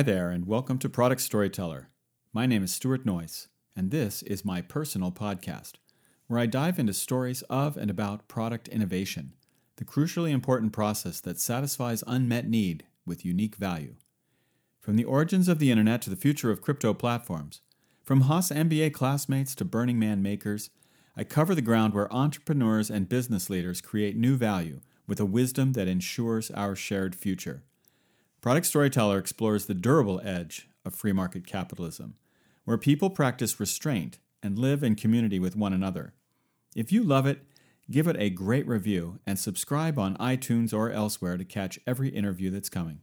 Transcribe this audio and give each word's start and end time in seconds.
Hi 0.00 0.04
there, 0.04 0.30
and 0.30 0.46
welcome 0.46 0.78
to 0.78 0.88
Product 0.88 1.20
Storyteller. 1.20 1.90
My 2.32 2.46
name 2.46 2.62
is 2.62 2.72
Stuart 2.72 3.04
Noyce, 3.04 3.48
and 3.76 3.90
this 3.90 4.22
is 4.22 4.46
my 4.46 4.62
personal 4.62 5.12
podcast, 5.12 5.72
where 6.26 6.40
I 6.40 6.46
dive 6.46 6.78
into 6.78 6.94
stories 6.94 7.42
of 7.50 7.76
and 7.76 7.90
about 7.90 8.26
product 8.26 8.66
innovation, 8.68 9.34
the 9.76 9.84
crucially 9.84 10.30
important 10.30 10.72
process 10.72 11.20
that 11.20 11.38
satisfies 11.38 12.02
unmet 12.06 12.48
need 12.48 12.86
with 13.04 13.26
unique 13.26 13.56
value. 13.56 13.96
From 14.80 14.96
the 14.96 15.04
origins 15.04 15.48
of 15.48 15.58
the 15.58 15.70
internet 15.70 16.00
to 16.00 16.08
the 16.08 16.16
future 16.16 16.50
of 16.50 16.62
crypto 16.62 16.94
platforms, 16.94 17.60
from 18.02 18.22
Haas 18.22 18.48
MBA 18.48 18.94
classmates 18.94 19.54
to 19.56 19.66
Burning 19.66 19.98
Man 19.98 20.22
makers, 20.22 20.70
I 21.14 21.24
cover 21.24 21.54
the 21.54 21.60
ground 21.60 21.92
where 21.92 22.10
entrepreneurs 22.10 22.88
and 22.88 23.06
business 23.06 23.50
leaders 23.50 23.82
create 23.82 24.16
new 24.16 24.38
value 24.38 24.80
with 25.06 25.20
a 25.20 25.26
wisdom 25.26 25.74
that 25.74 25.88
ensures 25.88 26.50
our 26.52 26.74
shared 26.74 27.14
future. 27.14 27.64
Product 28.40 28.64
Storyteller 28.66 29.18
explores 29.18 29.66
the 29.66 29.74
durable 29.74 30.18
edge 30.24 30.66
of 30.86 30.94
free 30.94 31.12
market 31.12 31.46
capitalism, 31.46 32.14
where 32.64 32.78
people 32.78 33.10
practice 33.10 33.60
restraint 33.60 34.18
and 34.42 34.58
live 34.58 34.82
in 34.82 34.94
community 34.94 35.38
with 35.38 35.56
one 35.56 35.74
another. 35.74 36.14
If 36.74 36.90
you 36.90 37.04
love 37.04 37.26
it, 37.26 37.42
give 37.90 38.06
it 38.08 38.16
a 38.18 38.30
great 38.30 38.66
review 38.66 39.18
and 39.26 39.38
subscribe 39.38 39.98
on 39.98 40.16
iTunes 40.16 40.72
or 40.72 40.90
elsewhere 40.90 41.36
to 41.36 41.44
catch 41.44 41.78
every 41.86 42.08
interview 42.08 42.50
that's 42.50 42.70
coming. 42.70 43.00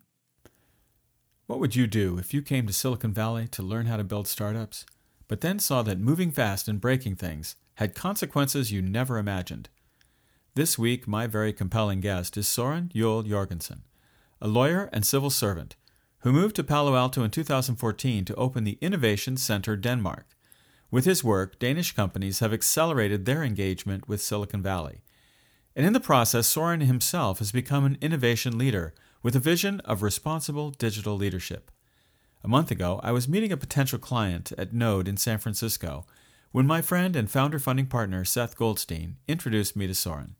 What 1.46 1.60
would 1.60 1.76
you 1.76 1.85
do 1.85 2.18
if 2.18 2.34
you 2.34 2.41
came 2.41 2.66
to 2.66 2.74
Silicon 2.74 3.13
Valley 3.13 3.48
to 3.49 3.62
learn 3.62 3.85
how 3.85 3.98
to 3.98 4.04
build 4.04 4.27
startups, 4.27 4.88
but 5.27 5.41
then 5.41 5.60
saw 5.60 5.84
that 5.84 5.99
moving 5.99 6.32
fast 6.32 6.68
and 6.68 6.82
breaking 6.82 7.15
things 7.15 7.55
had 7.76 7.93
consequences 7.93 8.71
you 8.71 8.82
never 8.82 9.20
imagined? 9.20 9.70
This 10.55 10.80
week, 10.80 11.08
my 11.08 11.27
very 11.27 11.54
compelling 11.54 11.99
guest 11.99 12.38
is 12.38 12.48
Soren 12.48 12.90
Juul 12.96 13.27
Jorgensen 13.27 13.84
a 14.41 14.48
lawyer 14.48 14.90
and 14.93 15.05
civil 15.05 15.30
servant, 15.30 15.76
who 16.20 16.32
moved 16.32 16.55
to 16.55 16.63
Palo 16.63 16.96
Alto 16.96 17.24
in 17.24 17.32
2014 17.32 18.26
to 18.26 18.35
open 18.35 18.63
the 18.63 18.77
Innovation 18.82 19.38
Center 19.38 19.76
Denmark. 19.76 20.27
With 20.90 21.05
his 21.05 21.24
work, 21.24 21.60
Danish 21.60 21.93
companies 21.93 22.40
have 22.40 22.54
accelerated 22.54 23.26
their 23.26 23.43
engagement 23.43 24.08
with 24.08 24.21
Silicon 24.21 24.62
Valley. 24.62 25.02
And 25.76 25.85
in 25.85 25.93
the 25.93 25.99
process, 25.99 26.48
Soren 26.48 26.82
himself 26.82 27.40
has 27.40 27.52
become 27.52 27.85
an 27.85 27.98
innovation 28.02 28.58
leader 28.58 28.93
with 29.21 29.35
a 29.35 29.40
vision 29.40 29.80
of 29.82 30.02
responsible 30.02 30.71
digital 30.71 31.15
leadership. 31.15 31.71
A 32.43 32.48
month 32.48 32.71
ago, 32.71 32.99
I 33.04 33.12
was 33.12 33.27
meeting 33.27 33.52
a 33.52 33.58
potential 33.58 33.99
client 33.99 34.52
at 34.58 34.74
Node 34.74 35.08
in 35.08 35.18
San 35.18 35.38
Francisco 35.38 36.05
when 36.52 36.65
my 36.65 36.82
friend 36.82 37.15
and 37.15 37.30
founder 37.30 37.60
funding 37.60 37.88
partner 37.88 38.24
Seth 38.24 38.55
Goldstein 38.55 39.18
introduced 39.27 39.76
me 39.76 39.85
to 39.88 39.93
Soren. 39.93 40.35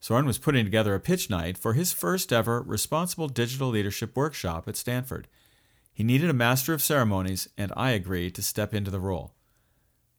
Soren 0.00 0.26
was 0.26 0.38
putting 0.38 0.64
together 0.64 0.94
a 0.94 1.00
pitch 1.00 1.30
night 1.30 1.58
for 1.58 1.72
his 1.72 1.92
first 1.92 2.32
ever 2.32 2.62
Responsible 2.62 3.28
Digital 3.28 3.68
Leadership 3.68 4.16
workshop 4.16 4.68
at 4.68 4.76
Stanford. 4.76 5.26
He 5.92 6.04
needed 6.04 6.30
a 6.30 6.34
master 6.34 6.72
of 6.72 6.82
ceremonies, 6.82 7.48
and 7.56 7.72
I 7.76 7.90
agreed 7.90 8.34
to 8.34 8.42
step 8.42 8.74
into 8.74 8.90
the 8.90 9.00
role. 9.00 9.32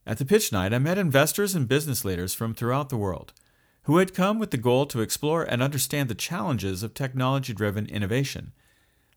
At 0.06 0.18
the 0.18 0.26
pitch 0.26 0.52
night, 0.52 0.74
I 0.74 0.80
met 0.80 0.98
investors 0.98 1.54
and 1.54 1.68
business 1.68 2.04
leaders 2.04 2.34
from 2.34 2.54
throughout 2.54 2.90
the 2.90 2.98
world 2.98 3.34
who 3.88 4.00
had 4.00 4.14
come 4.14 4.38
with 4.38 4.52
the 4.52 4.58
goal 4.58 4.86
to 4.86 5.00
explore 5.00 5.44
and 5.44 5.64
understand 5.64 6.10
the 6.10 6.16
challenges 6.16 6.84
of 6.84 6.94
technology 6.94 7.54
driven 7.54 7.86
innovation. 7.86 8.52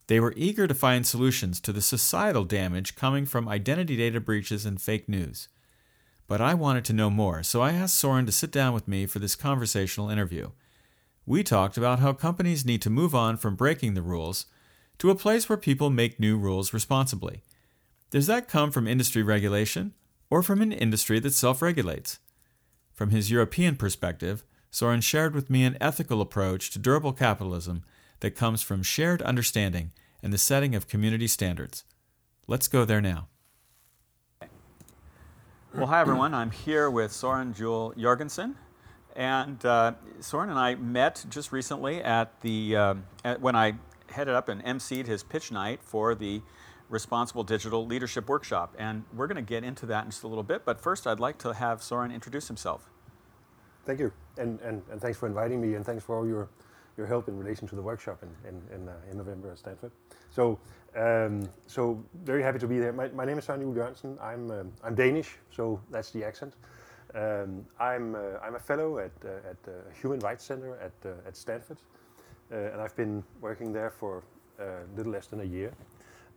They 0.07 0.21
were 0.21 0.33
eager 0.37 0.69
to 0.69 0.75
find 0.75 1.05
solutions 1.05 1.61
to 1.63 1.73
the 1.73 1.83
societal 1.83 2.45
damage 2.45 2.95
coming 2.95 3.27
from 3.27 3.49
identity 3.49 3.97
data 3.97 4.21
breaches 4.21 4.65
and 4.65 4.81
fake 4.81 5.09
news. 5.09 5.49
But 6.29 6.41
I 6.41 6.55
wanted 6.55 6.85
to 6.85 6.93
know 6.93 7.11
more, 7.11 7.43
so 7.43 7.61
I 7.61 7.73
asked 7.73 7.97
Soren 7.97 8.27
to 8.27 8.33
sit 8.33 8.53
down 8.53 8.73
with 8.73 8.87
me 8.87 9.07
for 9.07 9.19
this 9.19 9.35
conversational 9.35 10.09
interview. 10.09 10.51
We 11.31 11.45
talked 11.45 11.77
about 11.77 12.01
how 12.01 12.13
companies 12.13 12.65
need 12.65 12.83
to 12.83 12.91
move 12.91 13.15
on 13.15 13.37
from 13.37 13.55
breaking 13.55 13.95
the 13.95 14.03
rules 14.03 14.47
to 14.99 15.11
a 15.11 15.15
place 15.15 15.49
where 15.49 15.57
people 15.57 15.89
make 15.89 16.19
new 16.19 16.37
rules 16.37 16.73
responsibly. 16.73 17.45
Does 18.11 18.27
that 18.27 18.49
come 18.49 18.73
from 18.73 18.89
industry 18.89 19.23
regulation 19.23 19.95
or 20.29 20.43
from 20.43 20.61
an 20.61 20.73
industry 20.73 21.21
that 21.21 21.33
self 21.33 21.63
regulates? 21.63 22.19
From 22.93 23.11
his 23.11 23.31
European 23.31 23.77
perspective, 23.77 24.43
Soren 24.73 25.01
shared 25.01 25.33
with 25.33 25.49
me 25.49 25.63
an 25.63 25.79
ethical 25.81 26.21
approach 26.21 26.69
to 26.73 26.81
durable 26.81 27.13
capitalism 27.13 27.85
that 28.19 28.35
comes 28.35 28.61
from 28.61 28.83
shared 28.83 29.23
understanding 29.23 29.93
and 30.25 30.33
the 30.33 30.37
setting 30.37 30.75
of 30.75 30.89
community 30.89 31.29
standards. 31.29 31.85
Let's 32.49 32.67
go 32.67 32.85
there 32.85 33.01
now. 33.01 33.29
Well, 35.73 35.87
hi 35.87 36.01
everyone. 36.01 36.35
I'm 36.35 36.51
here 36.51 36.91
with 36.91 37.13
Soren 37.13 37.55
Juul 37.55 37.97
Jorgensen. 37.97 38.57
And 39.17 39.65
uh, 39.65 39.93
Soren 40.21 40.51
and 40.51 40.59
I 40.59 40.75
met 40.77 41.25
just 41.29 41.53
recently 41.53 42.03
at 42.03 42.41
the, 42.41 42.77
uh, 42.77 42.95
at, 43.25 43.41
when 43.41 43.57
I 43.57 43.75
headed 44.11 44.35
up 44.35 44.49
and 44.49 44.63
emceed 44.65 45.07
his 45.07 45.23
pitch 45.23 45.53
night 45.53 45.81
for 45.83 46.15
the 46.15 46.43
Responsible 46.89 47.45
Digital 47.45 47.87
Leadership 47.87 48.29
Workshop. 48.29 48.75
And 48.79 49.05
we're 49.15 49.27
going 49.27 49.37
to 49.37 49.43
get 49.43 49.63
into 49.63 49.87
that 49.87 50.05
in 50.05 50.11
just 50.11 50.25
a 50.25 50.29
little 50.29 50.43
bit. 50.43 50.65
But 50.65 50.81
first, 50.81 51.07
I'd 51.07 51.21
like 51.21 51.39
to 51.39 51.55
have 51.55 51.83
Soren 51.83 52.11
introduce 52.11 52.49
himself. 52.49 52.91
Thank 53.87 54.01
you. 54.01 54.13
And, 54.39 54.61
and, 54.61 54.83
and 54.91 55.01
thanks 55.01 55.19
for 55.19 55.27
inviting 55.27 55.61
me, 55.61 55.75
and 55.75 55.85
thanks 55.85 56.05
for 56.05 56.17
all 56.17 56.27
your, 56.27 56.49
your 56.97 57.07
help 57.07 57.29
in 57.29 57.39
relation 57.39 57.67
to 57.69 57.77
the 57.77 57.83
workshop 57.83 58.23
in, 58.23 58.49
in, 58.49 58.63
in, 58.75 58.89
uh, 58.89 58.93
in 59.11 59.17
November 59.17 59.51
at 59.51 59.59
Stanford. 59.59 59.93
So 60.31 60.59
um, 60.97 61.49
so 61.67 62.05
very 62.25 62.43
happy 62.43 62.59
to 62.59 62.67
be 62.67 62.79
there. 62.79 62.93
My, 62.93 63.09
my 63.09 63.25
name 63.25 63.39
is 63.39 63.47
Søren 63.47 63.63
Juul 63.63 63.75
Jørgensen. 63.75 64.19
I'm 64.21 64.51
um, 64.51 64.73
I'm 64.83 64.95
Danish, 64.95 65.39
so 65.51 65.81
that's 65.91 66.11
the 66.11 66.25
accent. 66.25 66.55
Um, 67.15 67.67
I'm 67.79 68.15
uh, 68.15 68.39
I'm 68.43 68.55
a 68.55 68.61
fellow 68.61 68.99
at 68.99 69.13
uh, 69.25 69.51
at 69.51 69.63
the 69.65 69.83
Human 70.01 70.21
Rights 70.21 70.45
Center 70.45 70.77
at 70.79 70.93
uh, 71.05 71.27
at 71.27 71.37
Stanford, 71.37 71.79
uh, 72.53 72.57
and 72.57 72.81
I've 72.81 72.95
been 72.95 73.25
working 73.41 73.73
there 73.73 73.91
for 73.91 74.23
a 74.59 74.65
uh, 74.65 74.81
little 74.97 75.13
less 75.13 75.27
than 75.27 75.41
a 75.41 75.45
year. 75.45 75.73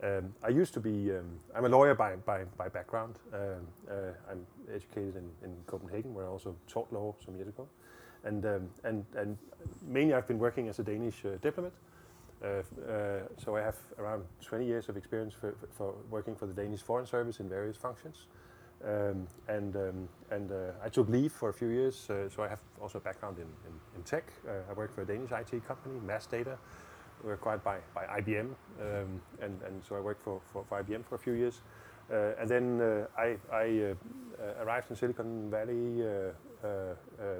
Um, 0.02 0.34
I 0.42 0.48
used 0.48 0.74
to 0.74 0.80
be 0.80 1.12
um, 1.12 1.38
I'm 1.54 1.64
a 1.64 1.68
lawyer 1.68 1.94
by 1.94 2.16
by, 2.16 2.44
by 2.58 2.68
background. 2.68 3.14
Um, 3.32 3.66
I'm 4.28 4.46
educated 4.72 5.16
in, 5.16 5.30
in 5.44 5.56
Copenhagen, 5.66 6.12
where 6.12 6.24
I 6.24 6.28
also 6.28 6.56
taught 6.66 6.92
law 6.92 7.14
some 7.24 7.36
years 7.36 7.48
ago, 7.48 7.68
and 8.24 8.44
and 8.82 9.04
and 9.14 9.38
mainly 9.86 10.14
I've 10.14 10.26
been 10.26 10.40
working 10.40 10.68
as 10.68 10.80
a 10.80 10.82
Danish 10.82 11.22
diplomat. 11.40 11.72
Uh, 12.44 12.62
uh, 12.90 13.20
so 13.38 13.56
I 13.56 13.62
have 13.62 13.76
around 13.98 14.24
20 14.42 14.66
years 14.66 14.88
of 14.90 14.98
experience 14.98 15.32
for, 15.32 15.54
for, 15.72 15.94
working 16.10 16.34
for 16.34 16.44
the 16.46 16.52
Danish 16.52 16.82
Foreign 16.82 17.06
Service 17.06 17.40
in 17.40 17.48
various 17.48 17.76
functions. 17.76 18.26
Um, 18.86 19.26
and 19.48 19.76
um, 19.76 20.08
and 20.30 20.52
uh, 20.52 20.72
I 20.84 20.90
took 20.90 21.08
leave 21.08 21.32
for 21.32 21.48
a 21.48 21.52
few 21.54 21.68
years, 21.68 21.96
so 21.96 22.42
I 22.42 22.48
have 22.48 22.60
also 22.82 22.98
a 22.98 23.00
background 23.00 23.38
in, 23.38 23.46
in, 23.66 23.74
in 23.96 24.02
tech. 24.02 24.24
I 24.46 24.72
worked 24.74 24.94
for 24.94 25.02
a 25.02 25.06
Danish 25.06 25.30
IT 25.32 25.66
company, 25.66 25.98
Maersk 26.06 26.30
Data, 26.30 26.58
we 27.22 27.28
were 27.28 27.34
acquired 27.34 27.64
by, 27.64 27.78
by 27.94 28.04
IBM, 28.20 28.40
um, 28.80 29.20
and, 29.40 29.60
and 29.62 29.82
so 29.88 29.96
I 29.96 30.00
worked 30.00 30.22
for, 30.22 30.40
for, 30.52 30.64
for 30.68 30.82
IBM 30.82 31.04
for 31.04 31.14
a 31.14 31.18
few 31.18 31.32
years. 31.32 31.62
Uh, 32.12 32.32
and 32.38 32.48
then 32.48 32.80
uh, 32.80 33.06
I, 33.16 33.36
I 33.50 33.92
uh, 33.92 34.62
arrived 34.62 34.90
in 34.90 34.96
Silicon 34.96 35.50
Valley 35.50 36.04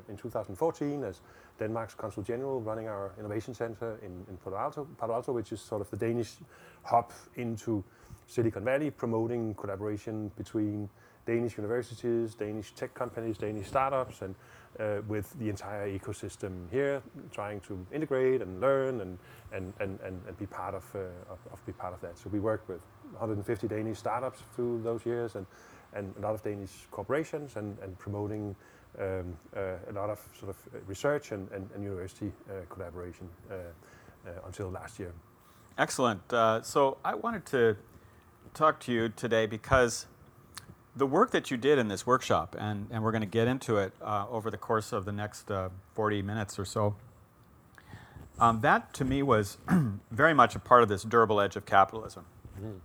in 0.08 0.16
2014 0.16 1.04
as 1.04 1.20
Denmark's 1.58 1.94
Consul 1.94 2.22
General, 2.22 2.60
running 2.60 2.88
our 2.88 3.12
innovation 3.18 3.54
center 3.54 3.98
in, 4.02 4.24
in 4.28 4.36
Palo, 4.38 4.56
Alto, 4.56 4.88
Palo 4.98 5.14
Alto, 5.14 5.32
which 5.32 5.52
is 5.52 5.60
sort 5.60 5.80
of 5.80 5.90
the 5.90 5.96
Danish 5.96 6.36
hub 6.82 7.12
into 7.36 7.84
Silicon 8.26 8.64
Valley, 8.64 8.90
promoting 8.90 9.54
collaboration 9.54 10.30
between 10.36 10.88
Danish 11.26 11.56
universities, 11.56 12.34
Danish 12.34 12.72
tech 12.74 12.94
companies, 12.94 13.38
Danish 13.38 13.66
startups, 13.66 14.22
and 14.22 14.34
uh, 14.78 15.02
with 15.06 15.32
the 15.38 15.48
entire 15.48 15.88
ecosystem 15.88 16.68
here, 16.70 17.02
trying 17.30 17.60
to 17.60 17.86
integrate 17.92 18.42
and 18.42 18.60
learn 18.60 19.00
and 19.00 19.18
and 19.52 19.72
and, 19.80 19.98
and, 20.00 20.20
and 20.26 20.38
be 20.38 20.46
part 20.46 20.74
of, 20.74 20.84
uh, 20.94 20.98
of, 21.30 21.38
of 21.52 21.64
be 21.66 21.72
part 21.72 21.94
of 21.94 22.00
that. 22.00 22.18
So 22.18 22.28
we 22.30 22.40
worked 22.40 22.68
with 22.68 22.80
150 23.12 23.68
Danish 23.68 23.98
startups 23.98 24.40
through 24.54 24.82
those 24.82 25.06
years, 25.06 25.36
and 25.36 25.46
and 25.94 26.12
a 26.18 26.20
lot 26.20 26.34
of 26.34 26.42
Danish 26.42 26.72
corporations, 26.90 27.56
and 27.56 27.78
and 27.80 27.98
promoting 27.98 28.56
um, 28.98 29.36
uh, 29.56 29.90
a 29.90 29.92
lot 29.92 30.10
of 30.10 30.20
sort 30.38 30.50
of 30.50 30.56
uh, 30.74 30.78
research 30.86 31.32
and, 31.32 31.50
and, 31.50 31.68
and 31.74 31.82
university 31.82 32.32
uh, 32.48 32.52
collaboration 32.68 33.28
until 34.46 34.70
last 34.70 34.98
year. 34.98 35.12
Excellent. 35.76 36.20
so 36.62 36.96
I 37.04 37.14
wanted 37.14 37.44
to 37.46 37.76
talk 38.54 38.80
to 38.80 38.92
you 38.92 39.08
today 39.10 39.46
because 39.46 40.06
the 40.96 41.06
work 41.06 41.32
that 41.32 41.50
you 41.50 41.56
did 41.56 41.78
in 41.78 41.88
this 41.88 42.06
workshop, 42.06 42.54
and, 42.58 42.86
and 42.90 43.02
we're 43.02 43.10
going 43.10 43.20
to 43.20 43.26
get 43.26 43.48
into 43.48 43.78
it 43.78 43.92
uh, 44.02 44.26
over 44.30 44.50
the 44.50 44.56
course 44.56 44.92
of 44.92 45.04
the 45.04 45.12
next 45.12 45.50
uh, 45.50 45.68
40 45.94 46.22
minutes 46.22 46.58
or 46.58 46.64
so, 46.64 46.94
um, 48.38 48.60
that 48.60 48.92
to 48.94 49.04
me 49.04 49.22
was 49.22 49.58
very 50.10 50.34
much 50.34 50.54
a 50.54 50.58
part 50.58 50.82
of 50.82 50.88
this 50.88 51.02
durable 51.02 51.40
edge 51.40 51.56
of 51.56 51.66
capitalism. 51.66 52.24
Mm. 52.60 52.80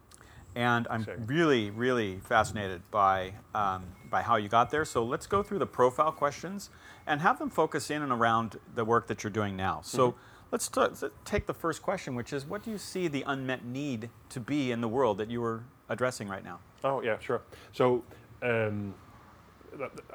And 0.55 0.87
I'm 0.89 1.05
sure. 1.05 1.17
really, 1.25 1.69
really 1.69 2.19
fascinated 2.19 2.81
by, 2.91 3.33
um, 3.53 3.85
by 4.09 4.23
how 4.23 4.35
you 4.35 4.49
got 4.49 4.71
there. 4.71 4.83
So 4.83 5.03
let's 5.03 5.27
go 5.27 5.43
through 5.43 5.59
the 5.59 5.67
profile 5.67 6.11
questions 6.11 6.69
and 7.05 7.21
have 7.21 7.39
them 7.39 7.49
focus 7.49 7.89
in 7.89 8.01
and 8.01 8.11
around 8.11 8.59
the 8.73 8.83
work 8.83 9.07
that 9.07 9.23
you're 9.23 9.31
doing 9.31 9.55
now. 9.55 9.81
So 9.83 10.11
mm-hmm. 10.11 10.19
let's, 10.51 10.67
t- 10.67 10.81
let's 10.81 11.03
take 11.23 11.45
the 11.45 11.53
first 11.53 11.83
question, 11.83 12.15
which 12.15 12.33
is 12.33 12.45
what 12.45 12.63
do 12.63 12.71
you 12.71 12.79
see 12.79 13.07
the 13.07 13.23
unmet 13.27 13.63
need 13.63 14.09
to 14.29 14.39
be 14.39 14.71
in 14.71 14.81
the 14.81 14.87
world 14.87 15.19
that 15.19 15.29
you 15.29 15.39
were 15.39 15.63
addressing 15.87 16.27
right 16.27 16.43
now? 16.43 16.59
Oh, 16.83 17.01
yeah, 17.01 17.19
sure. 17.19 17.41
So 17.73 18.03
um, 18.41 18.93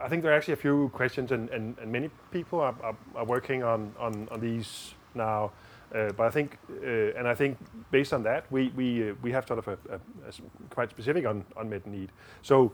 I 0.00 0.08
think 0.08 0.22
there 0.22 0.32
are 0.32 0.36
actually 0.36 0.54
a 0.54 0.58
few 0.58 0.90
questions, 0.94 1.32
and, 1.32 1.48
and, 1.50 1.76
and 1.78 1.90
many 1.92 2.10
people 2.30 2.60
are, 2.60 2.74
are, 2.82 2.96
are, 3.14 3.24
working 3.24 3.62
on, 3.62 3.92
on, 3.98 4.28
on 4.30 4.40
these 4.40 4.94
now. 5.14 5.52
Uh, 5.94 6.10
but 6.16 6.26
I 6.26 6.30
think, 6.30 6.58
uh, 6.82 7.18
and 7.18 7.28
I 7.28 7.34
think 7.34 7.58
based 7.90 8.12
on 8.12 8.24
that, 8.24 8.50
we 8.50 8.72
we 8.74 9.10
uh, 9.10 9.14
we 9.22 9.30
have 9.30 9.46
sort 9.46 9.60
of 9.60 9.68
a, 9.68 9.78
a, 9.90 9.96
a 9.96 10.32
quite 10.70 10.90
specific 10.90 11.24
un, 11.24 11.44
unmet 11.56 11.86
need. 11.86 12.10
So 12.42 12.72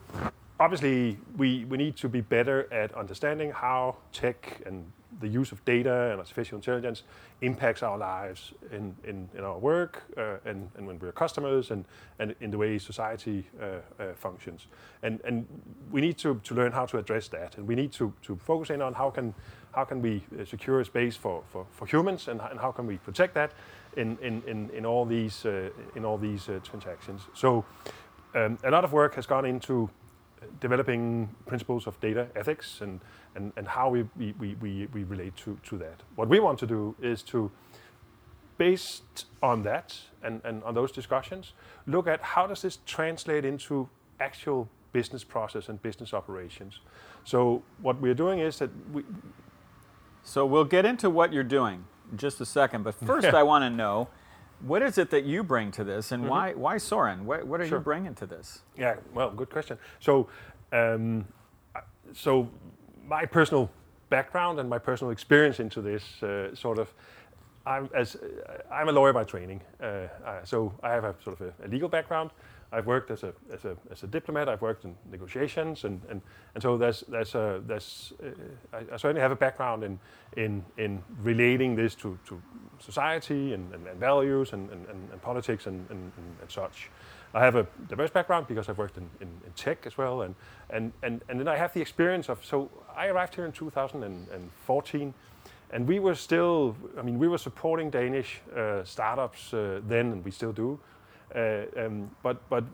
obviously, 0.60 1.18
we 1.36 1.64
we 1.64 1.76
need 1.76 1.96
to 1.96 2.08
be 2.08 2.20
better 2.20 2.72
at 2.72 2.94
understanding 2.94 3.50
how 3.50 3.96
tech 4.12 4.62
and 4.66 4.84
the 5.20 5.28
use 5.28 5.52
of 5.52 5.64
data 5.64 6.10
and 6.10 6.20
artificial 6.20 6.56
intelligence 6.56 7.02
impacts 7.40 7.82
our 7.82 7.98
lives 7.98 8.52
in, 8.70 8.94
in, 9.04 9.28
in 9.36 9.44
our 9.44 9.58
work 9.58 10.02
uh, 10.16 10.36
and, 10.44 10.70
and 10.76 10.86
when 10.86 10.98
we're 10.98 11.12
customers 11.12 11.70
and, 11.70 11.84
and 12.18 12.34
in 12.40 12.50
the 12.50 12.58
way 12.58 12.78
society 12.78 13.46
uh, 13.60 14.02
uh, 14.02 14.14
functions. 14.14 14.66
And, 15.02 15.20
and 15.24 15.46
we 15.90 16.00
need 16.00 16.16
to, 16.18 16.40
to 16.44 16.54
learn 16.54 16.72
how 16.72 16.86
to 16.86 16.98
address 16.98 17.28
that. 17.28 17.56
And 17.56 17.66
we 17.66 17.74
need 17.74 17.92
to, 17.92 18.12
to 18.22 18.36
focus 18.36 18.70
in 18.70 18.80
on 18.80 18.94
how 18.94 19.10
can, 19.10 19.34
how 19.72 19.84
can 19.84 20.00
we 20.00 20.22
uh, 20.38 20.44
secure 20.44 20.80
a 20.80 20.84
space 20.84 21.16
for, 21.16 21.42
for, 21.50 21.66
for 21.72 21.86
humans 21.86 22.28
and, 22.28 22.40
and 22.40 22.60
how 22.60 22.72
can 22.72 22.86
we 22.86 22.98
protect 22.98 23.34
that 23.34 23.52
in, 23.96 24.16
in, 24.22 24.42
in, 24.46 24.70
in 24.70 24.86
all 24.86 25.04
these, 25.04 25.44
uh, 25.44 25.70
in 25.96 26.04
all 26.04 26.18
these 26.18 26.48
uh, 26.48 26.60
transactions. 26.62 27.22
So 27.34 27.64
um, 28.34 28.58
a 28.64 28.70
lot 28.70 28.84
of 28.84 28.92
work 28.92 29.14
has 29.16 29.26
gone 29.26 29.44
into 29.44 29.90
developing 30.60 31.28
principles 31.46 31.86
of 31.86 32.00
data 32.00 32.28
ethics 32.34 32.80
and, 32.80 33.00
and, 33.34 33.52
and 33.56 33.68
how 33.68 33.88
we, 33.90 34.08
we, 34.16 34.54
we, 34.60 34.86
we 34.92 35.04
relate 35.04 35.36
to, 35.36 35.58
to 35.64 35.78
that. 35.78 36.02
What 36.16 36.28
we 36.28 36.40
want 36.40 36.58
to 36.60 36.66
do 36.66 36.94
is 37.00 37.22
to, 37.24 37.50
based 38.58 39.26
on 39.42 39.62
that 39.62 39.98
and, 40.22 40.40
and 40.44 40.62
on 40.64 40.74
those 40.74 40.92
discussions, 40.92 41.52
look 41.86 42.06
at 42.06 42.20
how 42.22 42.46
does 42.46 42.62
this 42.62 42.78
translate 42.86 43.44
into 43.44 43.88
actual 44.18 44.68
business 44.92 45.24
process 45.24 45.68
and 45.68 45.80
business 45.82 46.12
operations. 46.12 46.80
So 47.24 47.62
what 47.80 48.00
we're 48.00 48.14
doing 48.14 48.40
is 48.40 48.58
that 48.58 48.70
we... 48.92 49.04
So 50.22 50.44
we'll 50.44 50.64
get 50.64 50.84
into 50.84 51.08
what 51.08 51.32
you're 51.32 51.42
doing 51.42 51.84
in 52.10 52.18
just 52.18 52.40
a 52.40 52.46
second, 52.46 52.82
but 52.84 52.94
first 52.94 53.28
I 53.34 53.42
want 53.42 53.62
to 53.62 53.70
know 53.70 54.08
what 54.66 54.82
is 54.82 54.98
it 54.98 55.10
that 55.10 55.24
you 55.24 55.42
bring 55.42 55.70
to 55.72 55.84
this, 55.84 56.12
and 56.12 56.22
mm-hmm. 56.22 56.30
why 56.30 56.52
why 56.54 56.78
Soren? 56.78 57.26
What, 57.26 57.46
what 57.46 57.60
are 57.60 57.66
sure. 57.66 57.78
you 57.78 57.84
bringing 57.84 58.14
to 58.16 58.26
this? 58.26 58.62
Yeah, 58.76 58.96
well, 59.14 59.30
good 59.30 59.50
question. 59.50 59.78
So, 60.00 60.28
um, 60.72 61.26
so 62.12 62.48
my 63.06 63.26
personal 63.26 63.70
background 64.08 64.58
and 64.58 64.68
my 64.68 64.78
personal 64.78 65.10
experience 65.12 65.60
into 65.60 65.80
this 65.80 66.22
uh, 66.22 66.54
sort 66.54 66.78
of. 66.78 66.92
I'm, 67.66 67.90
as, 67.94 68.16
I'm 68.72 68.88
a 68.88 68.92
lawyer 68.92 69.12
by 69.12 69.24
training, 69.24 69.60
uh, 69.82 69.84
uh, 69.84 70.44
so 70.44 70.72
I 70.82 70.92
have 70.92 71.04
a 71.04 71.14
sort 71.22 71.38
of 71.38 71.46
a, 71.46 71.66
a 71.66 71.68
legal 71.68 71.90
background. 71.90 72.30
I've 72.72 72.86
worked 72.86 73.10
as 73.10 73.24
a, 73.24 73.32
as 73.52 73.64
a, 73.64 73.76
as 73.90 74.02
a 74.04 74.06
diplomat. 74.06 74.48
I've 74.48 74.62
worked 74.62 74.84
in 74.84 74.94
negotiations, 75.10 75.84
and, 75.84 76.00
and, 76.08 76.20
and 76.54 76.62
so 76.62 76.76
there's, 76.76 77.02
there's, 77.08 77.34
a, 77.34 77.60
there's 77.66 78.12
uh, 78.22 78.76
I, 78.76 78.94
I, 78.94 78.96
certainly 78.96 79.20
have 79.20 79.32
a 79.32 79.36
background 79.36 79.82
in, 79.82 79.98
in, 80.36 80.64
in 80.78 81.02
relating 81.22 81.74
this 81.74 81.96
to, 81.96 82.16
to 82.26 82.40
society 82.78 83.54
and, 83.54 83.74
and, 83.74 83.86
and 83.88 83.98
values 83.98 84.52
and, 84.52 84.70
and, 84.70 84.86
and, 84.88 85.22
politics 85.22 85.66
and, 85.66 85.84
and, 85.90 86.12
and, 86.40 86.50
such. 86.50 86.90
I 87.34 87.40
have 87.40 87.56
a 87.56 87.66
diverse 87.88 88.10
background 88.10 88.46
because 88.46 88.68
I've 88.68 88.78
worked 88.78 88.96
in, 88.96 89.08
in, 89.20 89.28
in, 89.28 89.52
tech 89.56 89.86
as 89.86 89.98
well, 89.98 90.22
and, 90.22 90.34
and, 90.70 90.92
and, 91.02 91.22
and 91.28 91.40
then 91.40 91.48
I 91.48 91.56
have 91.56 91.72
the 91.72 91.80
experience 91.80 92.28
of. 92.28 92.44
So 92.44 92.70
I 92.96 93.06
arrived 93.06 93.34
here 93.34 93.46
in 93.46 93.52
2014, 93.52 95.14
and 95.72 95.88
we 95.88 95.98
were 95.98 96.16
still. 96.16 96.76
I 96.98 97.02
mean, 97.02 97.18
we 97.18 97.28
were 97.28 97.38
supporting 97.38 97.90
Danish 97.90 98.40
uh, 98.56 98.82
startups 98.84 99.54
uh, 99.54 99.80
then, 99.86 100.12
and 100.12 100.24
we 100.24 100.30
still 100.30 100.52
do. 100.52 100.80
Uh, 101.34 101.62
um, 101.76 102.10
but 102.22 102.48
but 102.48 102.64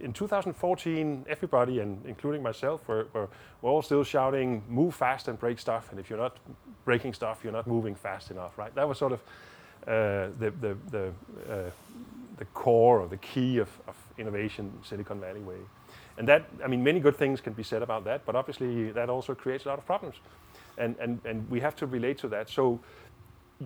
in 0.00 0.12
2014, 0.12 1.26
everybody, 1.28 1.80
and 1.80 2.04
including 2.04 2.42
myself, 2.42 2.86
were, 2.88 3.06
were, 3.12 3.28
were, 3.62 3.70
all 3.70 3.82
still 3.82 4.04
shouting, 4.04 4.62
move 4.68 4.94
fast 4.94 5.28
and 5.28 5.38
break 5.38 5.58
stuff. 5.58 5.90
And 5.90 6.00
if 6.00 6.10
you're 6.10 6.18
not 6.18 6.36
breaking 6.84 7.14
stuff, 7.14 7.40
you're 7.42 7.52
not 7.52 7.66
moving 7.66 7.94
fast 7.94 8.30
enough, 8.30 8.58
right? 8.58 8.74
That 8.74 8.88
was 8.88 8.98
sort 8.98 9.12
of 9.12 9.20
uh, 9.86 10.30
the, 10.38 10.52
the, 10.60 10.76
the, 10.90 11.06
uh, 11.48 11.70
the 12.38 12.44
core 12.46 13.00
or 13.00 13.08
the 13.08 13.18
key 13.18 13.58
of, 13.58 13.68
of 13.86 13.94
innovation 14.18 14.72
Silicon 14.82 15.20
Valley 15.20 15.40
way. 15.40 15.58
And 16.18 16.28
that, 16.28 16.44
I 16.64 16.68
mean, 16.68 16.82
many 16.82 17.00
good 17.00 17.16
things 17.16 17.40
can 17.40 17.52
be 17.52 17.62
said 17.62 17.82
about 17.82 18.04
that, 18.04 18.24
but 18.24 18.36
obviously 18.36 18.90
that 18.92 19.08
also 19.08 19.34
creates 19.34 19.64
a 19.64 19.68
lot 19.68 19.78
of 19.78 19.86
problems. 19.86 20.16
And, 20.78 20.96
and, 21.00 21.20
and 21.24 21.48
we 21.50 21.60
have 21.60 21.76
to 21.76 21.86
relate 21.86 22.18
to 22.18 22.28
that. 22.28 22.50
So 22.50 22.80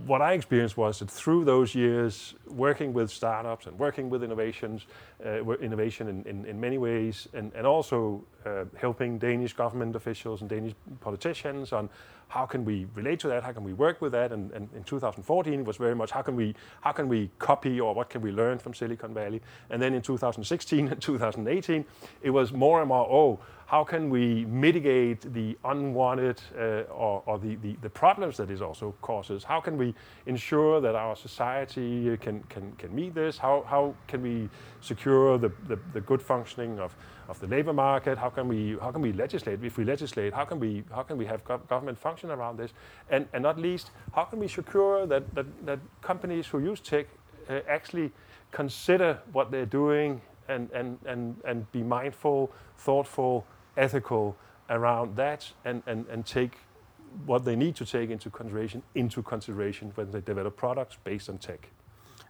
what 0.06 0.22
I 0.22 0.32
experienced 0.32 0.76
was 0.76 0.98
that 0.98 1.10
through 1.10 1.44
those 1.44 1.74
years, 1.74 2.34
working 2.46 2.92
with 2.92 3.10
startups 3.10 3.66
and 3.66 3.78
working 3.78 4.10
with 4.10 4.22
innovations, 4.22 4.86
uh, 5.24 5.44
innovation 5.58 6.08
in, 6.08 6.24
in, 6.24 6.44
in, 6.44 6.60
many 6.60 6.78
ways, 6.78 7.28
and, 7.34 7.52
and 7.54 7.66
also 7.66 8.24
uh, 8.44 8.64
helping 8.76 9.18
Danish 9.18 9.52
government 9.52 9.96
officials 9.96 10.40
and 10.40 10.50
Danish 10.50 10.74
politicians 11.00 11.72
on 11.72 11.88
how 12.28 12.44
can 12.44 12.64
we 12.64 12.86
relate 12.94 13.18
to 13.20 13.28
that, 13.28 13.42
how 13.42 13.52
can 13.52 13.64
we 13.64 13.72
work 13.72 14.00
with 14.00 14.12
that, 14.12 14.32
and, 14.32 14.50
and 14.52 14.68
in 14.74 14.84
2014 14.84 15.60
it 15.60 15.66
was 15.66 15.76
very 15.76 15.94
much 15.94 16.10
how 16.10 16.22
can 16.22 16.36
we 16.36 16.54
how 16.82 16.92
can 16.92 17.08
we 17.08 17.30
copy 17.38 17.80
or 17.80 17.94
what 17.94 18.10
can 18.10 18.20
we 18.20 18.30
learn 18.30 18.58
from 18.58 18.74
Silicon 18.74 19.14
Valley, 19.14 19.40
and 19.70 19.80
then 19.80 19.94
in 19.94 20.02
2016 20.02 20.88
and 20.88 21.00
2018 21.00 21.84
it 22.22 22.30
was 22.30 22.52
more 22.52 22.80
and 22.80 22.88
more 22.88 23.06
oh 23.10 23.40
how 23.68 23.84
can 23.84 24.08
we 24.08 24.46
mitigate 24.46 25.30
the 25.34 25.54
unwanted 25.66 26.40
uh, 26.56 26.84
or, 26.90 27.22
or 27.26 27.38
the, 27.38 27.56
the, 27.56 27.76
the, 27.82 27.90
problems 27.90 28.38
that 28.38 28.48
this 28.48 28.62
also 28.62 28.94
causes? 29.02 29.44
How 29.44 29.60
can 29.60 29.76
we 29.76 29.94
ensure 30.24 30.80
that 30.80 30.94
our 30.94 31.14
society 31.14 32.16
can, 32.16 32.42
can, 32.48 32.72
can 32.78 32.94
meet 32.94 33.14
this? 33.14 33.36
How, 33.36 33.66
how 33.68 33.94
can 34.06 34.22
we 34.22 34.48
secure 34.80 35.36
the, 35.36 35.52
the, 35.66 35.78
the 35.92 36.00
good 36.00 36.22
functioning 36.22 36.78
of, 36.78 36.96
of 37.28 37.38
the 37.40 37.46
labor 37.46 37.74
market? 37.74 38.16
How 38.16 38.30
can 38.30 38.48
we 38.48 38.78
how 38.80 38.90
can 38.90 39.02
we 39.02 39.12
legislate? 39.12 39.62
If 39.62 39.76
we 39.76 39.84
legislate, 39.84 40.32
how 40.32 40.46
can 40.46 40.58
we 40.58 40.82
how 40.90 41.02
can 41.02 41.18
we 41.18 41.26
have 41.26 41.44
gov- 41.44 41.68
government 41.68 41.98
function 41.98 42.30
around 42.30 42.56
this? 42.56 42.72
And 43.10 43.28
and 43.34 43.42
not 43.42 43.58
least, 43.58 43.90
how 44.14 44.24
can 44.24 44.38
we 44.38 44.48
secure 44.48 45.06
that 45.06 45.34
that, 45.34 45.46
that 45.66 45.78
companies 46.00 46.46
who 46.46 46.60
use 46.60 46.80
tech 46.80 47.06
uh, 47.50 47.60
actually 47.68 48.12
consider 48.50 49.18
what 49.32 49.50
they're 49.50 49.66
doing 49.66 50.22
and, 50.48 50.70
and, 50.72 50.98
and, 51.04 51.36
and 51.44 51.70
be 51.72 51.82
mindful, 51.82 52.50
thoughtful, 52.78 53.44
ethical 53.78 54.36
around 54.68 55.16
that 55.16 55.52
and, 55.64 55.82
and, 55.86 56.06
and 56.08 56.26
take 56.26 56.58
what 57.24 57.44
they 57.44 57.56
need 57.56 57.74
to 57.76 57.86
take 57.86 58.10
into 58.10 58.28
consideration 58.28 58.82
into 58.94 59.22
consideration 59.22 59.92
when 59.94 60.10
they 60.10 60.20
develop 60.20 60.56
products 60.56 60.98
based 61.04 61.30
on 61.30 61.38
tech. 61.38 61.70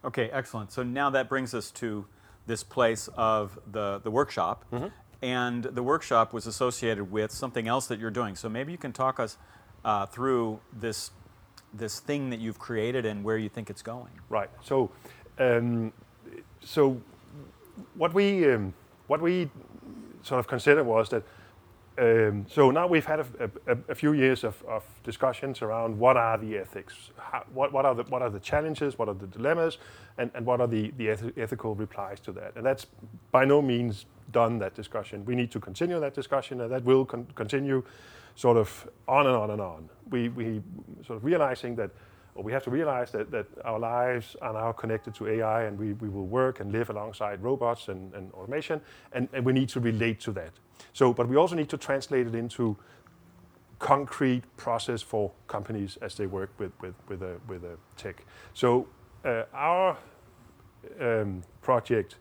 Okay, 0.04 0.30
excellent. 0.30 0.70
So 0.70 0.84
now 0.84 1.10
that 1.10 1.28
brings 1.28 1.52
us 1.54 1.72
to 1.72 2.06
this 2.46 2.64
place 2.64 3.08
of 3.16 3.58
the, 3.70 4.00
the 4.02 4.10
workshop. 4.10 4.64
Mm-hmm. 4.72 4.86
And 5.20 5.64
the 5.64 5.82
workshop 5.82 6.32
was 6.32 6.46
associated 6.46 7.10
with 7.10 7.30
something 7.32 7.66
else 7.66 7.88
that 7.88 7.98
you're 7.98 8.10
doing. 8.10 8.36
So 8.36 8.48
maybe 8.48 8.72
you 8.72 8.78
can 8.78 8.92
talk 8.92 9.18
us 9.18 9.36
uh, 9.84 10.06
through 10.06 10.60
this, 10.72 11.10
this 11.74 11.98
thing 11.98 12.30
that 12.30 12.38
you've 12.38 12.58
created 12.58 13.04
and 13.04 13.24
where 13.24 13.36
you 13.36 13.48
think 13.48 13.68
it's 13.68 13.82
going. 13.82 14.12
Right. 14.28 14.50
So, 14.62 14.90
um, 15.38 15.92
so 16.60 17.00
what 17.94 18.14
we, 18.14 18.48
um, 18.50 18.74
what 19.08 19.20
we 19.20 19.50
sort 20.22 20.38
of 20.38 20.46
considered 20.46 20.84
was 20.84 21.08
that 21.10 21.24
um, 21.98 22.46
so 22.48 22.70
now 22.70 22.86
we've 22.86 23.04
had 23.04 23.20
a, 23.20 23.50
a, 23.66 23.78
a 23.88 23.94
few 23.94 24.12
years 24.12 24.44
of, 24.44 24.62
of, 24.68 24.84
discussions 25.02 25.62
around 25.62 25.98
what 25.98 26.16
are 26.16 26.38
the 26.38 26.56
ethics, 26.56 27.10
How, 27.16 27.44
what, 27.52 27.72
what, 27.72 27.84
are 27.84 27.94
the, 27.94 28.04
what 28.04 28.22
are 28.22 28.30
the 28.30 28.40
challenges, 28.40 28.98
what 28.98 29.08
are 29.08 29.14
the 29.14 29.26
dilemmas, 29.26 29.78
and, 30.18 30.30
and 30.34 30.46
what 30.46 30.60
are 30.60 30.66
the, 30.66 30.92
the 30.96 31.08
eth- 31.08 31.36
ethical 31.36 31.74
replies 31.74 32.20
to 32.20 32.32
that. 32.32 32.52
And 32.56 32.64
that's 32.64 32.86
by 33.32 33.44
no 33.44 33.60
means 33.60 34.06
done, 34.32 34.58
that 34.58 34.74
discussion. 34.74 35.24
We 35.24 35.34
need 35.34 35.50
to 35.52 35.60
continue 35.60 35.98
that 35.98 36.14
discussion, 36.14 36.60
and 36.60 36.70
that 36.70 36.84
will 36.84 37.04
con- 37.04 37.26
continue 37.34 37.82
sort 38.36 38.56
of 38.56 38.88
on 39.08 39.26
and 39.26 39.34
on 39.34 39.50
and 39.50 39.60
on. 39.60 39.88
We, 40.10 40.28
we 40.28 40.62
sort 41.04 41.16
of 41.16 41.24
realizing 41.24 41.74
that 41.76 41.90
well, 42.38 42.44
we 42.44 42.52
have 42.52 42.62
to 42.62 42.70
realize 42.70 43.10
that, 43.10 43.32
that 43.32 43.46
our 43.64 43.80
lives 43.80 44.36
are 44.40 44.52
now 44.52 44.70
connected 44.70 45.12
to 45.16 45.26
AI 45.26 45.64
and 45.64 45.76
we, 45.76 45.94
we 45.94 46.08
will 46.08 46.28
work 46.28 46.60
and 46.60 46.70
live 46.70 46.88
alongside 46.88 47.42
robots 47.42 47.88
and, 47.88 48.14
and 48.14 48.30
automation, 48.32 48.80
and, 49.12 49.28
and 49.32 49.44
we 49.44 49.52
need 49.52 49.68
to 49.70 49.80
relate 49.80 50.20
to 50.20 50.30
that. 50.30 50.52
So, 50.92 51.12
but 51.12 51.26
we 51.28 51.34
also 51.34 51.56
need 51.56 51.68
to 51.70 51.76
translate 51.76 52.28
it 52.28 52.36
into 52.36 52.76
concrete 53.80 54.44
process 54.56 55.02
for 55.02 55.32
companies 55.48 55.98
as 56.00 56.14
they 56.14 56.26
work 56.26 56.50
with, 56.58 56.70
with, 56.80 56.94
with, 57.08 57.22
a, 57.22 57.40
with 57.48 57.64
a 57.64 57.76
tech. 57.96 58.24
So 58.54 58.86
uh, 59.24 59.42
our 59.52 59.98
um, 61.00 61.42
project 61.60 62.18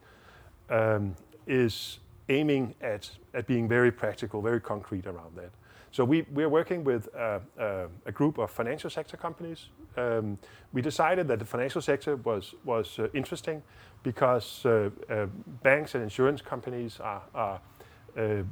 um, 0.71 1.15
is 1.45 2.00
aiming 2.29 2.74
at, 2.81 3.07
at 3.36 3.45
being 3.45 3.67
very 3.67 3.91
practical, 3.91 4.41
very 4.41 4.62
concrete 4.62 5.05
around 5.05 5.36
that. 5.36 5.51
So 5.98 6.06
we, 6.06 6.27
we're 6.32 6.48
working 6.48 6.84
with 6.84 7.10
uh, 7.16 7.39
uh, 7.60 7.88
a 8.06 8.12
group 8.12 8.38
of 8.38 8.51
financial 8.51 8.88
sector 8.88 9.18
companies. 9.18 9.70
Um, 9.98 10.38
we 10.72 10.80
decided 10.80 11.27
that 11.27 11.39
the 11.39 11.46
financial 11.46 11.82
sector 11.82 12.18
was, 12.18 12.54
was 12.66 13.00
uh, 13.00 13.08
interesting 13.16 13.63
because 14.04 14.63
banks 15.63 15.96
and 15.96 16.04
insurance 16.04 16.39
companies 16.39 17.00
are, 17.34 17.60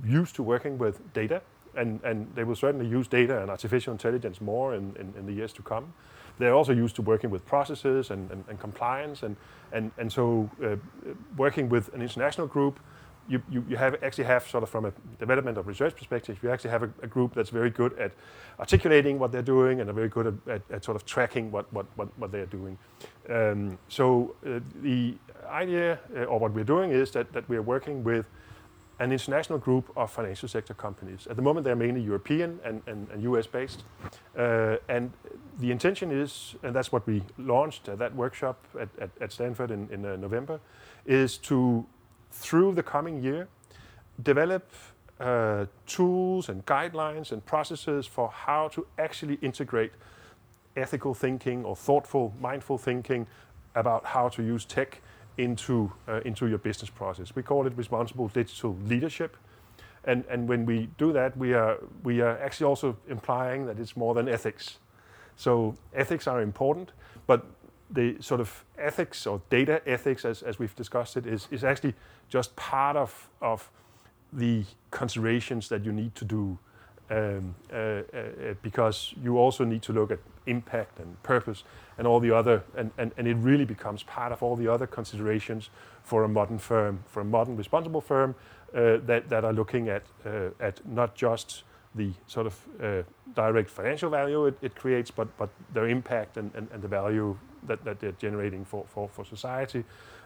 used 0.03 0.33
to 0.37 0.41
working 0.41 0.79
with 0.79 1.13
data, 1.13 1.39
and, 1.75 2.27
they 2.33 2.43
will 2.43 2.55
certainly 2.55 2.87
use 2.87 3.07
data 3.07 3.39
and 3.39 3.51
artificial 3.51 3.93
intelligence 3.93 4.41
more 4.41 4.73
in, 4.73 5.25
the 5.27 5.31
years 5.31 5.53
to 5.53 5.61
come. 5.61 5.93
They're 6.39 6.55
also 6.55 6.73
used 6.73 6.95
to 6.95 7.03
working 7.03 7.29
with 7.29 7.45
processes 7.45 8.09
and, 8.09 8.59
compliance, 8.59 9.21
and 9.71 10.11
so 10.11 10.49
working 11.37 11.69
with 11.69 11.93
an 11.93 12.01
international 12.01 12.47
group 12.47 12.79
you, 13.27 13.41
you, 13.49 13.65
you 13.67 13.77
have 13.77 14.03
actually 14.03 14.25
have 14.25 14.47
sort 14.47 14.63
of 14.63 14.69
from 14.69 14.85
a 14.85 14.93
development 15.19 15.57
of 15.57 15.67
research 15.67 15.95
perspective, 15.95 16.37
you 16.41 16.51
actually 16.51 16.69
have 16.69 16.83
a, 16.83 16.89
a 17.01 17.07
group 17.07 17.33
that's 17.33 17.49
very 17.49 17.69
good 17.69 17.97
at 17.99 18.11
articulating 18.59 19.19
what 19.19 19.31
they're 19.31 19.41
doing 19.41 19.81
and 19.81 19.89
are 19.89 19.93
very 19.93 20.09
good 20.09 20.27
at, 20.27 20.33
at, 20.47 20.61
at 20.71 20.83
sort 20.83 20.95
of 20.95 21.05
tracking 21.05 21.51
what, 21.51 21.71
what, 21.73 21.85
what, 21.95 22.07
what 22.19 22.31
they're 22.31 22.45
doing. 22.45 22.77
Um, 23.29 23.77
so 23.87 24.35
uh, 24.45 24.59
the 24.81 25.15
idea 25.47 25.99
uh, 26.15 26.23
or 26.25 26.39
what 26.39 26.53
we're 26.53 26.63
doing 26.63 26.91
is 26.91 27.11
that, 27.11 27.33
that 27.33 27.47
we're 27.49 27.61
working 27.61 28.03
with 28.03 28.27
an 28.99 29.11
international 29.11 29.59
group 29.59 29.91
of 29.97 30.09
financial 30.11 30.47
sector 30.47 30.73
companies. 30.73 31.27
At 31.29 31.35
the 31.35 31.41
moment, 31.41 31.65
they're 31.65 31.75
mainly 31.75 32.01
European 32.01 32.59
and, 32.63 32.81
and, 32.87 33.09
and 33.09 33.23
US 33.23 33.45
based. 33.45 33.83
Uh, 34.37 34.77
and 34.87 35.11
the 35.59 35.71
intention 35.71 36.11
is, 36.11 36.55
and 36.63 36.73
that's 36.73 36.91
what 36.91 37.05
we 37.05 37.23
launched 37.37 37.89
at 37.89 37.99
that 37.99 38.15
workshop 38.15 38.63
at, 38.79 38.89
at, 38.99 39.09
at 39.19 39.31
Stanford 39.31 39.71
in, 39.71 39.89
in 39.91 40.05
uh, 40.05 40.15
November, 40.15 40.59
is 41.05 41.37
to, 41.37 41.85
through 42.35 42.73
the 42.73 42.83
coming 42.83 43.23
year, 43.23 43.47
develop 44.21 44.69
uh, 45.19 45.65
tools 45.87 46.49
and 46.49 46.65
guidelines 46.65 47.31
and 47.31 47.45
processes 47.45 48.05
for 48.05 48.29
how 48.29 48.67
to 48.67 48.85
actually 48.97 49.39
integrate 49.41 49.91
ethical 50.75 51.13
thinking 51.13 51.63
or 51.63 51.75
thoughtful, 51.75 52.33
mindful 52.39 52.77
thinking 52.77 53.25
about 53.75 54.05
how 54.05 54.27
to 54.29 54.43
use 54.43 54.65
tech 54.65 55.01
into, 55.37 55.91
uh, 56.07 56.21
into 56.25 56.47
your 56.47 56.57
business 56.57 56.89
process. 56.89 57.35
We 57.35 57.43
call 57.43 57.65
it 57.67 57.73
responsible 57.75 58.27
digital 58.27 58.77
leadership. 58.85 59.37
And, 60.03 60.23
and 60.29 60.47
when 60.47 60.65
we 60.65 60.89
do 60.97 61.13
that, 61.13 61.35
we 61.37 61.53
are, 61.53 61.77
we 62.03 62.21
are 62.21 62.37
actually 62.39 62.67
also 62.67 62.97
implying 63.07 63.65
that 63.65 63.79
it's 63.79 63.97
more 63.97 64.13
than 64.13 64.27
ethics. 64.27 64.77
So 65.35 65.75
ethics 65.93 66.27
are 66.27 66.41
important, 66.41 66.91
but 67.27 67.45
the 67.89 68.15
sort 68.19 68.41
of 68.41 68.63
ethics 68.77 69.27
or 69.27 69.41
data 69.49 69.81
ethics, 69.87 70.25
as, 70.25 70.41
as 70.41 70.59
we've 70.59 70.75
discussed 70.75 71.17
it, 71.17 71.25
is, 71.25 71.47
is 71.51 71.63
actually 71.63 71.93
just 72.29 72.55
part 72.55 72.95
of, 72.97 73.29
of 73.41 73.69
the 74.33 74.63
considerations 74.91 75.69
that 75.69 75.85
you 75.85 75.91
need 75.91 76.15
to 76.15 76.25
do 76.25 76.57
um, 77.09 77.55
uh, 77.71 77.75
uh, 77.75 78.01
because 78.61 79.13
you 79.21 79.37
also 79.37 79.63
need 79.63 79.81
to 79.83 79.93
look 79.93 80.11
at 80.11 80.19
impact 80.47 80.99
and 80.99 81.21
purpose 81.23 81.63
and 81.97 82.07
all 82.07 82.19
the 82.19 82.31
other, 82.31 82.63
and, 82.75 82.91
and, 82.97 83.11
and 83.17 83.27
it 83.27 83.35
really 83.35 83.65
becomes 83.65 84.03
part 84.03 84.31
of 84.31 84.43
all 84.43 84.55
the 84.55 84.67
other 84.67 84.87
considerations 84.87 85.69
for 86.03 86.23
a 86.23 86.27
modern 86.27 86.57
firm, 86.57 87.03
for 87.07 87.21
a 87.21 87.25
modern 87.25 87.55
responsible 87.55 88.01
firm 88.01 88.35
uh, 88.73 88.97
that, 89.05 89.29
that 89.29 89.45
are 89.45 89.53
looking 89.53 89.87
at, 89.87 90.03
uh, 90.25 90.49
at 90.59 90.85
not 90.87 91.15
just 91.15 91.63
the 91.93 92.11
sort 92.27 92.47
of 92.47 92.59
uh, 92.83 93.03
direct 93.33 93.69
financial 93.69 94.09
value 94.09 94.45
it, 94.47 94.57
it, 94.61 94.75
creates, 94.75 95.09
but, 95.09 95.27
but 95.37 95.49
their 95.73 95.87
impact 95.87 96.37
and, 96.37 96.53
and, 96.55 96.67
and 96.73 96.81
the 96.81 96.87
value 96.87 97.37
that, 97.67 97.83
that 97.85 97.99
they're 97.99 98.13
generating 98.13 98.65
for, 98.65 98.85
for, 98.87 99.09
for 99.09 99.25
society 99.25 99.83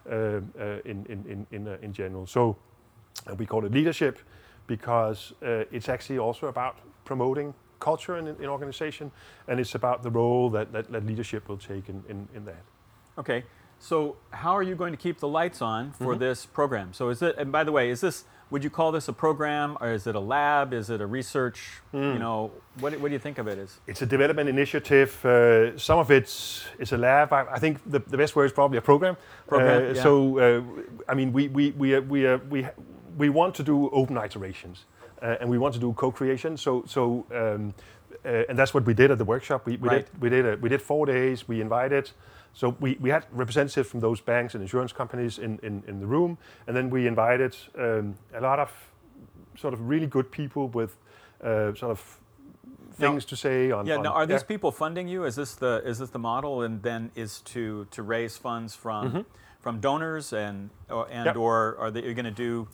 uh, 0.09 0.41
in, 0.85 1.05
in, 1.09 1.25
in, 1.27 1.47
in, 1.51 1.67
uh, 1.67 1.77
in 1.81 1.93
general. 1.93 2.25
So 2.25 2.57
we 3.37 3.45
call 3.45 3.65
it 3.65 3.71
leadership 3.71 4.19
because 4.67 5.33
it's 5.41 5.89
actually 5.89 6.19
also 6.19 6.47
about 6.47 6.77
promoting 7.05 7.53
culture 7.79 8.17
in 8.17 8.27
an 8.27 8.45
organization, 8.45 9.11
and 9.47 9.59
it's 9.59 9.75
about 9.75 10.03
the 10.03 10.11
role 10.11 10.49
that, 10.51 10.71
that, 10.71 10.91
that 10.91 11.05
leadership 11.05 11.47
will 11.49 11.57
take 11.57 11.89
in, 11.89 12.03
in, 12.07 12.27
in, 12.35 12.45
that. 12.45 12.63
Okay, 13.17 13.43
so 13.79 14.17
how 14.31 14.55
are 14.55 14.63
you 14.63 14.75
going 14.75 14.91
to 14.91 14.97
keep 14.97 15.19
the 15.19 15.27
lights 15.27 15.61
on 15.61 15.91
for 15.93 16.11
mm-hmm. 16.11 16.19
this 16.19 16.45
program? 16.45 16.93
So 16.93 17.09
is 17.09 17.21
it, 17.21 17.35
and 17.37 17.51
by 17.51 17.63
the 17.63 17.71
way, 17.71 17.89
is 17.89 18.01
this, 18.01 18.25
would 18.49 18.63
you 18.63 18.69
call 18.69 18.91
this 18.91 19.07
a 19.07 19.13
program, 19.13 19.77
or 19.79 19.91
is 19.91 20.05
it 20.07 20.15
a 20.15 20.19
lab, 20.19 20.73
is 20.73 20.89
it 20.89 21.01
a 21.01 21.05
research, 21.05 21.81
mm. 21.93 22.13
you 22.13 22.19
know, 22.19 22.51
what, 22.79 22.99
what 22.99 23.07
do 23.07 23.13
you 23.13 23.19
think 23.19 23.37
of 23.37 23.47
it 23.47 23.57
as? 23.57 23.79
It's 23.87 24.01
a 24.01 24.05
development 24.05 24.49
initiative. 24.49 25.23
Uh, 25.23 25.77
some 25.77 25.99
of 25.99 26.11
it's, 26.11 26.65
it's 26.77 26.91
a 26.91 26.97
lab. 26.97 27.31
I, 27.31 27.45
I, 27.51 27.59
think 27.59 27.79
the, 27.89 27.99
the 27.99 28.17
best 28.17 28.35
word 28.35 28.45
is 28.45 28.51
probably 28.51 28.79
a 28.79 28.81
program. 28.81 29.15
Program, 29.47 29.83
uh, 29.83 29.93
yeah. 29.93 30.03
So, 30.03 30.39
uh, 30.39 30.61
I 31.07 31.13
mean, 31.13 31.31
we, 31.31 31.47
we, 31.47 31.71
we, 31.71 31.99
we, 31.99 32.35
we, 32.35 32.67
we 33.17 33.29
want 33.29 33.55
to 33.55 33.63
do 33.63 33.89
open 33.91 34.17
iterations. 34.17 34.85
Uh, 35.21 35.35
and 35.41 35.49
we 35.49 35.57
want 35.57 35.73
to 35.73 35.79
do 35.81 35.91
co-creation. 35.93 36.55
So, 36.55 36.83
so 36.87 37.25
um, 37.35 37.73
uh, 38.25 38.43
and 38.49 38.57
that's 38.57 38.73
what 38.73 38.85
we 38.85 38.93
did 38.93 39.11
at 39.11 39.17
the 39.17 39.25
workshop. 39.25 39.65
We, 39.65 39.77
we 39.77 39.89
right. 39.89 40.05
did 40.05 40.21
we 40.21 40.29
did 40.29 40.45
a, 40.45 40.55
we 40.57 40.69
did 40.69 40.81
four 40.81 41.05
days. 41.05 41.47
We 41.47 41.61
invited. 41.61 42.11
So 42.53 42.75
we, 42.79 42.97
we 42.99 43.09
had 43.09 43.25
representatives 43.31 43.89
from 43.89 43.99
those 43.99 44.21
banks 44.21 44.53
and 44.53 44.61
insurance 44.61 44.91
companies 44.91 45.37
in, 45.37 45.59
in, 45.63 45.83
in 45.87 45.99
the 45.99 46.07
room, 46.07 46.37
and 46.67 46.75
then 46.75 46.89
we 46.89 47.07
invited 47.07 47.55
um, 47.77 48.15
a 48.33 48.41
lot 48.41 48.59
of 48.59 48.71
sort 49.55 49.73
of 49.73 49.87
really 49.87 50.07
good 50.07 50.31
people 50.31 50.67
with 50.69 50.97
uh, 51.43 51.73
sort 51.75 51.91
of 51.91 52.19
things 52.93 53.25
now, 53.25 53.29
to 53.29 53.35
say 53.35 53.71
on. 53.71 53.85
Yeah. 53.85 53.97
On, 53.97 54.03
now, 54.03 54.13
are 54.13 54.23
yeah. 54.23 54.27
these 54.27 54.43
people 54.43 54.71
funding 54.71 55.07
you? 55.07 55.23
Is 55.25 55.35
this 55.35 55.55
the 55.55 55.81
is 55.85 55.99
this 55.99 56.09
the 56.09 56.19
model? 56.19 56.61
And 56.61 56.81
then 56.81 57.11
is 57.15 57.41
to 57.41 57.85
to 57.91 58.03
raise 58.03 58.37
funds 58.37 58.75
from 58.75 59.07
mm-hmm. 59.07 59.21
from 59.59 59.79
donors 59.79 60.33
and 60.33 60.69
or, 60.89 61.07
and 61.09 61.25
yep. 61.25 61.35
or 61.35 61.77
are 61.79 61.91
they, 61.91 62.03
are 62.03 62.09
you 62.09 62.13
going 62.13 62.25
to 62.25 62.31
do 62.31 62.67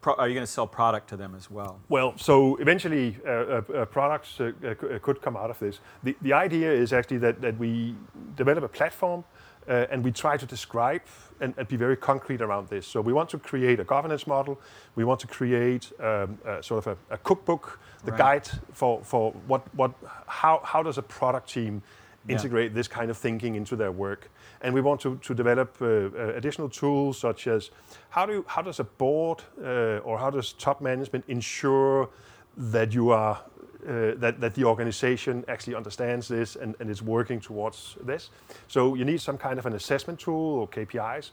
Pro, 0.00 0.14
are 0.14 0.28
you 0.28 0.34
going 0.34 0.46
to 0.46 0.52
sell 0.52 0.66
product 0.66 1.08
to 1.10 1.16
them 1.16 1.34
as 1.36 1.50
well? 1.50 1.78
Well, 1.88 2.14
so 2.16 2.56
eventually 2.56 3.18
uh, 3.26 3.30
uh, 3.30 3.62
uh 3.74 3.84
products 3.84 4.40
uh, 4.40 4.52
uh, 4.66 4.98
could 5.00 5.20
come 5.20 5.36
out 5.36 5.50
of 5.50 5.58
this. 5.58 5.80
The, 6.02 6.16
the 6.22 6.32
idea 6.32 6.72
is 6.72 6.92
actually 6.92 7.18
that, 7.18 7.40
that 7.42 7.58
we 7.58 7.94
develop 8.34 8.64
a 8.64 8.68
platform 8.68 9.24
uh, 9.68 9.86
and 9.90 10.02
we 10.02 10.10
try 10.10 10.38
to 10.38 10.46
describe 10.46 11.02
and, 11.40 11.52
and, 11.58 11.68
be 11.68 11.76
very 11.76 11.96
concrete 11.96 12.40
around 12.40 12.68
this. 12.68 12.86
So 12.86 13.02
we 13.02 13.12
want 13.12 13.28
to 13.30 13.38
create 13.38 13.78
a 13.78 13.84
governance 13.84 14.26
model. 14.26 14.58
We 14.94 15.04
want 15.04 15.20
to 15.20 15.26
create 15.26 15.92
um, 16.00 16.38
sort 16.62 16.86
of 16.86 16.98
a, 17.10 17.14
a 17.14 17.18
cookbook, 17.18 17.78
the 18.04 18.12
right. 18.12 18.18
guide 18.18 18.48
for, 18.72 19.04
for 19.04 19.32
what, 19.46 19.62
what, 19.74 19.92
how, 20.26 20.60
how 20.64 20.82
does 20.82 20.96
a 20.96 21.02
product 21.02 21.50
team 21.50 21.82
integrate 22.28 22.70
yeah. 22.70 22.74
this 22.76 22.88
kind 22.88 23.10
of 23.10 23.16
thinking 23.16 23.54
into 23.54 23.76
their 23.76 23.92
work. 23.92 24.30
And 24.62 24.74
we 24.74 24.80
want 24.80 25.00
to, 25.00 25.16
to 25.16 25.34
develop 25.34 25.76
uh, 25.80 25.86
uh, 25.86 26.34
additional 26.34 26.68
tools 26.68 27.18
such 27.18 27.46
as 27.46 27.70
how, 28.10 28.26
do 28.26 28.32
you, 28.32 28.44
how 28.46 28.62
does 28.62 28.78
a 28.78 28.84
board 28.84 29.42
uh, 29.62 29.98
or 30.04 30.18
how 30.18 30.30
does 30.30 30.52
top 30.52 30.80
management 30.80 31.24
ensure 31.28 32.10
that 32.56 32.92
you 32.92 33.10
are 33.10 33.40
uh, 33.88 34.12
that, 34.16 34.38
that 34.40 34.54
the 34.54 34.62
organization 34.62 35.42
actually 35.48 35.74
understands 35.74 36.28
this 36.28 36.56
and, 36.56 36.74
and 36.80 36.90
is 36.90 37.00
working 37.00 37.40
towards 37.40 37.96
this. 38.04 38.28
So 38.68 38.94
you 38.94 39.06
need 39.06 39.22
some 39.22 39.38
kind 39.38 39.58
of 39.58 39.64
an 39.64 39.72
assessment 39.72 40.20
tool 40.20 40.60
or 40.60 40.68
KPIs. 40.68 41.30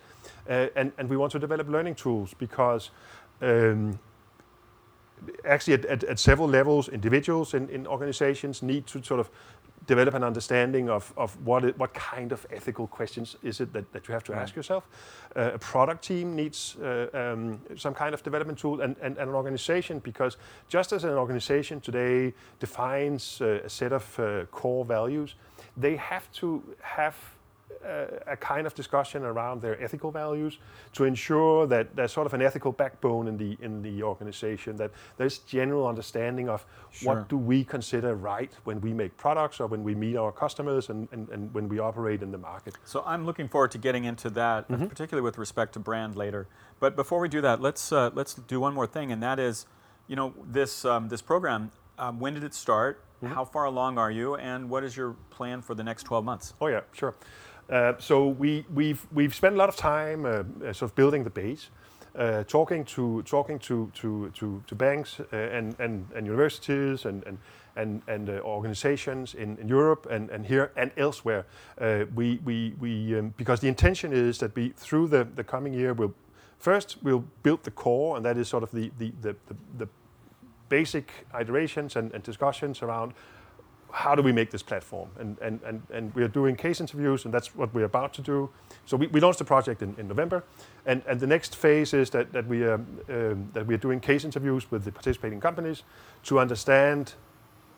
Uh, 0.50 0.68
and, 0.78 0.94
and 0.98 1.10
we 1.10 1.18
want 1.18 1.34
to 1.34 1.40
develop 1.40 1.68
learning 1.68 1.96
tools 1.96 2.34
because 2.34 2.92
um, 3.42 4.00
actually 5.44 5.74
at, 5.74 5.86
at, 5.86 6.04
at, 6.06 6.20
several 6.20 6.48
levels, 6.48 6.88
individuals 6.88 7.54
in, 7.54 7.68
in 7.70 7.86
organizations 7.86 8.62
need 8.62 8.88
to 8.88 9.04
sort 9.04 9.20
of 9.20 9.30
develop 9.88 10.14
an 10.14 10.24
understanding 10.24 10.90
of, 10.90 11.12
of 11.18 11.36
what, 11.46 11.64
it, 11.64 11.78
what 11.80 11.94
kind 11.94 12.32
of 12.32 12.46
ethical 12.52 12.88
questions 12.88 13.38
is 13.42 13.62
it 13.62 13.74
that, 13.74 13.92
that 13.94 14.08
you 14.08 14.14
have 14.14 14.24
to 14.26 14.34
right. 14.34 14.42
ask 14.42 14.56
yourself. 14.56 14.88
Uh, 15.36 15.52
a 15.54 15.58
product 15.58 16.04
team 16.04 16.36
needs 16.36 16.76
uh, 16.76 17.08
um, 17.14 17.60
some 17.76 17.94
kind 17.94 18.14
of 18.14 18.22
development 18.22 18.60
tool 18.60 18.82
and, 18.82 18.96
and, 19.02 19.18
and, 19.18 19.30
an 19.30 19.36
organization 19.36 20.00
because 20.00 20.38
just 20.68 20.92
as 20.92 21.04
an 21.04 21.12
organization 21.12 21.80
today 21.80 22.34
defines 22.60 23.42
uh, 23.42 23.62
a 23.64 23.70
set 23.70 23.94
of 23.94 24.20
uh, 24.20 24.46
core 24.52 24.86
values, 24.86 25.36
they 25.78 25.96
have 25.96 26.32
to 26.34 26.62
have 26.82 27.16
a, 28.28 28.38
kind 28.38 28.68
of 28.68 28.74
discussion 28.74 29.24
around 29.24 29.62
their 29.62 29.82
ethical 29.82 30.12
values 30.12 30.58
to 30.94 31.04
ensure 31.04 31.68
that 31.68 31.96
there's 31.96 32.12
sort 32.12 32.28
of 32.28 32.34
an 32.34 32.42
ethical 32.42 32.72
backbone 32.72 33.28
in 33.28 33.38
the 33.38 33.58
in 33.62 33.82
the 33.82 34.04
organization 34.04 34.76
that 34.78 34.92
there's 35.18 35.40
general 35.40 35.88
understanding 35.88 36.50
of 36.50 36.66
sure. 36.92 37.16
what 37.16 37.30
do 37.30 37.38
we 37.38 37.64
consider 37.64 38.16
right 38.16 38.52
when 38.64 38.80
we 38.82 38.94
make 38.94 39.16
products 39.18 39.60
or 39.60 39.68
when 39.68 39.84
we 39.84 39.96
meet 39.96 40.16
our 40.16 40.32
customers 40.32 40.90
and, 40.90 41.08
and, 41.12 41.30
and 41.30 41.54
when 41.54 41.68
we 41.70 41.80
operate 41.80 42.22
in 42.22 42.32
the 42.32 42.38
market. 42.38 42.76
So 42.86 43.04
I'm 43.06 43.26
looking 43.26 43.48
forward 43.48 43.72
to 43.72 43.78
getting 43.78 44.06
into 44.06 44.30
that, 44.32 44.68
mm-hmm. 44.70 44.88
particularly 44.88 45.24
with 45.24 45.38
respect 45.38 45.74
to 45.74 45.80
brand 45.80 46.16
later. 46.16 46.48
But 46.80 46.96
before 46.96 47.20
we 47.20 47.30
do 47.30 47.42
that, 47.42 47.62
let's 47.62 47.92
uh, 47.92 48.12
let's 48.14 48.34
do 48.34 48.60
one 48.60 48.74
more 48.74 48.88
thing, 48.88 49.12
and 49.12 49.22
that 49.24 49.40
is, 49.40 49.66
you 50.08 50.16
know, 50.16 50.34
this 50.46 50.86
um, 50.86 51.10
this 51.10 51.22
program. 51.22 51.72
Um, 52.00 52.20
when 52.20 52.36
did 52.36 52.44
it 52.44 52.54
start? 52.54 53.04
Mm-hmm. 53.24 53.34
How 53.34 53.46
far 53.46 53.66
along 53.66 53.98
are 53.98 54.12
you, 54.12 54.36
and 54.36 54.70
what 54.70 54.84
is 54.84 54.96
your 54.96 55.16
plan 55.32 55.64
for 55.64 55.74
the 55.74 55.84
next 55.84 56.04
12 56.04 56.24
months? 56.24 56.54
Oh 56.62 56.68
yeah, 56.68 56.82
sure. 56.94 57.16
Uh, 57.70 57.94
so 58.00 58.28
we, 58.28 58.66
we've, 58.74 59.06
spent 59.36 59.56
a 59.56 59.58
lot 59.58 59.68
of 59.70 59.76
time 59.76 60.26
uh, 60.26 60.30
uh, 60.30 60.74
sort 60.74 60.84
of 60.84 60.96
building 60.96 61.24
the 61.24 61.30
base, 61.30 61.70
talking 62.48 62.84
to 62.86 63.22
talking 63.24 63.60
to 63.60 63.92
to 63.94 64.32
to, 64.34 64.76
banks 64.76 65.20
and, 65.32 65.76
and 65.80 66.08
and 66.16 66.26
universities 66.26 67.06
and 67.06 67.24
and 67.76 68.02
and, 68.08 68.30
organizations 68.40 69.36
in, 69.36 69.68
Europe 69.68 70.08
and, 70.10 70.46
here 70.46 70.72
and 70.76 70.92
elsewhere. 70.98 71.46
we 72.16 72.40
we 72.44 72.74
we 72.80 73.20
um, 73.20 73.34
because 73.38 73.60
the 73.60 73.68
intention 73.68 74.14
is 74.14 74.40
that 74.40 74.56
we 74.56 74.70
through 74.70 75.08
the, 75.10 75.28
the 75.36 75.44
coming 75.44 75.74
year 75.74 75.94
we'll 75.94 76.16
first 76.58 76.98
we'll 77.04 77.26
build 77.44 77.64
the 77.64 77.72
core 77.72 78.18
and 78.18 78.26
that 78.26 78.38
is 78.38 78.48
sort 78.48 78.64
of 78.64 78.72
the 78.72 78.92
the 78.98 79.14
the, 79.22 79.36
the, 79.78 79.88
basic 80.70 81.12
iterations 81.40 81.96
and 81.96 82.24
discussions 82.24 82.82
around 82.82 83.14
how 83.92 84.16
do 84.16 84.22
we 84.22 84.32
make 84.32 84.52
this 84.52 84.64
platform? 84.64 85.10
And, 85.20 85.38
and, 85.40 85.60
and, 85.66 85.82
and 85.92 86.14
we 86.16 86.24
are 86.24 86.28
doing 86.28 86.56
case 86.56 86.82
interviews, 86.82 87.26
and 87.26 87.34
that's 87.34 87.56
what 87.56 87.74
we're 87.74 87.86
about 87.86 88.14
to 88.16 88.22
do. 88.22 88.50
So 88.86 88.98
we, 88.98 89.08
we 89.08 89.20
launched 89.20 89.40
the 89.40 89.46
project 89.46 89.82
in, 89.82 89.96
in 89.98 90.08
November, 90.08 90.44
and, 90.86 91.02
and 91.08 91.20
the 91.20 91.28
next 91.28 91.56
phase 91.56 91.94
is 91.94 92.10
that, 92.12 92.32
that, 92.34 92.48
we 92.48 92.64
are, 92.64 92.76
um, 92.76 93.50
that 93.54 93.66
we 93.66 93.74
are 93.74 93.80
doing 93.80 94.00
case 94.00 94.26
interviews 94.26 94.70
with 94.72 94.84
the 94.84 94.92
participating 94.92 95.40
companies 95.40 95.84
to 96.24 96.40
understand 96.40 97.14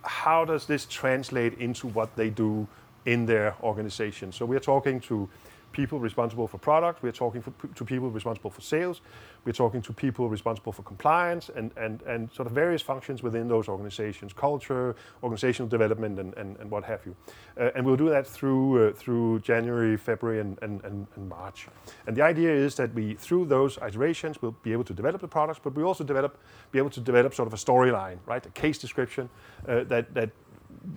how 0.03 0.45
does 0.45 0.65
this 0.65 0.85
translate 0.85 1.53
into 1.59 1.87
what 1.87 2.15
they 2.15 2.29
do 2.29 2.67
in 3.05 3.25
their 3.25 3.55
organization. 3.61 4.31
So 4.31 4.45
we 4.45 4.55
are 4.55 4.61
talking 4.61 4.99
to 5.01 5.29
people 5.71 5.99
responsible 5.99 6.47
for 6.47 6.57
product. 6.57 7.03
We're 7.03 7.11
talking 7.11 7.41
for, 7.41 7.51
to 7.75 7.85
people 7.85 8.09
responsible 8.09 8.49
for 8.49 8.61
sales. 8.61 9.01
We're 9.45 9.53
talking 9.53 9.81
to 9.83 9.93
people 9.93 10.29
responsible 10.29 10.71
for 10.71 10.83
compliance 10.83 11.49
and, 11.55 11.71
and, 11.77 12.01
and 12.03 12.31
sort 12.31 12.47
of 12.47 12.53
various 12.53 12.81
functions 12.81 13.23
within 13.23 13.47
those 13.47 13.67
organizations, 13.67 14.33
culture, 14.33 14.95
organizational 15.23 15.69
development, 15.69 16.19
and, 16.19 16.33
and, 16.35 16.57
and 16.57 16.69
what 16.69 16.83
have 16.83 17.05
you. 17.05 17.15
Uh, 17.57 17.71
and 17.75 17.85
we'll 17.85 17.95
do 17.95 18.09
that 18.09 18.27
through, 18.27 18.89
uh, 18.89 18.93
through 18.93 19.39
January, 19.39 19.97
February, 19.97 20.39
and, 20.39 20.57
and, 20.61 20.83
and, 20.83 21.07
and 21.15 21.29
March. 21.29 21.67
And 22.07 22.15
the 22.15 22.21
idea 22.21 22.51
is 22.51 22.75
that 22.75 22.93
we, 22.93 23.15
through 23.15 23.45
those 23.45 23.77
iterations, 23.77 24.41
we'll 24.41 24.55
be 24.63 24.71
able 24.71 24.83
to 24.85 24.93
develop 24.93 25.21
the 25.21 25.27
products, 25.27 25.59
but 25.63 25.73
we 25.75 25.83
also 25.83 26.03
develop, 26.03 26.38
be 26.71 26.79
able 26.79 26.89
to 26.91 26.99
develop 26.99 27.33
sort 27.33 27.47
of 27.47 27.53
a 27.53 27.57
storyline, 27.57 28.17
right? 28.25 28.45
A 28.45 28.49
case 28.49 28.77
description 28.77 29.29
uh, 29.67 29.83
that, 29.85 30.13
that 30.13 30.29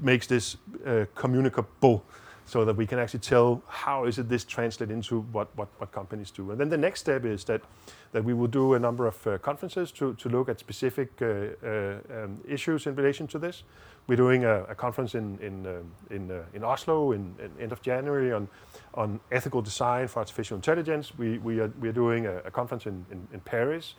makes 0.01 0.27
this 0.27 0.57
uh, 0.87 1.05
communicable 1.15 2.05
so 2.53 2.67
that 2.67 2.77
we 2.77 2.87
can 2.87 2.99
actually 2.99 3.21
tell 3.21 3.63
how 3.67 4.05
is 4.05 4.19
it 4.19 4.29
this 4.29 4.45
translate 4.45 4.91
into 4.91 5.21
what, 5.33 5.49
what, 5.57 5.69
what 5.79 5.91
companies 5.91 6.31
do. 6.31 6.51
And 6.51 6.61
then 6.61 6.69
the 6.69 6.77
next 6.77 7.01
step 7.01 7.25
is 7.25 7.45
that, 7.45 7.63
that 8.13 8.23
we 8.23 8.35
will 8.35 8.47
do 8.47 8.75
a 8.75 8.79
number 8.79 9.07
of 9.07 9.27
uh, 9.27 9.39
conferences 9.39 9.91
to, 9.93 10.13
to 10.17 10.29
look 10.29 10.51
at 10.51 10.61
specific 10.61 11.11
uh, 11.23 11.25
uh, 11.27 11.99
um, 12.15 12.39
issues 12.47 12.87
in 12.87 12.95
relation 12.95 13.27
to 13.29 13.39
this. 13.39 13.63
We're 14.07 14.17
doing 14.17 14.45
a, 14.45 14.65
a 14.65 14.75
conference 14.75 15.15
in, 15.15 15.39
in, 15.39 15.67
um, 15.67 15.93
in, 16.11 16.31
uh, 16.31 16.43
in 16.53 16.63
Oslo 16.63 17.13
in, 17.13 17.35
in, 17.43 17.51
end 17.59 17.73
of 17.73 17.81
January 17.81 18.35
on, 18.35 18.49
on 18.93 19.19
ethical 19.31 19.63
design 19.63 20.07
for 20.09 20.19
artificial 20.19 20.57
intelligence. 20.57 21.11
We, 21.17 21.39
we, 21.39 21.59
are, 21.59 21.73
we 21.81 21.89
are 21.89 21.99
doing 22.05 22.27
a, 22.27 22.37
a 22.41 22.51
conference 22.51 22.85
in, 22.85 23.07
in, 23.11 23.27
in 23.33 23.41
Paris 23.41 23.95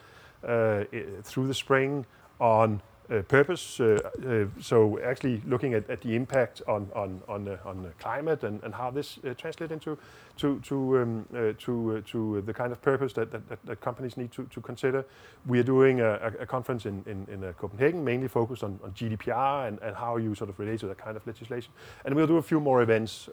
uh, 0.47 0.83
through 1.23 1.47
the 1.47 1.55
spring 1.55 2.05
on 2.39 2.83
purpose. 3.27 3.79
Uh, 3.79 3.99
uh, 4.27 4.61
so 4.61 4.99
actually 5.03 5.41
looking 5.45 5.73
at, 5.73 6.01
the 6.01 6.15
impact 6.15 6.61
on 6.67 6.89
on 6.95 7.21
on, 7.27 7.93
climate 7.99 8.43
and, 8.43 8.73
how 8.73 8.89
this 8.91 9.19
translates 9.37 9.71
into 9.71 9.97
to 10.37 10.59
to 10.61 10.99
um, 10.99 11.25
to 11.59 12.41
the 12.45 12.53
kind 12.53 12.71
of 12.71 12.81
purpose 12.81 13.13
that, 13.13 13.31
that, 13.31 13.81
companies 13.81 14.17
need 14.17 14.31
to, 14.31 14.43
to 14.45 14.61
consider. 14.61 15.05
We 15.45 15.59
are 15.59 15.63
doing 15.63 16.01
a, 16.01 16.45
conference 16.45 16.85
in 16.85 17.03
in, 17.07 17.53
Copenhagen, 17.57 18.03
mainly 18.03 18.27
focused 18.27 18.63
on, 18.63 18.79
GDPR 18.95 19.67
and, 19.67 19.95
how 19.95 20.17
you 20.17 20.35
sort 20.35 20.49
of 20.49 20.59
relate 20.59 20.79
to 20.79 20.87
that 20.87 20.97
kind 20.97 21.17
of 21.17 21.25
legislation. 21.27 21.71
And 22.05 22.15
we'll 22.15 22.27
do 22.27 22.37
a 22.37 22.41
few 22.41 22.59
more 22.59 22.81
events. 22.81 23.27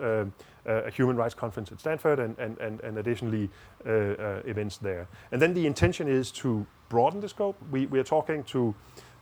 Uh, 0.67 0.85
a 0.87 0.91
human 0.91 1.17
rights 1.17 1.35
conference 1.35 1.73
at 1.73 1.81
Stanford 1.81 2.19
and, 2.19 2.39
and, 2.39 2.59
and, 2.59 2.81
and 2.81 2.99
additionally 2.99 3.49
uh, 3.87 3.91
uh, 3.91 4.43
events 4.45 4.77
there. 4.77 5.09
And 5.33 5.41
then 5.41 5.55
the 5.55 5.67
intention 5.67 6.07
is 6.07 6.31
to 6.33 6.67
broaden 6.91 7.21
the 7.21 7.29
scope. 7.31 7.57
We, 7.71 7.87
we 7.87 7.99
are 7.99 8.05
talking 8.05 8.45
to 8.45 8.75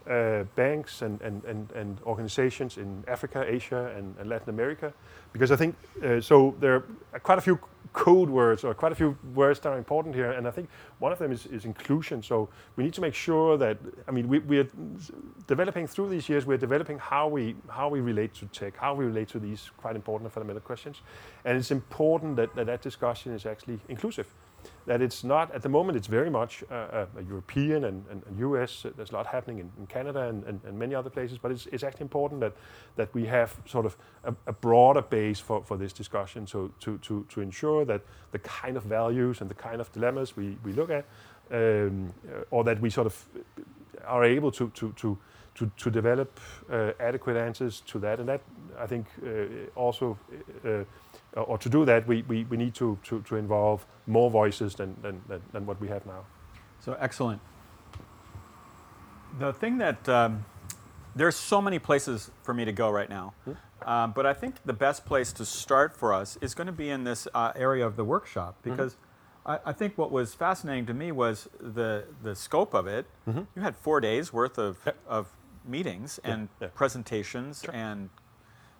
uh, 0.08 0.44
banks 0.54 1.02
and, 1.02 1.20
and, 1.20 1.44
and, 1.44 1.70
and 1.72 2.00
organizations 2.02 2.78
in 2.78 3.04
Africa, 3.06 3.44
Asia, 3.46 3.92
and, 3.96 4.14
and 4.18 4.28
Latin 4.28 4.50
America. 4.50 4.92
Because 5.32 5.52
I 5.52 5.56
think, 5.56 5.76
uh, 6.02 6.20
so 6.20 6.54
there 6.60 6.84
are 7.12 7.20
quite 7.20 7.38
a 7.38 7.42
few 7.42 7.58
code 7.92 8.28
words 8.28 8.64
or 8.64 8.74
quite 8.74 8.92
a 8.92 8.94
few 8.94 9.16
words 9.34 9.60
that 9.60 9.70
are 9.70 9.78
important 9.78 10.14
here. 10.14 10.30
And 10.32 10.46
I 10.46 10.50
think 10.50 10.68
one 10.98 11.12
of 11.12 11.18
them 11.18 11.32
is, 11.32 11.46
is 11.46 11.64
inclusion. 11.64 12.22
So 12.22 12.48
we 12.76 12.84
need 12.84 12.94
to 12.94 13.00
make 13.00 13.14
sure 13.14 13.56
that, 13.58 13.78
I 14.06 14.10
mean, 14.10 14.28
we, 14.28 14.38
we 14.40 14.58
are 14.58 14.68
developing 15.46 15.86
through 15.86 16.10
these 16.10 16.28
years, 16.28 16.46
we're 16.46 16.58
developing 16.58 16.98
how 16.98 17.28
we, 17.28 17.56
how 17.68 17.88
we 17.88 18.00
relate 18.00 18.34
to 18.34 18.46
tech, 18.46 18.76
how 18.76 18.94
we 18.94 19.04
relate 19.04 19.28
to 19.28 19.38
these 19.38 19.70
quite 19.76 19.96
important 19.96 20.26
and 20.26 20.32
fundamental 20.32 20.60
questions. 20.60 21.00
And 21.44 21.56
it's 21.56 21.70
important 21.70 22.36
that 22.36 22.54
that, 22.54 22.66
that 22.66 22.82
discussion 22.82 23.32
is 23.32 23.46
actually 23.46 23.78
inclusive 23.88 24.26
that 24.88 25.02
it's 25.02 25.23
not, 25.23 25.54
at 25.54 25.61
the 25.61 25.68
moment, 25.68 25.99
it's 25.99 26.07
very 26.07 26.30
much 26.30 26.64
uh, 26.71 27.04
a 27.14 27.23
European 27.23 27.85
and, 27.85 28.07
and, 28.11 28.23
and, 28.26 28.38
US. 28.38 28.87
There's 28.97 29.11
a 29.11 29.14
lot 29.14 29.26
happening 29.26 29.59
in, 29.59 29.71
in 29.78 29.87
Canada 29.87 30.23
and, 30.23 30.61
and, 30.64 30.78
many 30.78 30.95
other 30.95 31.11
places, 31.11 31.37
but 31.37 31.52
it's, 31.52 31.66
it's 31.66 31.85
actually 31.85 32.04
important 32.04 32.40
that, 32.40 32.54
that 32.97 33.12
we 33.14 33.26
have 33.26 33.54
sort 33.66 33.85
of 33.85 33.99
a, 34.25 34.35
a, 34.47 34.52
broader 34.52 35.02
base 35.02 35.38
for, 35.40 35.62
for 35.62 35.76
this 35.76 35.92
discussion 35.92 36.47
so 36.47 36.71
to, 36.80 36.97
to, 36.99 37.26
to 37.28 37.42
ensure 37.42 37.85
that 37.85 38.00
the 38.33 38.38
kind 38.38 38.78
of 38.78 38.83
values 38.85 39.42
and 39.42 39.50
the 39.50 39.54
kind 39.54 39.83
of 39.83 39.92
dilemmas 39.92 40.38
we, 40.38 40.57
we 40.64 40.73
look 40.73 40.88
at, 40.88 41.04
um, 41.52 42.14
or 42.50 42.64
that 42.64 42.80
we 42.80 42.88
sort 42.88 43.07
of 43.07 43.26
are 44.07 44.25
able 44.25 44.50
to, 44.50 44.71
to, 44.71 44.92
to, 44.92 45.18
to, 45.54 45.70
to 45.77 45.90
develop 45.90 46.40
uh, 46.72 46.92
adequate 46.98 47.37
answers 47.37 47.83
to 47.88 47.98
that. 47.98 48.20
And 48.20 48.29
that, 48.31 48.40
I 48.79 48.87
think, 48.87 49.07
uh, 49.22 49.79
also 49.79 50.16
uh, 50.64 50.85
or 51.34 51.58
to 51.58 51.68
do 51.68 51.84
that, 51.84 52.06
we, 52.06 52.22
we, 52.22 52.44
we 52.44 52.56
need 52.56 52.74
to, 52.74 52.98
to, 53.04 53.20
to 53.22 53.36
involve 53.36 53.84
more 54.06 54.30
voices 54.30 54.74
than, 54.74 54.96
than, 55.02 55.20
than, 55.28 55.42
than 55.52 55.66
what 55.66 55.80
we 55.80 55.88
have 55.88 56.04
now. 56.06 56.24
So 56.80 56.96
excellent. 56.98 57.40
The 59.38 59.52
thing 59.52 59.78
that 59.78 60.08
um, 60.08 60.44
there's 61.14 61.36
so 61.36 61.60
many 61.60 61.78
places 61.78 62.30
for 62.42 62.54
me 62.54 62.64
to 62.64 62.72
go 62.72 62.90
right 62.90 63.10
now, 63.10 63.34
hmm? 63.44 63.88
um, 63.88 64.12
but 64.12 64.26
I 64.26 64.32
think 64.32 64.56
the 64.64 64.72
best 64.72 65.04
place 65.04 65.32
to 65.34 65.44
start 65.44 65.94
for 65.94 66.14
us 66.14 66.38
is 66.40 66.54
going 66.54 66.66
to 66.66 66.72
be 66.72 66.88
in 66.88 67.04
this 67.04 67.28
uh, 67.34 67.52
area 67.54 67.86
of 67.86 67.96
the 67.96 68.04
workshop 68.04 68.56
mm-hmm. 68.60 68.70
because 68.70 68.94
mm-hmm. 68.94 69.50
I, 69.50 69.70
I, 69.70 69.72
think 69.72 69.98
what 69.98 70.10
was 70.10 70.34
fascinating 70.34 70.86
to 70.86 70.94
me 70.94 71.12
was 71.12 71.48
the 71.60 72.04
the 72.22 72.34
scope 72.34 72.74
of 72.74 72.86
it. 72.86 73.06
Mm-hmm. 73.28 73.42
You 73.54 73.62
had 73.62 73.76
four 73.76 74.00
days 74.00 74.32
worth 74.32 74.58
of, 74.58 74.78
yep. 74.86 74.96
of 75.06 75.32
meetings 75.64 76.18
and 76.24 76.48
yeah. 76.60 76.68
presentations 76.74 77.62
sure. 77.64 77.74
and 77.74 78.08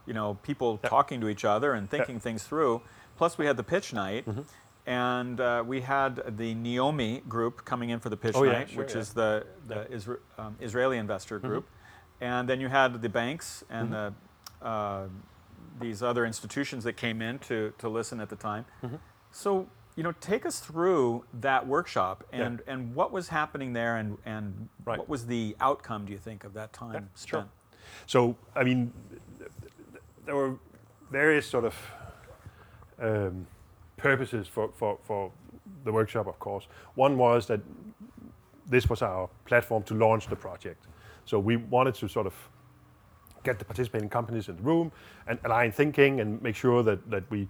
you 0.09 0.15
know, 0.15 0.39
people 0.43 0.81
yep. 0.83 0.91
talking 0.91 1.21
to 1.21 1.29
each 1.29 1.45
other 1.45 1.75
and 1.75 1.89
thinking 1.89 2.17
yep. 2.17 2.23
things 2.23 2.43
through. 2.43 2.81
Plus, 3.17 3.39
we 3.39 3.47
had 3.47 3.57
the 3.57 3.63
pitch 3.63 3.93
night. 3.93 4.27
Mm-hmm. 4.27 4.43
And 4.87 5.39
uh, 5.39 5.63
we 5.67 5.83
had 5.83 6.39
the 6.39 6.55
Neomi 6.55 7.29
group 7.29 7.67
coming 7.67 7.91
in 7.91 8.01
for 8.01 8.09
the 8.09 8.17
pitch 8.17 8.35
oh, 8.35 8.45
night, 8.45 8.69
yeah, 8.69 8.75
sure, 8.75 8.85
which 8.85 8.95
yeah. 8.95 9.01
is 9.01 9.13
the, 9.13 9.47
the 9.67 9.85
Isra- 9.93 10.19
um, 10.39 10.57
Israeli 10.63 10.97
investor 10.97 11.39
mm-hmm. 11.39 11.47
group. 11.47 11.65
Mm-hmm. 11.65 12.25
And 12.25 12.49
then 12.49 12.59
you 12.59 12.69
had 12.69 13.03
the 13.03 13.09
banks 13.11 13.63
and 13.69 13.91
mm-hmm. 13.91 14.15
the, 14.63 14.67
uh, 14.67 15.09
these 15.79 16.03
other 16.03 16.25
institutions 16.25 16.85
that 16.85 16.95
came 16.95 17.21
in 17.21 17.39
to, 17.41 17.75
to 17.77 17.87
listen 17.87 18.19
at 18.19 18.31
the 18.31 18.37
time. 18.37 18.65
Mm-hmm. 18.83 18.97
So, 19.31 19.69
you 19.95 20.03
know, 20.03 20.13
take 20.23 20.47
us 20.47 20.59
through 20.59 21.25
that 21.35 21.67
workshop 21.67 22.25
and, 22.33 22.63
yeah. 22.67 22.73
and 22.73 22.95
what 22.95 23.13
was 23.13 23.29
happening 23.29 23.75
there 23.75 23.97
and, 23.97 24.17
and 24.25 24.71
right. 24.87 24.99
what 24.99 25.07
was 25.07 25.27
the 25.27 25.55
outcome, 25.61 26.07
do 26.07 26.13
you 26.13 26.19
think, 26.19 26.45
of 26.45 26.55
that 26.55 26.73
time 26.73 27.11
spent? 27.15 27.29
Sure. 27.29 27.45
So, 28.07 28.37
I 28.57 28.65
mean, 28.65 28.93
there 30.29 30.37
were 30.37 30.57
various 31.11 31.47
sort 31.47 31.65
of 31.65 31.75
um, 33.01 33.47
purposes 33.97 34.47
for, 34.47 34.71
for, 34.77 34.99
for 35.05 35.33
the 35.85 35.91
workshop, 35.91 36.27
of 36.27 36.39
course. 36.39 36.67
One 36.97 37.17
was 37.17 37.47
that 37.47 37.61
this 38.69 38.91
was 38.91 39.01
our 39.01 39.31
platform 39.47 39.85
to 39.85 39.95
launch 39.95 40.27
the 40.27 40.37
project. 40.37 40.87
So 41.25 41.39
we 41.39 41.57
wanted 41.57 41.95
to 41.95 42.09
sort 42.09 42.27
of 42.27 42.35
get 43.43 43.59
the 43.59 43.65
participating 43.65 44.11
companies 44.11 44.51
in 44.51 44.57
the 44.57 44.63
room 44.63 44.93
and 45.27 45.39
align 45.47 45.73
thinking 45.73 46.21
and 46.21 46.43
make 46.43 46.57
sure 46.57 46.83
that, 46.83 47.11
that 47.11 47.25
we 47.31 47.49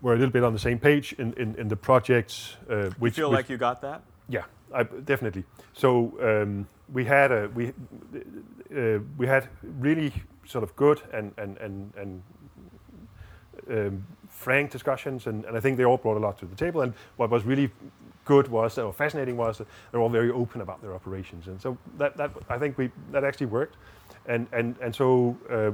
were 0.00 0.14
a 0.14 0.16
little 0.16 0.32
bit 0.32 0.44
on 0.44 0.54
the 0.54 0.58
same 0.58 0.78
page 0.78 1.14
in, 1.18 1.34
in, 1.34 1.54
in 1.56 1.68
the 1.68 1.76
projects. 1.76 2.56
Uh, 2.70 2.88
which, 2.98 3.18
you 3.18 3.24
feel 3.24 3.30
which, 3.30 3.36
like 3.36 3.50
you 3.50 3.58
got 3.58 3.82
that? 3.82 4.00
Yeah, 4.30 4.44
I, 4.72 4.84
definitely. 4.84 5.44
So 5.74 6.14
um, 6.22 6.66
we 6.94 7.04
had 7.04 7.30
a 7.30 7.50
we 7.54 7.74
uh, 8.74 9.00
we 9.18 9.26
had 9.26 9.48
really 9.62 10.12
sort 10.48 10.64
of 10.64 10.74
good 10.76 11.02
and 11.12 11.32
and 11.36 11.58
and 11.58 11.92
and 11.96 12.22
um, 13.70 14.06
frank 14.28 14.70
discussions, 14.70 15.26
and, 15.26 15.44
and 15.44 15.56
I 15.56 15.60
think 15.60 15.76
they 15.76 15.84
all 15.84 15.98
brought 15.98 16.16
a 16.16 16.20
lot 16.20 16.38
to 16.38 16.46
the 16.46 16.56
table. 16.56 16.80
And 16.80 16.94
what 17.16 17.30
was 17.30 17.44
really 17.44 17.70
good 18.24 18.48
was, 18.48 18.78
or 18.78 18.92
fascinating 18.92 19.36
was, 19.36 19.58
that 19.58 19.66
they're 19.90 20.00
all 20.00 20.08
very 20.08 20.30
open 20.30 20.60
about 20.60 20.80
their 20.80 20.94
operations, 20.94 21.48
and 21.48 21.60
so 21.60 21.76
that 21.98 22.16
that 22.16 22.30
I 22.48 22.58
think 22.58 22.78
we 22.78 22.90
that 23.12 23.24
actually 23.24 23.46
worked, 23.46 23.76
and 24.26 24.46
and 24.52 24.76
and 24.80 24.94
so 24.94 25.36
uh, 25.50 25.72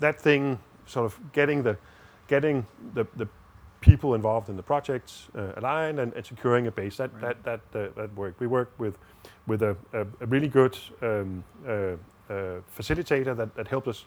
that 0.00 0.20
thing 0.20 0.58
sort 0.86 1.06
of 1.06 1.18
getting 1.32 1.62
the 1.62 1.76
getting 2.28 2.66
the 2.94 3.06
the 3.16 3.28
people 3.80 4.14
involved 4.14 4.48
in 4.48 4.56
the 4.56 4.62
projects 4.62 5.28
uh, 5.36 5.52
aligned 5.56 5.98
and, 5.98 6.14
and, 6.14 6.24
securing 6.24 6.66
a 6.66 6.70
base 6.70 6.96
that 6.96 7.10
right. 7.20 7.44
that 7.44 7.62
that 7.72 7.88
uh, 7.88 7.92
that 7.96 8.14
worked. 8.14 8.40
We 8.40 8.46
worked 8.46 8.78
with 8.78 8.98
with 9.46 9.62
a, 9.62 9.76
a, 9.92 10.06
a 10.20 10.26
really 10.26 10.48
good 10.48 10.76
um, 11.02 11.44
uh, 11.66 11.96
facilitator 12.28 13.36
that, 13.36 13.54
that 13.54 13.68
helped 13.68 13.88
us 13.88 14.04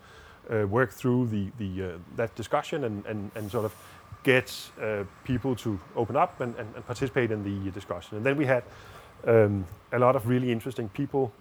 uh, 0.50 0.66
work 0.68 0.92
through 0.92 1.28
the, 1.28 1.52
the, 1.58 1.84
uh, 1.84 1.98
that 2.16 2.34
discussion 2.36 2.86
and, 2.86 3.06
and, 3.06 3.32
and 3.36 3.52
sort 3.52 3.66
of 3.66 3.76
get 4.24 4.54
people 5.24 5.56
to 5.56 5.80
open 5.96 6.16
up 6.16 6.42
and, 6.42 6.56
and, 6.56 6.76
and, 6.76 6.86
participate 6.86 7.32
in 7.32 7.44
the 7.44 7.72
discussion. 7.72 8.18
And 8.18 8.26
then 8.26 8.36
we 8.36 8.46
had 8.46 8.64
um, 9.26 9.66
a 9.92 10.00
lot 10.00 10.16
of 10.16 10.28
really 10.28 10.52
interesting 10.52 10.90
people 10.90 11.32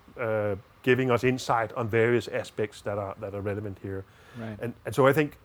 giving 0.87 1.11
us 1.11 1.25
insight 1.25 1.73
on 1.73 1.89
various 1.89 2.29
aspects 2.29 2.81
that 2.83 2.97
are, 2.97 3.17
that 3.21 3.35
are 3.35 3.41
relevant 3.41 3.77
here. 3.83 4.05
Right. 4.39 4.57
And, 4.61 4.73
and 4.85 4.95
so 4.95 5.07
I 5.07 5.13
think 5.13 5.37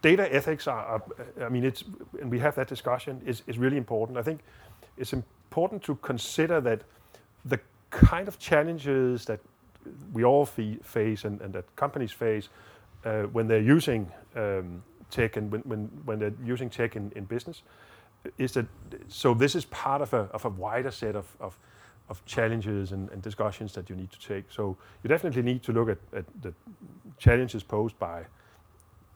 data 0.00 0.32
ethics 0.32 0.68
are, 0.68 0.84
are, 0.84 1.02
I 1.42 1.48
mean, 1.48 1.64
it's, 1.64 1.82
and 2.20 2.30
we 2.30 2.38
have 2.38 2.54
that 2.54 2.68
discussion, 2.68 3.20
is, 3.26 3.42
is 3.48 3.58
really 3.58 3.76
important. 3.76 4.16
I 4.16 4.22
think 4.22 4.40
it's 4.96 5.12
important 5.12 5.82
to 5.84 5.96
consider 5.96 6.60
that 6.60 6.82
the 7.44 7.58
kind 7.90 8.28
of 8.28 8.38
challenges 8.38 9.24
that 9.24 9.40
we 10.12 10.24
all 10.24 10.46
face 10.46 11.24
and, 11.24 11.40
and 11.40 11.52
that 11.52 11.76
companies 11.76 12.12
face 12.12 12.48
uh, 13.04 13.22
when 13.24 13.46
they're 13.46 13.60
using 13.60 14.10
um, 14.36 14.82
tech 15.10 15.36
and 15.36 15.50
when, 15.52 15.60
when, 15.62 15.90
when 16.04 16.18
they're 16.18 16.34
using 16.44 16.70
tech 16.70 16.96
in, 16.96 17.12
in 17.14 17.24
business 17.24 17.62
is 18.38 18.52
that 18.52 18.66
so 19.08 19.34
this 19.34 19.54
is 19.54 19.64
part 19.66 20.02
of 20.02 20.12
a, 20.14 20.28
of 20.32 20.44
a 20.44 20.48
wider 20.48 20.90
set 20.90 21.14
of, 21.14 21.26
of, 21.40 21.58
of 22.08 22.24
challenges 22.24 22.92
and, 22.92 23.10
and, 23.10 23.22
discussions 23.22 23.72
that 23.74 23.90
you 23.90 23.96
need 23.96 24.10
to 24.10 24.18
take. 24.18 24.44
So 24.50 24.76
you 25.02 25.08
definitely 25.08 25.42
need 25.42 25.62
to 25.64 25.72
look 25.72 25.88
at, 25.88 25.98
at 26.16 26.24
the 26.42 26.52
challenges 27.18 27.62
posed 27.62 27.98
by 27.98 28.24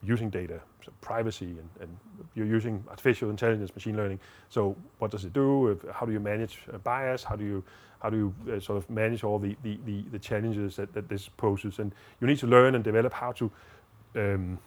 using 0.03 0.31
data, 0.31 0.61
so 0.85 0.93
privacy, 1.01 1.47
and, 1.47 1.69
and, 1.81 1.97
you're 2.35 2.47
using 2.47 2.85
artificial 2.89 3.31
intelligence, 3.31 3.75
machine 3.75 3.97
learning. 3.97 4.21
So 4.49 4.77
what 4.99 5.11
does 5.11 5.25
it 5.25 5.33
do? 5.33 5.81
How 5.93 6.07
do 6.07 6.13
you 6.13 6.21
manage 6.21 6.61
bias? 6.85 7.25
How 7.25 7.35
do 7.35 7.45
you 7.45 7.65
how 8.03 8.11
do 8.11 8.17
you 8.17 8.35
uh, 8.53 8.61
sort 8.61 8.79
of 8.79 8.89
manage 8.89 9.25
all 9.25 9.39
the, 9.39 9.57
the, 9.63 9.79
the, 9.85 10.03
the 10.13 10.19
challenges 10.19 10.77
that, 10.77 10.93
that, 10.93 11.09
this 11.09 11.29
poses? 11.29 11.79
And 11.79 11.93
you 12.21 12.27
need 12.27 12.39
to 12.39 12.47
learn 12.47 12.75
and 12.75 12.85
develop 12.85 13.13
how 13.13 13.33
to 13.33 13.51
um, 14.15 14.59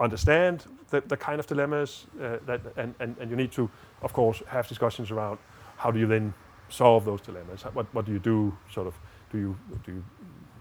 understand 0.00 0.64
the, 0.90 1.00
the, 1.02 1.16
kind 1.16 1.40
of 1.40 1.46
dilemmas 1.46 2.06
uh, 2.20 2.38
that, 2.46 2.60
and, 2.76 2.94
and, 3.00 3.16
and 3.18 3.30
you 3.30 3.36
need 3.36 3.52
to, 3.52 3.70
of 4.02 4.12
course, 4.12 4.42
have 4.48 4.66
discussions 4.66 5.10
around 5.10 5.38
how 5.76 5.90
do 5.90 5.98
you 5.98 6.06
then 6.06 6.34
solve 6.68 7.04
those 7.04 7.20
dilemmas? 7.20 7.62
What, 7.72 7.86
what 7.94 8.04
do 8.04 8.12
you 8.12 8.18
do? 8.18 8.56
Sort 8.72 8.86
of, 8.86 8.94
do 9.30 9.38
you 9.38 9.56
do 9.84 9.92
you 9.92 10.04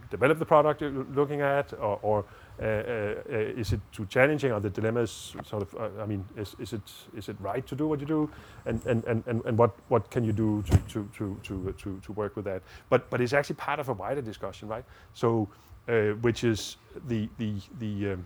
develop 0.09 0.39
the 0.39 0.45
product 0.45 0.81
you're 0.81 1.05
looking 1.15 1.41
at, 1.41 1.73
or, 1.73 1.99
or 2.01 2.25
uh, 2.61 2.65
uh, 2.65 3.59
is 3.61 3.73
it 3.73 3.79
too 3.91 4.05
challenging? 4.07 4.51
Are 4.51 4.59
the 4.59 4.69
dilemmas 4.69 5.35
sort 5.45 5.63
of? 5.63 5.75
Uh, 5.75 6.01
I 6.01 6.05
mean, 6.05 6.25
is, 6.35 6.55
is 6.59 6.73
it 6.73 6.81
is 7.15 7.29
it 7.29 7.35
right 7.39 7.65
to 7.67 7.75
do 7.75 7.87
what 7.87 7.99
you 7.99 8.05
do, 8.05 8.29
and 8.65 8.83
and, 8.85 9.03
and, 9.05 9.23
and, 9.45 9.57
what, 9.57 9.71
what 9.89 10.09
can 10.09 10.23
you 10.23 10.31
do 10.33 10.63
to 10.63 10.77
to, 10.77 11.09
to, 11.17 11.39
to, 11.43 11.75
to 11.77 11.99
to 11.99 12.11
work 12.13 12.35
with 12.35 12.45
that? 12.45 12.63
But 12.89 13.09
but 13.09 13.21
it's 13.21 13.33
actually 13.33 13.55
part 13.57 13.79
of 13.79 13.89
a 13.89 13.93
wider 13.93 14.21
discussion, 14.21 14.67
right? 14.67 14.85
So, 15.13 15.49
uh, 15.87 16.15
which 16.21 16.43
is 16.43 16.77
the 17.07 17.29
the 17.37 17.53
the 17.79 18.13
um, 18.13 18.25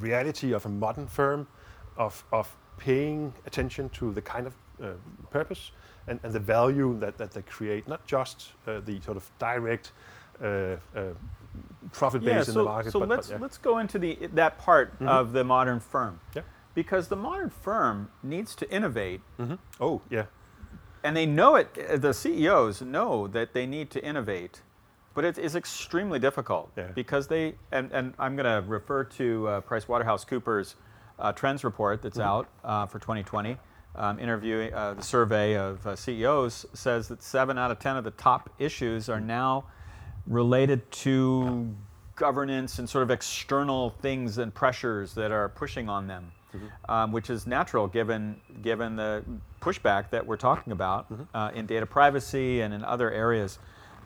reality 0.00 0.52
of 0.52 0.66
a 0.66 0.68
modern 0.68 1.06
firm, 1.06 1.46
of 1.96 2.24
of 2.32 2.56
paying 2.78 3.32
attention 3.46 3.90
to 3.90 4.12
the 4.12 4.22
kind 4.22 4.46
of 4.46 4.54
uh, 4.82 4.92
purpose 5.30 5.72
and, 6.06 6.18
and 6.22 6.32
the 6.32 6.40
value 6.40 6.98
that, 6.98 7.18
that 7.18 7.30
they 7.30 7.42
create, 7.42 7.86
not 7.86 8.04
just 8.06 8.52
uh, 8.66 8.80
the 8.80 9.00
sort 9.02 9.16
of 9.16 9.30
direct 9.38 9.92
uh, 10.42 10.46
uh, 10.46 11.02
profit 11.92 12.22
base 12.22 12.46
yeah, 12.46 12.52
in 12.52 12.54
the 12.58 12.64
market. 12.64 12.92
So 12.92 13.00
but, 13.00 13.08
let's 13.08 13.28
but, 13.28 13.34
yeah. 13.34 13.42
let's 13.42 13.58
go 13.58 13.78
into 13.78 13.98
the 13.98 14.18
that 14.34 14.58
part 14.58 14.94
mm-hmm. 14.94 15.08
of 15.08 15.32
the 15.32 15.44
modern 15.44 15.80
firm. 15.80 16.20
Yeah. 16.34 16.42
Because 16.74 17.08
the 17.08 17.16
modern 17.16 17.50
firm 17.50 18.10
needs 18.22 18.54
to 18.56 18.70
innovate. 18.70 19.20
Mm-hmm. 19.38 19.54
Oh 19.80 20.02
yeah. 20.10 20.26
And 21.02 21.16
they 21.16 21.26
know 21.26 21.56
it. 21.56 22.00
The 22.00 22.12
CEOs 22.12 22.82
know 22.82 23.26
that 23.28 23.54
they 23.54 23.66
need 23.66 23.90
to 23.92 24.04
innovate, 24.04 24.60
but 25.14 25.24
it 25.24 25.38
is 25.38 25.56
extremely 25.56 26.18
difficult 26.18 26.70
yeah. 26.76 26.88
because 26.94 27.26
they 27.28 27.54
and, 27.72 27.90
and 27.92 28.14
I'm 28.18 28.36
going 28.36 28.44
to 28.44 28.66
refer 28.68 29.04
to 29.04 29.48
uh, 29.48 29.60
PricewaterhouseCoopers 29.62 30.74
uh, 31.18 31.32
trends 31.32 31.64
report 31.64 32.02
that's 32.02 32.18
mm-hmm. 32.18 32.28
out 32.28 32.48
uh, 32.64 32.86
for 32.86 32.98
2020 32.98 33.56
um, 33.96 34.18
interviewing 34.18 34.72
uh, 34.72 34.94
the 34.94 35.02
survey 35.02 35.56
of 35.56 35.84
uh, 35.86 35.96
CEOs 35.96 36.66
says 36.74 37.08
that 37.08 37.22
seven 37.22 37.58
out 37.58 37.70
of 37.70 37.78
ten 37.78 37.96
of 37.96 38.04
the 38.04 38.12
top 38.12 38.50
issues 38.58 39.08
are 39.08 39.20
now 39.20 39.64
related 40.26 40.90
to 40.90 41.74
governance 42.16 42.78
and 42.78 42.88
sort 42.88 43.02
of 43.02 43.10
external 43.10 43.90
things 43.90 44.38
and 44.38 44.54
pressures 44.54 45.14
that 45.14 45.30
are 45.30 45.48
pushing 45.48 45.88
on 45.88 46.06
them, 46.06 46.32
mm-hmm. 46.54 46.66
um, 46.90 47.12
which 47.12 47.30
is 47.30 47.46
natural 47.46 47.86
given 47.86 48.40
given 48.62 48.96
the 48.96 49.24
pushback 49.60 50.10
that 50.10 50.26
we're 50.26 50.36
talking 50.36 50.72
about 50.72 51.10
mm-hmm. 51.12 51.36
uh, 51.36 51.50
in 51.50 51.66
data 51.66 51.86
privacy 51.86 52.60
and 52.60 52.74
in 52.74 52.84
other 52.84 53.10
areas. 53.10 53.58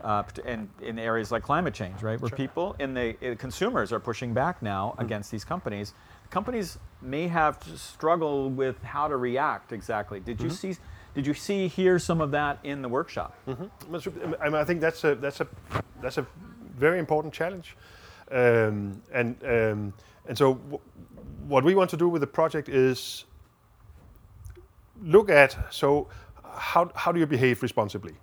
Uh, 0.03 0.22
and 0.44 0.68
in 0.83 0.98
areas 0.98 1.33
like 1.33 1.42
climate 1.42 1.72
change, 1.72 2.03
right, 2.03 2.20
where 2.20 2.29
sure. 2.29 2.37
people 2.37 2.77
and 2.79 2.94
the 2.94 3.16
uh, 3.22 3.35
consumers 3.37 3.90
are 3.90 4.00
pushing 4.00 4.35
back 4.35 4.61
now 4.61 4.90
mm-hmm. 4.90 5.00
against 5.00 5.31
these 5.31 5.46
companies 5.46 5.94
companies 6.35 6.79
may 7.00 7.29
have 7.29 7.61
to 7.61 7.79
struggle 7.79 8.50
with 8.50 8.83
how 8.83 9.07
to 9.07 9.16
react 9.16 9.72
exactly. 9.72 10.18
Did 10.20 10.40
you 10.40 10.48
mm-hmm. 10.48 10.72
see? 10.72 10.81
Did 11.14 11.29
you 11.29 11.35
see 11.35 11.68
hear 11.68 12.00
some 12.00 12.20
of 12.20 12.33
that 12.33 12.59
in 12.64 12.83
the 12.83 12.88
workshop? 12.88 13.38
Mm-hmm. 13.46 14.42
I, 14.42 14.46
mean, 14.46 14.55
I 14.57 14.64
think 14.64 14.81
that's 14.81 15.05
a 15.05 15.14
that's 15.14 15.40
a 15.40 15.46
that's 16.05 16.19
a 16.19 16.27
very 16.77 16.99
important 16.99 17.35
challenge, 17.35 17.77
um, 18.31 19.03
and 19.12 19.37
um, 19.45 19.93
and 20.29 20.37
so 20.37 20.55
w- 20.55 20.81
what 21.49 21.64
we 21.64 21.75
want 21.75 21.90
to 21.90 21.97
do 21.97 22.09
with 22.09 22.21
the 22.21 22.27
project 22.27 22.69
is 22.69 23.25
look 25.03 25.31
at 25.31 25.57
so 25.71 26.09
how 26.55 26.90
how 26.95 27.12
do 27.12 27.19
you 27.21 27.27
behave 27.27 27.62
responsibly? 27.62 28.14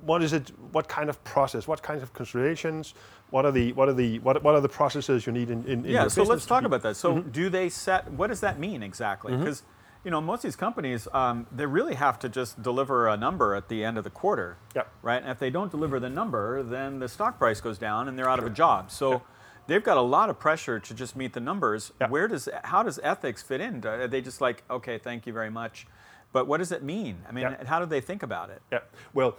What 0.00 0.22
is 0.22 0.32
it? 0.32 0.52
What 0.72 0.88
kind 0.88 1.10
of 1.10 1.22
process? 1.24 1.68
What 1.68 1.82
kinds 1.82 2.02
of 2.02 2.12
considerations? 2.12 2.94
what 3.30 3.44
are 3.44 3.52
the 3.52 3.72
what 3.72 3.88
are 3.88 3.92
the 3.92 4.18
what, 4.20 4.42
what 4.42 4.54
are 4.54 4.60
the 4.60 4.68
processes 4.68 5.26
you 5.26 5.32
need 5.32 5.50
in, 5.50 5.64
in, 5.64 5.84
in 5.84 5.90
yeah 5.90 6.08
so 6.08 6.22
let's 6.22 6.46
talk 6.46 6.64
about 6.64 6.82
that 6.82 6.96
so 6.96 7.16
mm-hmm. 7.16 7.30
do 7.30 7.48
they 7.48 7.68
set 7.68 8.10
what 8.12 8.26
does 8.26 8.40
that 8.40 8.58
mean 8.58 8.82
exactly 8.82 9.36
because 9.36 9.60
mm-hmm. 9.60 10.08
you 10.08 10.10
know 10.10 10.20
most 10.20 10.38
of 10.38 10.42
these 10.42 10.56
companies 10.56 11.08
um, 11.12 11.46
they 11.52 11.66
really 11.66 11.94
have 11.94 12.18
to 12.18 12.28
just 12.28 12.62
deliver 12.62 13.08
a 13.08 13.16
number 13.16 13.54
at 13.54 13.68
the 13.68 13.84
end 13.84 13.96
of 13.96 14.04
the 14.04 14.10
quarter 14.10 14.56
yep. 14.74 14.89
Right 15.02 15.22
and 15.22 15.30
if 15.30 15.38
they 15.38 15.50
don't 15.50 15.70
deliver 15.70 16.00
the 16.00 16.10
number 16.10 16.62
then 16.62 16.98
the 16.98 17.08
stock 17.08 17.38
price 17.38 17.60
goes 17.60 17.78
down 17.78 18.08
and 18.08 18.18
they're 18.18 18.28
out 18.28 18.38
of 18.38 18.46
a 18.46 18.50
job 18.50 18.90
so 18.90 19.12
yep. 19.12 19.26
they've 19.66 19.84
got 19.84 19.96
a 19.96 20.02
lot 20.02 20.30
of 20.30 20.38
pressure 20.38 20.78
to 20.78 20.94
just 20.94 21.16
meet 21.16 21.32
the 21.32 21.40
numbers 21.40 21.92
yep. 22.00 22.10
where 22.10 22.28
does 22.28 22.48
how 22.64 22.82
does 22.82 22.98
ethics 23.02 23.42
fit 23.42 23.60
in 23.60 23.84
are 23.86 24.08
they 24.08 24.20
just 24.20 24.40
like 24.40 24.62
okay 24.70 24.98
thank 24.98 25.26
you 25.26 25.32
very 25.32 25.50
much 25.50 25.86
but 26.32 26.46
what 26.46 26.58
does 26.58 26.72
it 26.72 26.82
mean? 26.82 27.18
I 27.28 27.32
mean, 27.32 27.56
how 27.66 27.80
do 27.80 27.86
they 27.86 28.00
think 28.00 28.22
about 28.22 28.50
it? 28.50 28.62
Yeah. 28.70 28.80
Well, 29.14 29.36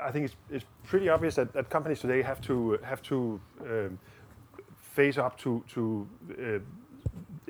I 0.00 0.10
think 0.10 0.26
it's, 0.26 0.36
it's 0.50 0.64
pretty 0.84 1.08
obvious 1.08 1.34
that, 1.36 1.52
that 1.52 1.68
companies 1.70 2.00
today 2.00 2.22
have 2.22 2.40
to 2.42 2.78
have 2.82 3.02
to 3.02 3.40
um, 3.62 3.98
face 4.80 5.18
up 5.18 5.38
to 5.38 5.64
to 5.68 6.08
uh, 6.30 6.58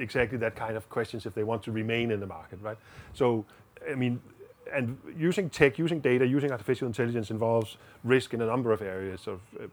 exactly 0.00 0.38
that 0.38 0.57
kind 0.57 0.76
of 0.76 0.88
questions 0.88 1.26
if 1.26 1.35
they 1.35 1.44
want 1.44 1.62
to 1.64 1.72
remain 1.72 2.11
in 2.11 2.20
the 2.20 2.26
market, 2.26 2.59
right? 2.62 2.78
So, 3.12 3.44
I 3.90 3.94
mean, 3.94 4.20
and 4.73 4.99
using 5.17 5.51
tech, 5.51 5.79
using 5.79 6.01
data, 6.01 6.27
using 6.27 6.51
artificial 6.51 6.87
intelligence 6.87 7.31
involves 7.31 7.77
risk 8.05 8.35
in 8.35 8.41
a 8.41 8.47
number 8.47 8.73
of 8.73 8.83
areas 8.83 9.27
of 9.27 9.41
uh, 9.61 9.67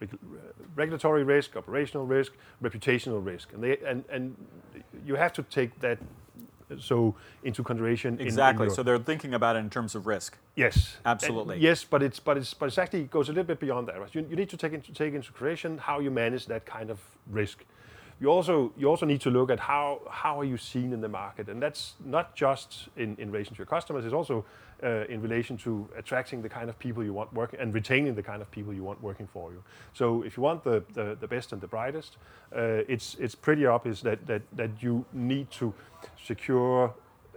regulatory 0.76 1.24
risk, 1.24 1.56
operational 1.56 2.06
risk, 2.06 2.34
reputational 2.62 3.26
risk, 3.26 3.54
and 3.54 3.64
they 3.64 3.78
and 3.86 4.04
and 4.10 4.36
you 5.06 5.16
have 5.16 5.34
to 5.34 5.44
take 5.44 5.80
that 5.80 5.98
so 6.80 7.16
into 7.44 7.64
consideration. 7.64 8.20
Exactly. 8.20 8.66
In, 8.66 8.70
in 8.70 8.76
so 8.76 8.84
they're 8.84 9.00
thinking 9.00 9.34
about 9.34 9.56
it 9.56 9.60
in 9.60 9.70
terms 9.70 9.96
of 9.96 10.06
risk. 10.06 10.38
Yes. 10.56 10.98
Absolutely. 11.06 11.56
And 11.56 11.64
yes, 11.64 11.84
but 11.84 12.04
it's 12.04 12.20
but 12.20 12.38
it's 12.38 12.54
but 12.54 12.68
it's 12.68 12.78
actually 12.78 13.04
goes 13.06 13.30
a 13.30 13.32
little 13.32 13.46
bit 13.46 13.60
beyond 13.60 13.88
that. 13.88 14.00
Right? 14.00 14.14
You, 14.14 14.26
you 14.30 14.36
need 14.36 14.50
to 14.50 14.58
take 14.58 14.74
into 14.74 14.94
take 14.94 15.14
into 15.14 15.32
consideration 15.32 15.78
how 15.78 16.00
you 16.00 16.12
manage 16.12 16.46
that 16.48 16.66
kind 16.66 16.90
of 16.90 17.00
risk. 17.28 17.66
You 18.22 18.28
also 18.28 18.74
you 18.78 18.90
also 18.90 19.06
need 19.06 19.22
to 19.22 19.30
look 19.30 19.50
at 19.50 19.60
how 19.60 20.02
how 20.10 20.40
are 20.40 20.44
you 20.44 20.58
seen 20.58 20.92
in 20.94 21.02
the 21.02 21.08
market, 21.08 21.48
and 21.48 21.62
that's 21.62 21.94
not 22.04 22.36
just 22.36 22.90
in, 22.98 23.16
relation 23.18 23.56
to 23.56 23.60
your 23.60 23.66
customers. 23.66 24.04
It's 24.04 24.14
also 24.14 24.44
uh, 24.84 25.06
in 25.10 25.22
relation 25.22 25.58
to 25.58 25.88
attracting 25.98 26.42
the 26.42 26.50
kind 26.50 26.70
of 26.70 26.78
people 26.80 27.04
you 27.04 27.14
want 27.14 27.34
working 27.34 27.60
and 27.60 27.74
retaining 27.74 28.16
the 28.16 28.24
kind 28.24 28.42
of 28.42 28.50
people 28.52 28.74
you 28.74 28.84
want 28.84 29.02
working 29.02 29.28
for 29.28 29.52
you. 29.52 29.64
So 29.94 30.24
if 30.24 30.38
you 30.38 30.44
want 30.44 30.64
the, 30.64 30.84
best 31.30 31.54
and 31.54 31.62
the 31.62 31.68
brightest, 31.68 32.18
uh, 32.56 32.84
it's, 32.88 33.16
it's 33.20 33.36
pretty 33.36 33.66
obvious 33.66 34.02
that, 34.02 34.26
that, 34.28 34.42
that 34.54 34.72
you 34.82 35.06
need 35.14 35.52
to 35.52 35.74
secure 36.26 36.94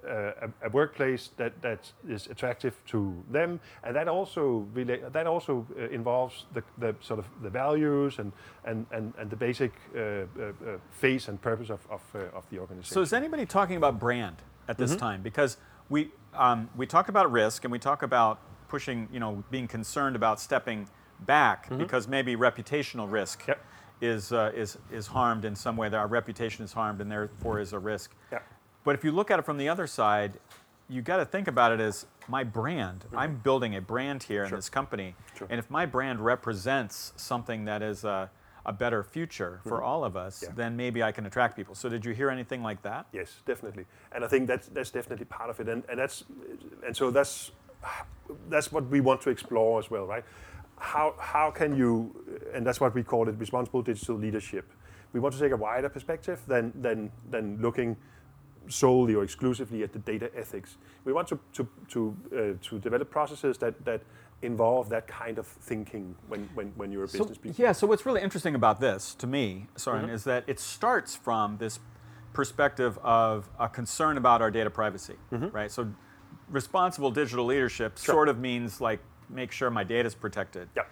a, 0.08 0.48
a, 0.64 0.70
workplace 0.70 1.30
that, 1.36 1.60
that 1.62 1.92
is 2.08 2.26
attractive 2.26 2.74
to 2.86 3.14
them, 3.30 3.60
and 3.84 3.94
that 3.96 4.08
also 4.08 4.66
that 4.74 5.26
also 5.26 5.66
uh, 5.78 5.88
involves 5.88 6.46
the, 6.52 6.62
the 6.78 6.94
sort 7.00 7.18
of 7.18 7.26
the 7.42 7.50
values 7.50 8.18
and 8.18 8.32
and 8.64 8.86
and, 8.90 9.12
and 9.18 9.30
the 9.30 9.36
basic 9.36 9.72
uh, 9.94 9.98
uh, 9.98 10.04
uh 10.04 10.78
face 10.90 11.28
and 11.28 11.40
purpose 11.40 11.70
of 11.70 11.80
of, 11.90 12.02
of, 12.34 12.44
the 12.50 12.58
organization. 12.58 12.94
So 12.94 13.00
is 13.00 13.12
anybody 13.12 13.46
talking 13.46 13.76
about 13.76 13.98
brand 13.98 14.36
at 14.68 14.78
this 14.78 14.90
mm-hmm. 14.90 15.00
time? 15.00 15.22
Because 15.22 15.56
we 15.88 16.10
um, 16.34 16.68
we 16.76 16.86
talk 16.86 17.08
about 17.08 17.30
risk 17.30 17.64
and 17.64 17.72
we 17.72 17.78
talk 17.78 18.02
about 18.02 18.38
pushing, 18.72 19.06
you 19.12 19.20
know, 19.20 19.44
being 19.50 19.68
concerned 19.68 20.16
about 20.16 20.40
stepping 20.40 20.88
back 21.26 21.66
mm-hmm. 21.66 21.76
because 21.76 22.08
maybe 22.08 22.36
reputational 22.36 23.10
risk 23.10 23.46
yep. 23.46 23.62
is, 24.00 24.32
uh, 24.32 24.50
is, 24.54 24.78
is 24.90 25.06
harmed 25.06 25.44
in 25.44 25.54
some 25.54 25.76
way, 25.76 25.90
that 25.90 25.98
our 25.98 26.06
reputation 26.06 26.64
is 26.64 26.72
harmed 26.72 27.02
and 27.02 27.12
therefore 27.12 27.60
is 27.60 27.74
a 27.74 27.78
risk. 27.78 28.14
Yep. 28.32 28.42
But 28.84 28.94
if 28.94 29.04
you 29.04 29.12
look 29.12 29.30
at 29.30 29.38
it 29.38 29.44
from 29.44 29.58
the 29.58 29.68
other 29.68 29.86
side, 29.86 30.34
you 30.88 31.02
got 31.02 31.18
to 31.18 31.24
think 31.24 31.48
about 31.48 31.72
it 31.72 31.80
as 31.80 32.06
my 32.28 32.44
brand. 32.44 33.00
Mm-hmm. 33.00 33.18
I'm 33.18 33.36
building 33.36 33.76
a 33.76 33.80
brand 33.80 34.24
here 34.24 34.44
sure. 34.46 34.54
in 34.54 34.58
this 34.58 34.68
company. 34.68 35.14
Sure. 35.36 35.46
And 35.50 35.58
if 35.58 35.70
my 35.70 35.86
brand 35.86 36.20
represents 36.20 37.12
something 37.16 37.64
that 37.64 37.82
is 37.82 38.04
a, 38.04 38.30
a 38.66 38.72
better 38.72 39.02
future 39.02 39.60
for 39.62 39.78
mm-hmm. 39.78 39.86
all 39.86 40.04
of 40.04 40.16
us, 40.16 40.42
yeah. 40.42 40.50
then 40.54 40.76
maybe 40.76 41.02
I 41.02 41.12
can 41.12 41.26
attract 41.26 41.56
people. 41.56 41.74
So 41.74 41.88
did 41.88 42.04
you 42.04 42.12
hear 42.12 42.30
anything 42.30 42.62
like 42.62 42.82
that? 42.82 43.06
Yes, 43.12 43.36
definitely. 43.46 43.86
And 44.12 44.24
I 44.24 44.28
think 44.28 44.46
that's 44.46 44.68
that's 44.68 44.90
definitely 44.90 45.26
part 45.26 45.50
of 45.50 45.60
it. 45.60 45.68
And 45.68 45.82
and 45.88 45.98
that's 45.98 46.24
and 46.86 46.96
so 46.96 47.10
that's 47.10 47.52
that's 48.48 48.70
what 48.70 48.88
we 48.88 49.00
want 49.00 49.20
to 49.22 49.30
explore 49.30 49.78
as 49.78 49.90
well, 49.90 50.06
right? 50.06 50.24
How 50.78 51.14
how 51.18 51.50
can 51.50 51.76
you 51.76 52.14
and 52.54 52.66
that's 52.66 52.80
what 52.80 52.94
we 52.94 53.02
call 53.02 53.28
it 53.28 53.36
responsible 53.38 53.82
digital 53.82 54.16
leadership. 54.16 54.70
We 55.12 55.20
want 55.20 55.34
to 55.34 55.40
take 55.40 55.52
a 55.52 55.56
wider 55.56 55.88
perspective 55.88 56.40
than 56.46 56.72
than 56.80 57.10
than 57.30 57.60
looking 57.60 57.96
solely 58.72 59.14
or 59.14 59.22
exclusively 59.22 59.82
at 59.82 59.92
the 59.92 59.98
data 59.98 60.30
ethics. 60.36 60.76
We 61.04 61.12
want 61.12 61.28
to 61.28 61.38
to 61.52 61.68
to, 61.88 62.16
uh, 62.32 62.68
to 62.68 62.78
develop 62.78 63.10
processes 63.10 63.58
that 63.58 63.84
that 63.84 64.02
involve 64.42 64.88
that 64.88 65.06
kind 65.06 65.38
of 65.38 65.46
thinking 65.46 66.14
when, 66.28 66.48
when, 66.54 66.72
when 66.76 66.90
you're 66.90 67.04
a 67.04 67.06
business 67.06 67.38
so, 67.42 67.50
Yeah, 67.56 67.72
so 67.72 67.86
what's 67.86 68.04
really 68.04 68.20
interesting 68.20 68.56
about 68.56 68.80
this, 68.80 69.14
to 69.14 69.26
me, 69.26 69.68
Søren, 69.76 70.02
mm-hmm. 70.02 70.10
is 70.10 70.24
that 70.24 70.44
it 70.48 70.58
starts 70.58 71.14
from 71.14 71.58
this 71.58 71.78
perspective 72.32 72.98
of 73.02 73.48
a 73.58 73.68
concern 73.68 74.16
about 74.16 74.42
our 74.42 74.50
data 74.50 74.70
privacy, 74.70 75.14
mm-hmm. 75.32 75.48
right? 75.48 75.70
So 75.70 75.92
responsible 76.50 77.10
digital 77.10 77.44
leadership 77.44 77.98
sure. 77.98 78.14
sort 78.14 78.28
of 78.28 78.38
means 78.38 78.80
like 78.80 79.00
make 79.28 79.52
sure 79.52 79.70
my 79.70 79.84
data 79.84 80.06
is 80.06 80.14
protected. 80.14 80.68
Yep. 80.76 80.88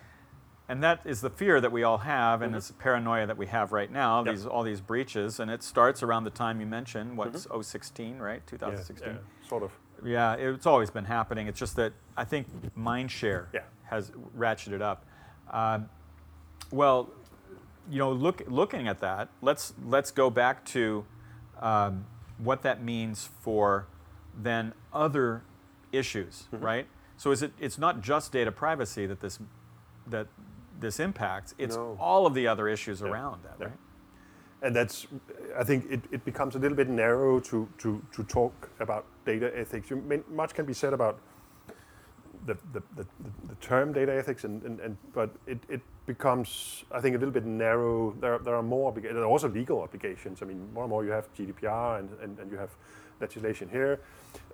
And 0.70 0.84
that 0.84 1.00
is 1.04 1.20
the 1.20 1.30
fear 1.30 1.60
that 1.60 1.72
we 1.72 1.82
all 1.82 1.98
have, 1.98 2.42
and 2.42 2.50
mm-hmm. 2.50 2.58
it's 2.58 2.70
paranoia 2.70 3.26
that 3.26 3.36
we 3.36 3.48
have 3.48 3.72
right 3.72 3.90
now. 3.90 4.24
Yep. 4.24 4.34
These 4.34 4.46
all 4.46 4.62
these 4.62 4.80
breaches, 4.80 5.40
and 5.40 5.50
it 5.50 5.64
starts 5.64 6.00
around 6.00 6.22
the 6.22 6.30
time 6.30 6.60
you 6.60 6.66
mentioned. 6.66 7.16
What's 7.16 7.46
mm-hmm. 7.46 7.60
016, 7.60 8.18
right? 8.18 8.46
2016. 8.46 9.08
Yeah, 9.08 9.14
yeah, 9.14 9.48
sort 9.48 9.64
of. 9.64 9.72
Yeah, 10.04 10.34
it's 10.34 10.66
always 10.66 10.88
been 10.88 11.06
happening. 11.06 11.48
It's 11.48 11.58
just 11.58 11.74
that 11.74 11.92
I 12.16 12.22
think 12.22 12.46
mindshare 12.78 13.46
yeah. 13.52 13.62
has 13.86 14.12
ratcheted 14.38 14.80
up. 14.80 15.04
Uh, 15.50 15.80
well, 16.70 17.10
you 17.90 17.98
know, 17.98 18.12
look, 18.12 18.44
looking 18.46 18.86
at 18.86 19.00
that, 19.00 19.28
let's 19.42 19.74
let's 19.84 20.12
go 20.12 20.30
back 20.30 20.64
to 20.66 21.04
um, 21.60 22.06
what 22.38 22.62
that 22.62 22.80
means 22.80 23.28
for 23.40 23.88
then 24.40 24.72
other 24.92 25.42
issues, 25.90 26.44
mm-hmm. 26.54 26.64
right? 26.64 26.86
So 27.16 27.32
is 27.32 27.42
it? 27.42 27.54
It's 27.58 27.76
not 27.76 28.02
just 28.02 28.30
data 28.30 28.52
privacy 28.52 29.04
that 29.06 29.18
this 29.18 29.40
that 30.06 30.28
this 30.80 31.00
impacts. 31.00 31.54
It's 31.58 31.76
no. 31.76 31.96
all 32.00 32.26
of 32.26 32.34
the 32.34 32.46
other 32.46 32.68
issues 32.68 33.00
yeah. 33.00 33.08
around 33.08 33.42
that, 33.44 33.56
yeah. 33.60 33.66
right? 33.66 33.76
And 34.62 34.76
that's, 34.76 35.06
I 35.58 35.64
think 35.64 35.90
it, 35.90 36.00
it 36.10 36.24
becomes 36.24 36.54
a 36.54 36.58
little 36.58 36.76
bit 36.76 36.88
narrow 36.88 37.40
to, 37.40 37.68
to, 37.78 38.02
to 38.12 38.24
talk 38.24 38.70
about 38.78 39.06
data 39.24 39.50
ethics. 39.56 39.88
You, 39.88 40.24
much 40.28 40.54
can 40.54 40.66
be 40.66 40.74
said 40.74 40.92
about 40.92 41.18
the, 42.46 42.54
the, 42.72 42.82
the, 42.96 43.06
the 43.48 43.54
term 43.60 43.92
data 43.92 44.12
ethics, 44.12 44.44
and, 44.44 44.62
and, 44.62 44.80
and 44.80 44.96
but 45.14 45.30
it, 45.46 45.58
it 45.68 45.80
becomes, 46.06 46.84
I 46.92 47.00
think, 47.00 47.16
a 47.16 47.18
little 47.18 47.32
bit 47.32 47.46
narrow. 47.46 48.14
There, 48.20 48.38
there 48.38 48.54
are 48.54 48.62
more, 48.62 48.92
there 48.92 49.16
are 49.18 49.24
also 49.24 49.48
legal 49.48 49.80
obligations. 49.80 50.42
I 50.42 50.46
mean, 50.46 50.72
more 50.74 50.84
and 50.84 50.90
more 50.90 51.04
you 51.04 51.10
have 51.10 51.32
GDPR 51.34 52.00
and, 52.00 52.10
and, 52.22 52.38
and 52.38 52.50
you 52.50 52.58
have 52.58 52.70
legislation 53.20 53.68
here. 53.68 54.00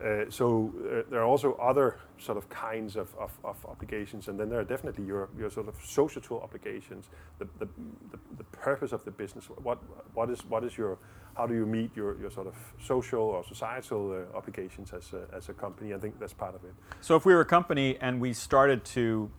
Uh, 0.03 0.25
so 0.29 0.73
uh, 0.79 1.03
there 1.11 1.21
are 1.21 1.27
also 1.27 1.55
other 1.55 1.99
sort 2.19 2.39
of 2.39 2.49
kinds 2.49 2.97
of, 2.97 3.15
of, 3.19 3.31
of, 3.45 3.57
obligations, 3.67 4.29
and 4.29 4.39
then 4.39 4.49
there 4.49 4.61
are 4.61 4.65
definitely 4.65 5.05
your, 5.05 5.29
your 5.39 5.51
sort 5.51 5.69
of 5.69 5.75
societal 5.85 6.41
obligations, 6.41 7.09
the, 7.39 7.47
the, 7.59 7.69
the, 8.11 8.19
the, 8.39 8.45
purpose 8.45 8.93
of 8.93 9.05
the 9.05 9.11
business. 9.11 9.47
What, 9.63 9.79
what, 10.15 10.31
is, 10.31 10.45
what 10.47 10.65
is 10.65 10.77
your, 10.79 10.99
how 11.37 11.47
do 11.47 11.55
you 11.55 11.67
meet 11.67 11.91
your, 11.95 12.19
your 12.19 12.31
sort 12.31 12.47
of 12.47 12.55
social 12.83 13.21
or 13.21 13.45
societal 13.45 14.13
uh, 14.13 14.37
obligations 14.37 14.93
as 14.93 15.13
a, 15.13 15.27
as 15.35 15.49
a 15.49 15.53
company? 15.53 15.95
I 15.95 15.99
think 15.99 16.19
that's 16.19 16.33
part 16.33 16.55
of 16.55 16.65
it. 16.65 16.73
So 17.01 17.17
if 17.17 17.27
we 17.27 17.35
were 17.35 17.43
a 17.43 17.47
company 17.47 17.99
and 18.01 18.21
we 18.21 18.33
started 18.33 18.85
to 18.97 19.31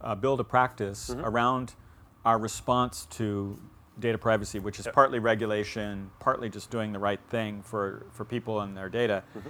uh, 0.00 0.14
build 0.14 0.40
a 0.40 0.44
practice 0.44 1.10
mm-hmm. 1.10 1.24
around 1.24 1.74
our 2.24 2.38
response 2.38 3.06
to 3.10 3.58
data 4.00 4.18
privacy, 4.18 4.58
which 4.58 4.80
is 4.80 4.86
yep. 4.86 4.94
partly 4.94 5.18
regulation, 5.18 6.10
partly 6.18 6.48
just 6.48 6.70
doing 6.70 6.92
the 6.92 6.98
right 6.98 7.20
thing 7.28 7.62
for, 7.62 8.06
for 8.10 8.24
people 8.24 8.60
and 8.60 8.76
their 8.76 8.88
data. 8.88 9.22
Mm-hmm. 9.36 9.48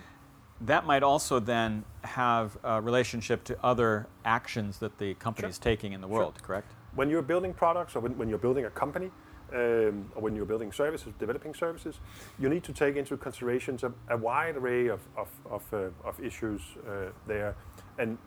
That 0.62 0.84
might 0.84 1.02
also 1.02 1.40
then 1.40 1.84
have 2.04 2.58
a 2.62 2.82
relationship 2.82 3.44
to 3.44 3.56
other 3.64 4.06
actions 4.24 4.78
that 4.78 4.98
the 4.98 5.14
company 5.14 5.48
is 5.48 5.56
sure. 5.56 5.62
taking 5.62 5.92
in 5.92 6.00
the 6.00 6.08
world, 6.08 6.34
sure. 6.38 6.46
correct? 6.46 6.72
When 6.94 7.08
you're 7.08 7.22
building 7.22 7.54
products 7.54 7.96
or 7.96 8.00
when, 8.00 8.18
when 8.18 8.28
you're 8.28 8.38
building 8.38 8.66
a 8.66 8.70
company, 8.70 9.10
um, 9.52 10.10
or 10.14 10.22
when 10.22 10.36
you're 10.36 10.44
building 10.44 10.70
services, 10.70 11.12
developing 11.18 11.54
services, 11.54 11.98
you 12.38 12.48
need 12.48 12.62
to 12.64 12.72
take 12.72 12.96
into 12.96 13.16
considerations 13.16 13.82
a, 13.82 13.92
a 14.08 14.16
wide 14.16 14.56
array 14.56 14.88
of, 14.88 15.00
of, 15.16 15.28
of, 15.50 15.62
uh, 15.72 16.08
of 16.08 16.20
issues 16.22 16.60
uh, 16.86 17.06
there. 17.26 17.56
And 17.98 18.18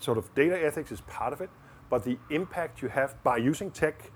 sort 0.00 0.18
of 0.18 0.34
data 0.34 0.58
ethics 0.60 0.90
is 0.90 1.00
part 1.02 1.32
of 1.32 1.40
it, 1.40 1.50
but 1.90 2.04
the 2.04 2.18
impact 2.30 2.82
you 2.82 2.88
have 2.88 3.22
by 3.22 3.36
using 3.36 3.70
tech 3.70 4.10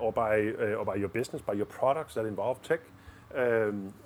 or 0.00 0.12
by 0.12 0.48
uh, 0.48 0.78
or 0.78 0.84
by 0.84 0.96
your 0.96 1.08
business, 1.08 1.42
by 1.42 1.54
your 1.54 1.66
products 1.66 2.14
that 2.14 2.26
involve 2.26 2.62
tech. 2.62 2.80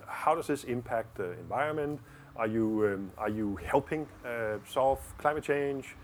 How 0.06 0.34
does 0.34 0.46
this 0.46 0.64
impact 0.64 1.16
the 1.16 1.32
environment? 1.32 2.00
Are 2.36 2.46
you 2.46 3.10
are 3.18 3.30
you 3.30 3.56
helping 3.56 4.06
uh, 4.24 4.58
solve 4.66 5.00
climate 5.18 5.44
change? 5.44 5.96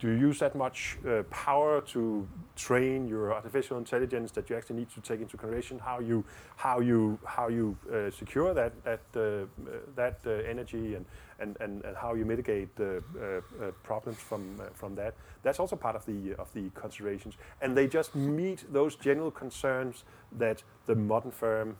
Do 0.00 0.08
you 0.08 0.14
use 0.14 0.38
that 0.38 0.54
much 0.54 0.96
uh, 1.06 1.22
power 1.24 1.82
to 1.82 2.26
train 2.56 3.06
your 3.06 3.34
artificial 3.34 3.76
intelligence 3.76 4.30
that 4.32 4.48
you 4.48 4.56
actually 4.56 4.76
need 4.76 4.90
to 4.90 5.00
take 5.02 5.20
into 5.20 5.36
consideration 5.36 5.78
how 5.78 6.00
you 6.00 6.24
how 6.56 6.80
you 6.80 7.18
how 7.26 7.48
you 7.48 7.76
uh, 7.92 8.10
secure 8.10 8.54
that 8.54 8.72
that 8.82 9.00
uh, 9.14 9.46
that 9.94 10.18
uh, 10.26 10.30
energy 10.30 10.94
and, 10.94 11.04
and, 11.38 11.56
and, 11.60 11.84
and 11.84 11.96
how 11.96 12.14
you 12.14 12.24
mitigate 12.24 12.70
uh, 12.80 12.84
uh, 12.84 13.70
problems 13.82 14.18
from 14.18 14.58
from 14.74 14.94
that? 14.94 15.14
That's 15.42 15.60
also 15.60 15.76
part 15.76 15.96
of 15.96 16.06
the 16.06 16.34
of 16.38 16.52
the 16.54 16.70
considerations. 16.74 17.36
And 17.60 17.76
they 17.76 17.86
just 17.86 18.14
meet 18.14 18.64
those 18.72 18.96
general 18.96 19.30
concerns 19.30 20.04
that 20.38 20.62
the 20.86 20.94
modern 20.94 21.30
firm 21.30 21.76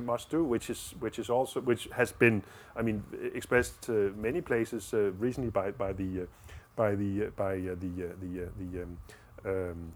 must 0.00 0.30
do, 0.30 0.42
which 0.42 0.70
is 0.70 0.94
which 0.98 1.18
is 1.20 1.30
also 1.30 1.60
which 1.60 1.88
has 1.92 2.10
been, 2.10 2.42
I 2.74 2.82
mean, 2.82 3.04
expressed 3.34 3.88
many 3.88 4.40
places 4.40 4.92
recently 4.92 5.50
by 5.50 5.70
by 5.70 5.92
the 5.92 6.26
by 6.78 6.94
the 6.94 7.24
uh, 7.24 7.30
by 7.36 7.54
uh, 7.56 7.74
the 7.84 7.92
uh, 8.06 8.14
the 8.22 8.48
the 8.62 8.82
um, 8.82 8.96
um, 9.44 9.92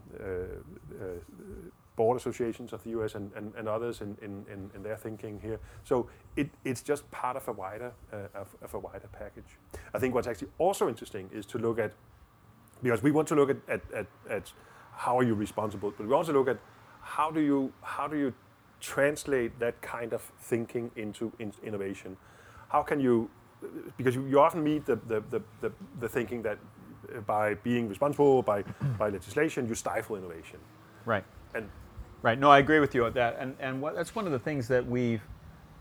board 1.95 2.17
associations 2.17 2.73
of 2.73 2.83
the 2.83 2.89
US 2.91 3.15
and, 3.15 3.67
others 3.67 4.01
in, 4.01 4.45
their 4.81 4.97
thinking 4.97 5.39
here. 5.39 5.59
So 5.83 6.09
it, 6.35 6.49
it's 6.65 6.81
just 6.81 7.09
part 7.11 7.37
of 7.37 7.47
a 7.47 7.51
wider 7.51 7.91
uh, 8.11 8.41
of, 8.63 8.73
a 8.73 8.79
wider 8.79 9.07
package. 9.11 9.57
I 9.93 9.99
think 9.99 10.15
what's 10.15 10.27
actually 10.27 10.49
also 10.57 10.89
interesting 10.89 11.29
is 11.31 11.45
to 11.47 11.59
look 11.59 11.77
at 11.77 11.93
because 12.81 13.03
we 13.03 13.11
want 13.11 13.27
to 13.27 13.35
look 13.35 13.51
at, 13.51 13.57
at, 13.67 13.81
at, 13.93 14.07
at 14.29 14.51
how 14.91 15.17
are 15.19 15.23
you 15.23 15.35
responsible, 15.35 15.93
but 15.95 16.07
we 16.07 16.13
also 16.13 16.33
look 16.33 16.47
at 16.47 16.57
how 17.01 17.29
do 17.31 17.39
you 17.39 17.71
how 17.81 18.07
do 18.07 18.17
you 18.17 18.33
translate 18.81 19.59
that 19.59 19.79
kind 19.81 20.13
of 20.13 20.21
thinking 20.39 20.89
into 20.95 21.31
in 21.39 21.53
innovation? 21.63 22.17
How 22.69 22.81
can 22.81 22.99
you 22.99 23.29
because 23.97 24.15
you, 24.15 24.25
you 24.25 24.39
often 24.39 24.63
meet 24.63 24.85
the, 24.85 24.95
the, 25.07 25.23
the, 25.29 25.41
the, 25.61 25.71
the 25.99 26.09
thinking 26.09 26.41
that 26.41 26.57
uh, 27.15 27.19
by 27.21 27.55
being 27.55 27.89
responsible, 27.89 28.41
by, 28.41 28.61
by 28.97 29.09
legislation, 29.09 29.67
you 29.67 29.75
stifle 29.75 30.15
innovation. 30.15 30.59
Right. 31.05 31.23
And 31.53 31.69
right. 32.21 32.39
No, 32.39 32.49
I 32.49 32.59
agree 32.59 32.79
with 32.79 32.95
you 32.95 33.05
on 33.05 33.13
that. 33.13 33.37
And, 33.39 33.55
and 33.59 33.81
what, 33.81 33.95
that's 33.95 34.15
one 34.15 34.25
of 34.25 34.31
the 34.31 34.39
things 34.39 34.67
that 34.67 34.85
we've, 34.85 35.21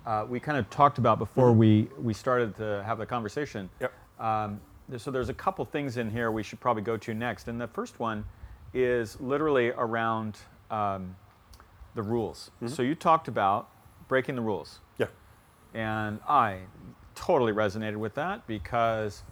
uh, 0.06 0.26
we 0.28 0.40
kind 0.40 0.58
of 0.58 0.68
talked 0.70 0.98
about 0.98 1.18
before 1.18 1.50
mm-hmm. 1.50 1.58
we, 1.58 1.88
we 2.00 2.14
started 2.14 2.56
to 2.56 2.82
have 2.84 2.98
the 2.98 3.06
conversation. 3.06 3.68
Yep. 3.80 3.92
Um, 4.18 4.60
so 4.96 5.10
there's 5.10 5.28
a 5.28 5.34
couple 5.34 5.64
things 5.64 5.96
in 5.96 6.10
here 6.10 6.30
we 6.30 6.42
should 6.42 6.60
probably 6.60 6.82
go 6.82 6.96
to 6.96 7.14
next. 7.14 7.48
And 7.48 7.60
the 7.60 7.68
first 7.68 7.98
one 7.98 8.24
is 8.74 9.20
literally 9.20 9.70
around 9.70 10.38
um, 10.70 11.16
the 11.94 12.02
rules. 12.02 12.50
Mm-hmm. 12.56 12.68
So 12.68 12.82
you 12.82 12.94
talked 12.94 13.28
about 13.28 13.68
breaking 14.08 14.34
the 14.34 14.42
rules. 14.42 14.80
Yeah. 14.98 15.06
And 15.74 16.20
I 16.28 16.58
totally 17.14 17.52
resonated 17.52 17.96
with 17.96 18.14
that 18.14 18.46
because 18.46 19.22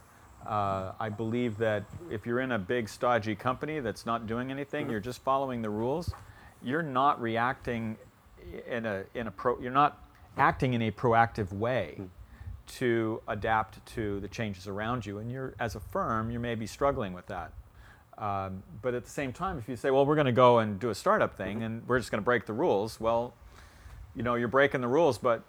uh, 0.45 0.93
I 0.99 1.09
believe 1.09 1.57
that 1.57 1.83
if 2.09 2.25
you're 2.25 2.39
in 2.39 2.53
a 2.53 2.59
big 2.59 2.89
stodgy 2.89 3.35
company 3.35 3.79
that's 3.79 4.05
not 4.05 4.27
doing 4.27 4.51
anything, 4.51 4.83
mm-hmm. 4.83 4.91
you're 4.91 4.99
just 4.99 5.21
following 5.21 5.61
the 5.61 5.69
rules. 5.69 6.13
You're 6.63 6.83
not 6.83 7.21
reacting 7.21 7.97
in 8.67 8.85
a 8.85 9.03
in 9.13 9.27
a 9.27 9.31
pro. 9.31 9.59
You're 9.59 9.71
not 9.71 9.99
acting 10.37 10.73
in 10.73 10.81
a 10.83 10.91
proactive 10.91 11.51
way 11.53 11.93
mm-hmm. 11.93 12.05
to 12.79 13.21
adapt 13.27 13.85
to 13.93 14.19
the 14.19 14.27
changes 14.27 14.67
around 14.67 15.05
you. 15.05 15.19
And 15.19 15.31
you're 15.31 15.53
as 15.59 15.75
a 15.75 15.79
firm, 15.79 16.31
you 16.31 16.39
may 16.39 16.55
be 16.55 16.67
struggling 16.67 17.13
with 17.13 17.27
that. 17.27 17.53
Um, 18.17 18.61
but 18.81 18.93
at 18.93 19.03
the 19.03 19.09
same 19.09 19.33
time, 19.33 19.57
if 19.57 19.67
you 19.67 19.75
say, 19.75 19.91
"Well, 19.91 20.05
we're 20.05 20.15
going 20.15 20.25
to 20.25 20.31
go 20.31 20.59
and 20.59 20.79
do 20.79 20.89
a 20.89 20.95
startup 20.95 21.35
thing, 21.35 21.63
and 21.63 21.87
we're 21.87 21.99
just 21.99 22.11
going 22.11 22.21
to 22.21 22.25
break 22.25 22.45
the 22.45 22.53
rules," 22.53 22.99
well, 22.99 23.33
you 24.15 24.23
know, 24.23 24.35
you're 24.35 24.47
breaking 24.47 24.81
the 24.81 24.87
rules, 24.87 25.17
but 25.17 25.43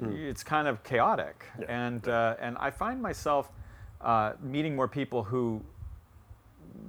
hmm. 0.00 0.12
it's 0.12 0.42
kind 0.42 0.68
of 0.68 0.82
chaotic. 0.84 1.44
Yeah. 1.58 1.86
And, 1.86 2.08
uh, 2.08 2.36
and 2.40 2.56
I 2.58 2.70
find 2.70 3.00
myself 3.00 3.50
uh, 4.00 4.32
meeting 4.42 4.74
more 4.76 4.88
people 4.88 5.22
who 5.22 5.62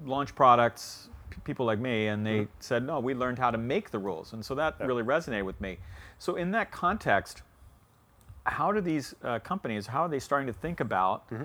launch 0.05 0.35
products, 0.35 1.09
p- 1.29 1.37
people 1.43 1.65
like 1.65 1.79
me, 1.79 2.07
and 2.07 2.25
they 2.25 2.39
hmm. 2.39 2.49
said, 2.59 2.85
no, 2.85 2.99
we 2.99 3.13
learned 3.13 3.39
how 3.39 3.51
to 3.51 3.57
make 3.57 3.91
the 3.91 3.99
rules. 3.99 4.33
And 4.33 4.43
so 4.43 4.55
that 4.55 4.75
yeah. 4.79 4.85
really 4.85 5.03
resonated 5.03 5.45
with 5.45 5.59
me. 5.61 5.77
So, 6.19 6.35
in 6.35 6.51
that 6.51 6.71
context, 6.71 7.41
how 8.45 8.71
do 8.71 8.81
these 8.81 9.15
uh, 9.23 9.39
companies, 9.39 9.87
how 9.87 10.03
are 10.03 10.09
they 10.09 10.19
starting 10.19 10.47
to 10.47 10.53
think 10.53 10.79
about 10.79 11.29
mm-hmm. 11.29 11.43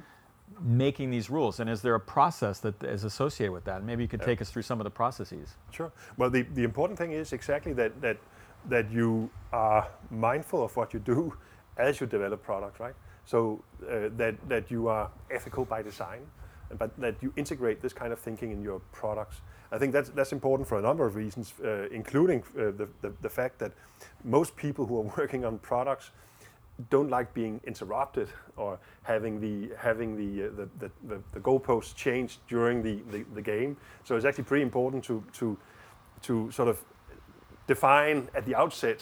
making 0.61 1.11
these 1.11 1.31
rules? 1.31 1.61
And 1.61 1.71
is 1.71 1.83
there 1.83 1.95
a 1.95 2.01
process 2.01 2.61
that 2.61 2.83
is 2.83 3.05
associated 3.05 3.53
with 3.53 3.65
that? 3.65 3.85
Maybe 3.85 4.03
you 4.03 4.09
could 4.09 4.21
yeah. 4.21 4.27
take 4.27 4.41
us 4.41 4.51
through 4.51 4.63
some 4.63 4.81
of 4.81 4.85
the 4.85 4.91
processes. 4.91 5.55
Sure. 5.71 5.93
Well, 6.17 6.31
the, 6.31 6.43
the 6.43 6.65
important 6.65 6.99
thing 6.99 7.13
is 7.13 7.33
exactly 7.33 7.73
that, 7.75 8.01
that 8.01 8.19
that 8.69 8.91
you 8.91 9.31
are 9.53 9.89
mindful 10.11 10.63
of 10.63 10.77
what 10.77 10.93
you 10.93 11.01
do 11.01 11.35
as 11.77 12.01
you 12.01 12.07
develop 12.07 12.43
products, 12.43 12.81
right? 12.81 12.95
So 13.25 13.63
uh, 13.83 14.09
that, 14.17 14.37
that 14.49 14.71
you 14.71 14.89
are 14.89 15.11
ethical 15.31 15.65
by 15.65 15.83
design, 15.83 16.21
but 16.79 16.99
that 16.99 17.17
you 17.21 17.33
integrate 17.37 17.81
this 17.81 17.93
kind 17.93 18.13
of 18.13 18.19
thinking 18.19 18.53
in 18.53 18.63
your 18.63 18.81
products. 18.93 19.41
I 19.71 19.79
think 19.79 19.93
that's, 19.93 20.11
that's 20.11 20.33
important 20.33 20.69
for 20.69 20.79
a 20.79 20.83
number 20.83 21.07
of 21.07 21.15
reasons, 21.15 21.53
uh, 21.63 21.89
including 21.91 22.41
uh, 22.41 22.73
the, 22.73 22.89
the, 23.03 23.13
the, 23.21 23.29
fact 23.29 23.59
that 23.59 23.73
most 24.25 24.57
people 24.57 24.87
who 24.87 24.99
are 24.99 25.13
working 25.19 25.45
on 25.45 25.59
products 25.59 26.11
don't 26.91 27.11
like 27.11 27.35
being 27.35 27.61
interrupted 27.65 28.29
or 28.57 28.79
having 29.03 29.41
the 29.41 29.75
having 29.77 30.17
the 30.17 30.47
uh, 30.47 30.51
the, 30.57 30.69
the, 30.79 30.91
the, 31.09 31.23
the 31.33 31.41
goalposts 31.41 31.95
changed 31.95 32.39
during 32.49 32.83
the, 32.83 33.03
the, 33.11 33.25
the 33.35 33.43
game. 33.43 33.77
So 34.05 34.17
it's 34.17 34.25
actually 34.25 34.45
pretty 34.45 34.63
important 34.63 35.05
to 35.05 35.23
to 35.35 35.59
to 36.23 36.51
sort 36.53 36.69
of 36.69 36.79
define 37.69 38.29
at 38.35 38.45
the 38.45 38.57
outset 38.57 39.01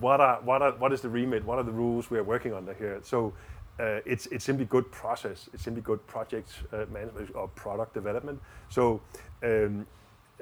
what 0.00 0.20
are 0.20 0.40
what 0.42 0.62
are 0.62 0.72
what 0.72 0.92
is 0.92 1.00
the 1.00 1.08
remit, 1.08 1.44
what 1.44 1.58
are 1.58 1.64
the 1.64 1.72
rules 1.72 2.10
we 2.10 2.18
are 2.18 2.24
working 2.24 2.52
under 2.54 2.74
here. 2.74 3.00
So 3.02 3.32
uh, 3.78 4.00
it's, 4.06 4.26
it's 4.26 4.44
simply 4.44 4.64
good 4.64 4.90
process. 4.90 5.48
It's 5.52 5.62
simply 5.62 5.82
good 5.82 6.06
project 6.06 6.50
uh, 6.72 6.86
management 6.90 7.34
or 7.34 7.48
product 7.48 7.94
development. 7.94 8.40
So 8.68 9.00
um, 9.42 9.86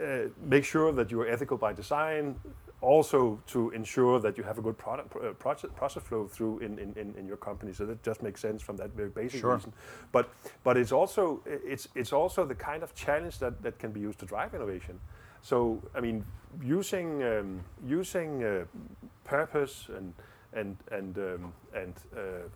uh, 0.01 0.29
make 0.43 0.65
sure 0.65 0.93
that 0.93 1.11
you 1.11 1.21
are 1.21 1.29
ethical 1.29 1.57
by 1.57 1.73
design. 1.73 2.37
Also, 2.81 3.41
to 3.47 3.71
ensure 3.71 4.21
that 4.21 4.37
you 4.37 4.45
have 4.45 4.59
a 4.59 4.61
good 4.61 4.77
product 4.77 5.17
uh, 5.17 5.33
process, 5.33 5.71
process 5.75 6.03
flow 6.03 6.27
through 6.27 6.59
in, 6.59 6.79
in, 6.79 7.15
in 7.17 7.27
your 7.27 7.39
company. 7.39 7.73
So 7.73 7.87
that 7.87 8.03
just 8.03 8.23
makes 8.23 8.43
sense 8.43 8.61
from 8.63 8.77
that 8.77 8.91
very 8.91 9.09
basic 9.09 9.41
sure. 9.41 9.55
reason. 9.55 9.73
But 10.13 10.29
but 10.65 10.77
it's 10.77 10.93
also 10.93 11.41
it's 11.47 11.89
it's 11.95 12.13
also 12.13 12.45
the 12.45 12.55
kind 12.55 12.83
of 12.83 12.95
challenge 12.95 13.39
that, 13.39 13.63
that 13.63 13.79
can 13.79 13.91
be 13.91 14.01
used 14.01 14.19
to 14.19 14.27
drive 14.27 14.55
innovation. 14.55 15.01
So 15.45 15.79
I 15.95 16.01
mean, 16.01 16.25
using 16.63 17.23
um, 17.23 17.61
using 17.87 18.43
uh, 18.43 18.65
purpose 19.25 19.89
and 19.95 20.15
and 20.55 20.77
and 20.91 21.19
um, 21.19 21.53
and 21.75 21.95
uh, 22.17 22.49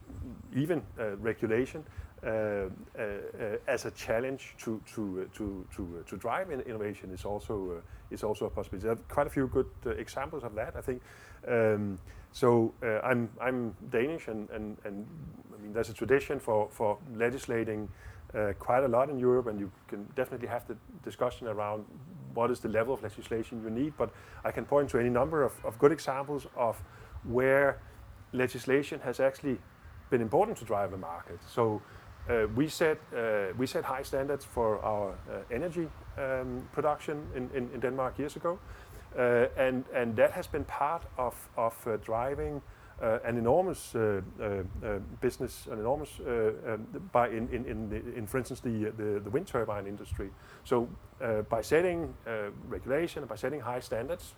even 0.57 0.81
uh, 0.98 1.16
regulation 1.16 1.85
uh, 2.24 2.31
uh, 2.31 2.68
as 3.66 3.85
a 3.85 3.90
challenge 3.90 4.55
to 4.64 4.81
to 4.94 5.29
to 5.35 5.66
to, 5.77 6.05
to 6.07 6.16
drive 6.16 6.51
in 6.51 6.61
innovation 6.62 7.12
is 7.12 7.27
also 7.27 7.83
is 8.11 8.24
also 8.24 8.46
a 8.46 8.51
possibility. 8.51 8.85
There 8.85 8.92
are 8.92 9.14
quite 9.14 9.27
a 9.27 9.31
few 9.31 9.48
good 9.48 9.66
examples 9.98 10.42
of 10.42 10.55
that, 10.55 10.74
I 10.74 10.81
think. 10.81 11.03
Um, 11.46 11.98
so 12.33 12.72
I'm 13.05 13.29
I'm 13.38 13.74
Danish, 13.90 14.29
and, 14.29 14.48
and 14.51 14.79
and 14.85 15.07
I 15.55 15.62
mean 15.62 15.74
there's 15.74 15.90
a 15.90 15.94
tradition 15.94 16.40
for 16.40 16.68
for 16.70 16.96
legislating 17.14 17.88
uh, 18.35 18.53
quite 18.59 18.85
a 18.85 18.88
lot 18.88 19.11
in 19.11 19.18
Europe, 19.18 19.46
and 19.46 19.61
you 19.61 19.70
can 19.88 20.07
definitely 20.14 20.48
have 20.48 20.66
the 20.66 20.77
discussion 21.05 21.48
around 21.48 21.85
what 22.38 22.51
is 22.51 22.61
the 22.61 22.68
level 22.68 22.94
of 22.94 23.03
legislation 23.03 23.61
you 23.64 23.70
need. 23.70 23.92
But 23.96 24.11
I 24.44 24.53
can 24.53 24.64
point 24.64 24.90
to 24.90 24.98
any 24.98 25.11
number 25.11 25.42
of, 25.42 25.53
of 25.64 25.79
good 25.79 25.92
examples 25.92 26.46
of 26.57 26.81
where 27.24 27.79
legislation 28.33 29.01
has 29.01 29.20
actually 29.20 29.59
been 30.11 30.22
important 30.22 30.57
to 30.59 30.64
drive 30.64 30.92
a 30.92 30.96
market. 30.96 31.38
So 31.46 31.83
uh, 32.29 32.46
we 32.55 32.68
set 32.68 32.98
uh, 33.16 33.59
we 33.59 33.66
set 33.66 33.85
high 33.85 34.05
standards 34.05 34.44
for 34.44 34.79
our 34.85 35.11
uh, 35.11 35.55
energy 35.55 35.88
um, 36.16 36.68
production 36.72 37.16
in, 37.35 37.51
in, 37.55 37.70
in, 37.74 37.81
Denmark 37.81 38.18
years 38.18 38.37
ago, 38.37 38.59
uh, 39.18 39.64
and 39.66 39.85
and 39.94 40.16
that 40.16 40.31
has 40.31 40.46
been 40.46 40.64
part 40.64 41.03
of 41.16 41.35
of 41.57 41.74
uh, 41.87 41.96
driving. 42.05 42.62
Uh, 43.00 43.18
an 43.24 43.38
enormous 43.38 43.94
business, 45.20 45.68
an 45.70 45.78
enormous 45.78 46.20
um, 46.26 46.87
by 47.12 47.28
in 47.28 47.48
in 47.52 47.64
in, 47.64 48.12
in, 48.16 48.26
for 48.26 48.38
instance 48.38 48.61
the, 48.61 48.92
the, 48.96 49.20
the 49.20 49.30
wind 49.30 49.46
turbine 49.46 49.87
industry. 49.87 50.30
So 50.64 50.88
by 51.48 51.62
setting 51.62 52.12
regulation 52.68 53.24
by 53.26 53.37
setting 53.37 53.61
high 53.61 53.80
standards, 53.80 54.34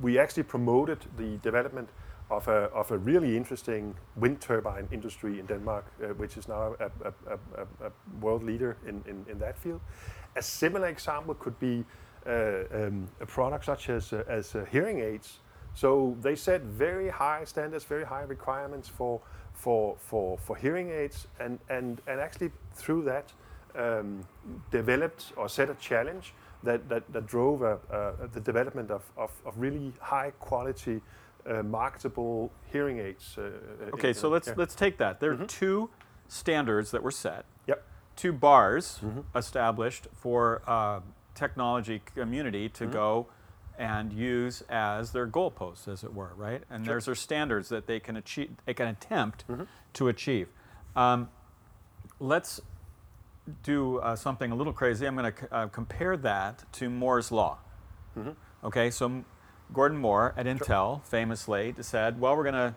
we 0.00 0.18
actually 0.18 0.44
promoted 0.44 0.98
the 1.18 1.36
development 1.42 1.90
of 2.30 2.48
a, 2.48 2.70
of 2.72 2.90
a 2.90 2.98
really 2.98 3.36
interesting 3.36 3.94
wind 4.16 4.40
turbine 4.40 4.88
industry 4.90 5.38
in 5.38 5.46
Denmark, 5.46 5.84
uh, 5.84 6.06
which 6.14 6.36
is 6.36 6.48
now 6.48 6.74
a, 6.80 6.90
a, 7.04 7.34
a, 7.86 7.92
world 8.20 8.42
leader 8.42 8.76
in, 8.86 9.02
in, 9.06 9.24
in, 9.28 9.38
that 9.38 9.58
field. 9.58 9.80
A 10.36 10.42
similar 10.42 10.88
example 10.88 11.34
could 11.34 11.58
be 11.58 11.84
uh, 12.26 12.64
um, 12.72 13.08
a 13.20 13.26
product 13.26 13.66
such 13.66 13.90
as, 13.90 14.12
uh, 14.12 14.24
as 14.28 14.54
uh, 14.54 14.64
hearing 14.70 15.00
aids. 15.00 15.40
So 15.74 16.16
they 16.20 16.36
set 16.36 16.62
very 16.62 17.08
high 17.08 17.44
standards, 17.44 17.84
very 17.84 18.04
high 18.04 18.22
requirements 18.22 18.88
for, 18.88 19.20
for, 19.52 19.96
for, 19.98 20.38
for 20.38 20.56
hearing 20.56 20.90
aids, 20.90 21.26
and, 21.40 21.58
and, 21.68 22.00
and 22.06 22.20
actually 22.20 22.52
through 22.74 23.02
that 23.04 23.32
um, 23.76 24.24
developed 24.70 25.32
or 25.36 25.48
set 25.48 25.68
a 25.68 25.74
challenge 25.74 26.32
that, 26.62 26.88
that, 26.88 27.12
that 27.12 27.26
drove 27.26 27.60
the 27.60 28.40
development 28.40 28.90
of, 28.90 29.02
of, 29.16 29.30
of 29.44 29.58
really 29.58 29.92
high 30.00 30.30
quality 30.38 31.00
uh, 31.46 31.62
marketable 31.62 32.50
hearing 32.72 32.98
aids. 32.98 33.36
Uh, 33.36 33.42
uh 33.42 33.90
okay, 33.94 34.12
so 34.12 34.28
let's 34.28 34.48
yeah. 34.48 34.54
let's 34.56 34.74
take 34.74 34.96
that. 34.98 35.20
There 35.20 35.30
are 35.32 35.34
mm-hmm. 35.34 35.46
two 35.46 35.90
standards 36.28 36.90
that 36.92 37.02
were 37.02 37.10
set. 37.10 37.44
Yep. 37.66 37.84
Two 38.16 38.32
bars 38.32 39.00
mm-hmm. 39.04 39.20
established 39.36 40.08
for 40.14 40.62
uh, 40.66 41.00
technology 41.34 42.00
community 42.14 42.68
to 42.70 42.84
mm-hmm. 42.84 42.92
go 42.92 43.26
and 43.78 44.12
use 44.12 44.62
as 44.68 45.12
their 45.12 45.26
goalposts, 45.26 45.88
as 45.88 46.04
it 46.04 46.14
were, 46.14 46.32
right? 46.36 46.62
And 46.70 46.84
sure. 46.84 46.94
there's 46.94 47.06
their 47.06 47.14
standards 47.14 47.68
that 47.70 47.86
they 47.86 48.00
can 48.00 48.16
achieve, 48.16 48.50
they 48.66 48.74
can 48.74 48.88
attempt 48.88 49.44
mm-hmm. 49.48 49.64
to 49.94 50.08
achieve. 50.08 50.48
Um, 50.94 51.28
let's 52.20 52.60
do 53.62 53.98
uh, 53.98 54.16
something 54.16 54.50
a 54.52 54.54
little 54.54 54.72
crazy. 54.72 55.06
I'm 55.06 55.16
going 55.16 55.32
to 55.32 55.40
c- 55.40 55.46
uh, 55.50 55.66
compare 55.66 56.16
that 56.18 56.64
to 56.74 56.88
Moore's 56.88 57.32
law. 57.32 57.58
Mm-hmm. 58.16 58.30
Okay, 58.64 58.90
so 58.90 59.24
Gordon 59.72 59.98
Moore 59.98 60.34
at 60.36 60.46
Intel 60.46 61.04
famously 61.04 61.74
said, 61.80 62.20
well, 62.20 62.36
we're 62.36 62.44
going 62.44 62.54
to 62.54 62.74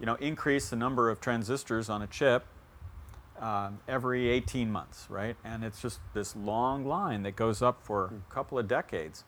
you 0.00 0.06
know, 0.06 0.14
increase 0.16 0.70
the 0.70 0.76
number 0.76 1.10
of 1.10 1.20
transistors 1.20 1.88
on 1.88 2.02
a 2.02 2.06
chip 2.06 2.44
um, 3.40 3.80
every 3.88 4.28
18 4.28 4.70
months, 4.70 5.06
right? 5.08 5.36
And 5.44 5.64
it's 5.64 5.80
just 5.80 6.00
this 6.12 6.36
long 6.36 6.84
line 6.84 7.22
that 7.22 7.36
goes 7.36 7.62
up 7.62 7.80
for 7.82 8.06
a 8.06 8.32
couple 8.32 8.58
of 8.58 8.68
decades. 8.68 9.24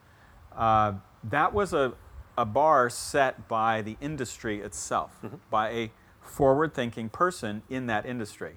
Uh, 0.57 0.95
that 1.25 1.53
was 1.53 1.73
a, 1.73 1.93
a 2.39 2.45
bar 2.45 2.89
set 2.91 3.49
by 3.49 3.83
the 3.83 3.97
industry 4.01 4.61
itself, 4.61 5.19
mm-hmm. 5.23 5.37
by 5.51 5.71
a 5.71 5.91
forward 6.21 6.75
thinking 6.75 7.09
person 7.09 7.63
in 7.69 7.87
that 7.87 8.07
industry. 8.07 8.55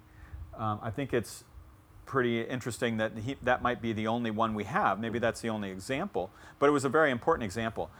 Um, 0.57 0.79
I 0.81 0.89
think 0.89 1.13
it's 1.13 1.43
pretty 2.05 2.41
interesting 2.41 2.97
that 2.97 3.11
he, 3.17 3.37
that 3.43 3.61
might 3.61 3.81
be 3.81 3.93
the 3.93 4.07
only 4.07 4.31
one 4.31 4.55
we 4.55 4.63
have. 4.63 4.99
Maybe 4.99 5.19
that's 5.19 5.41
the 5.41 5.49
only 5.49 5.69
example, 5.69 6.31
but 6.57 6.67
it 6.67 6.71
was 6.71 6.85
a 6.85 6.89
very 6.89 7.11
important 7.11 7.43
example 7.43 7.91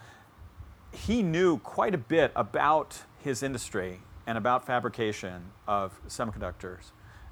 he 0.92 1.22
knew 1.22 1.58
quite 1.60 1.94
a 1.94 1.98
bit 1.98 2.32
about 2.36 3.04
his 3.20 3.44
industry 3.44 4.02
and 4.26 4.38
about 4.38 4.66
fabrication 4.66 5.52
of 5.68 6.00
semiconductors. 6.08 6.92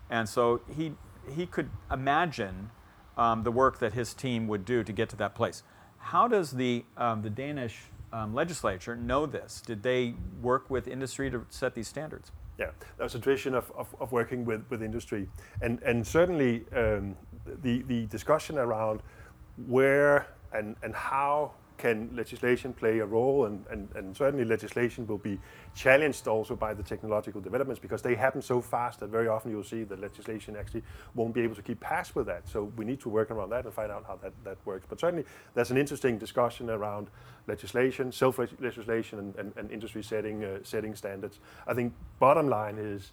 And 0.10 0.28
so 0.28 0.62
he, 0.76 0.94
he 1.36 1.46
could 1.46 1.70
imagine 1.92 2.72
um, 3.18 3.44
the 3.44 3.52
work 3.52 3.80
that 3.80 3.94
his 3.94 4.14
team 4.14 4.48
would 4.48 4.66
do 4.66 4.84
to 4.84 4.92
get 4.92 5.10
to 5.10 5.16
that 5.18 5.36
place. 5.36 5.64
How 6.08 6.26
does 6.26 6.52
the, 6.52 6.86
um, 6.96 7.22
the 7.22 7.30
Danish 7.30 7.80
um, 8.14 8.34
legislature 8.34 8.96
know 8.96 9.26
this? 9.26 9.62
Did 9.66 9.84
they 9.84 10.14
work 10.42 10.70
with 10.70 10.88
industry 10.88 11.30
to 11.30 11.46
set 11.50 11.76
these 11.76 11.90
standards? 11.90 12.32
Yeah, 12.58 12.70
there's 12.98 13.16
a 13.16 13.20
tradition 13.20 13.54
of, 13.54 13.70
of, 13.78 13.94
of, 14.00 14.14
working 14.14 14.46
with, 14.46 14.64
with 14.70 14.82
industry. 14.82 15.28
And, 15.62 15.82
and 15.84 16.08
certainly 16.08 16.64
um, 16.74 17.18
the, 17.62 17.82
the 17.82 18.06
discussion 18.06 18.58
around 18.58 19.02
where 19.68 20.28
and, 20.54 20.78
and 20.82 20.96
how 20.96 21.52
can 21.78 22.10
legislation 22.16 22.74
play 22.74 23.00
a 23.00 23.06
role, 23.06 23.46
and, 23.46 23.66
and, 23.70 23.88
and 23.96 24.16
certainly 24.16 24.44
legislation 24.44 25.06
will 25.06 25.18
be 25.18 25.40
challenged 25.76 26.28
also 26.28 26.56
by 26.56 26.74
the 26.74 26.84
technological 26.84 27.40
developments 27.40 27.80
because 27.80 28.02
they 28.02 28.16
happen 28.16 28.42
so 28.42 28.62
fast 28.62 29.00
that 29.00 29.10
very 29.10 29.28
often 29.28 29.52
you'll 29.52 29.64
see 29.64 29.84
that 29.84 30.00
legislation 30.00 30.56
actually 30.56 30.84
won't 31.16 31.34
be 31.34 31.42
able 31.42 31.56
to 31.56 31.62
keep 31.62 31.80
pace 31.80 32.16
with 32.16 32.26
that. 32.26 32.48
So 32.48 32.72
we 32.76 32.86
need 32.86 33.00
to 33.02 33.10
work 33.10 33.32
around 33.32 33.50
that 33.52 33.66
and 33.66 33.74
find 33.74 33.92
out 33.92 34.06
how 34.08 34.18
that, 34.18 34.34
that 34.44 34.58
works. 34.66 34.86
But 34.90 35.00
certainly 35.00 35.26
there's 35.54 35.72
an 35.72 35.78
interesting 35.78 36.18
discussion 36.18 36.70
around 36.70 37.10
legislation, 37.48 38.12
self-legislation, 38.12 39.20
and, 39.20 39.36
and, 39.36 39.54
and, 39.56 39.72
industry 39.72 40.04
setting, 40.04 40.44
uh, 40.44 40.60
setting 40.64 40.96
standards. 40.96 41.40
I 41.66 41.74
think 41.74 41.94
bottom 42.20 42.50
line 42.50 42.78
is 42.78 43.12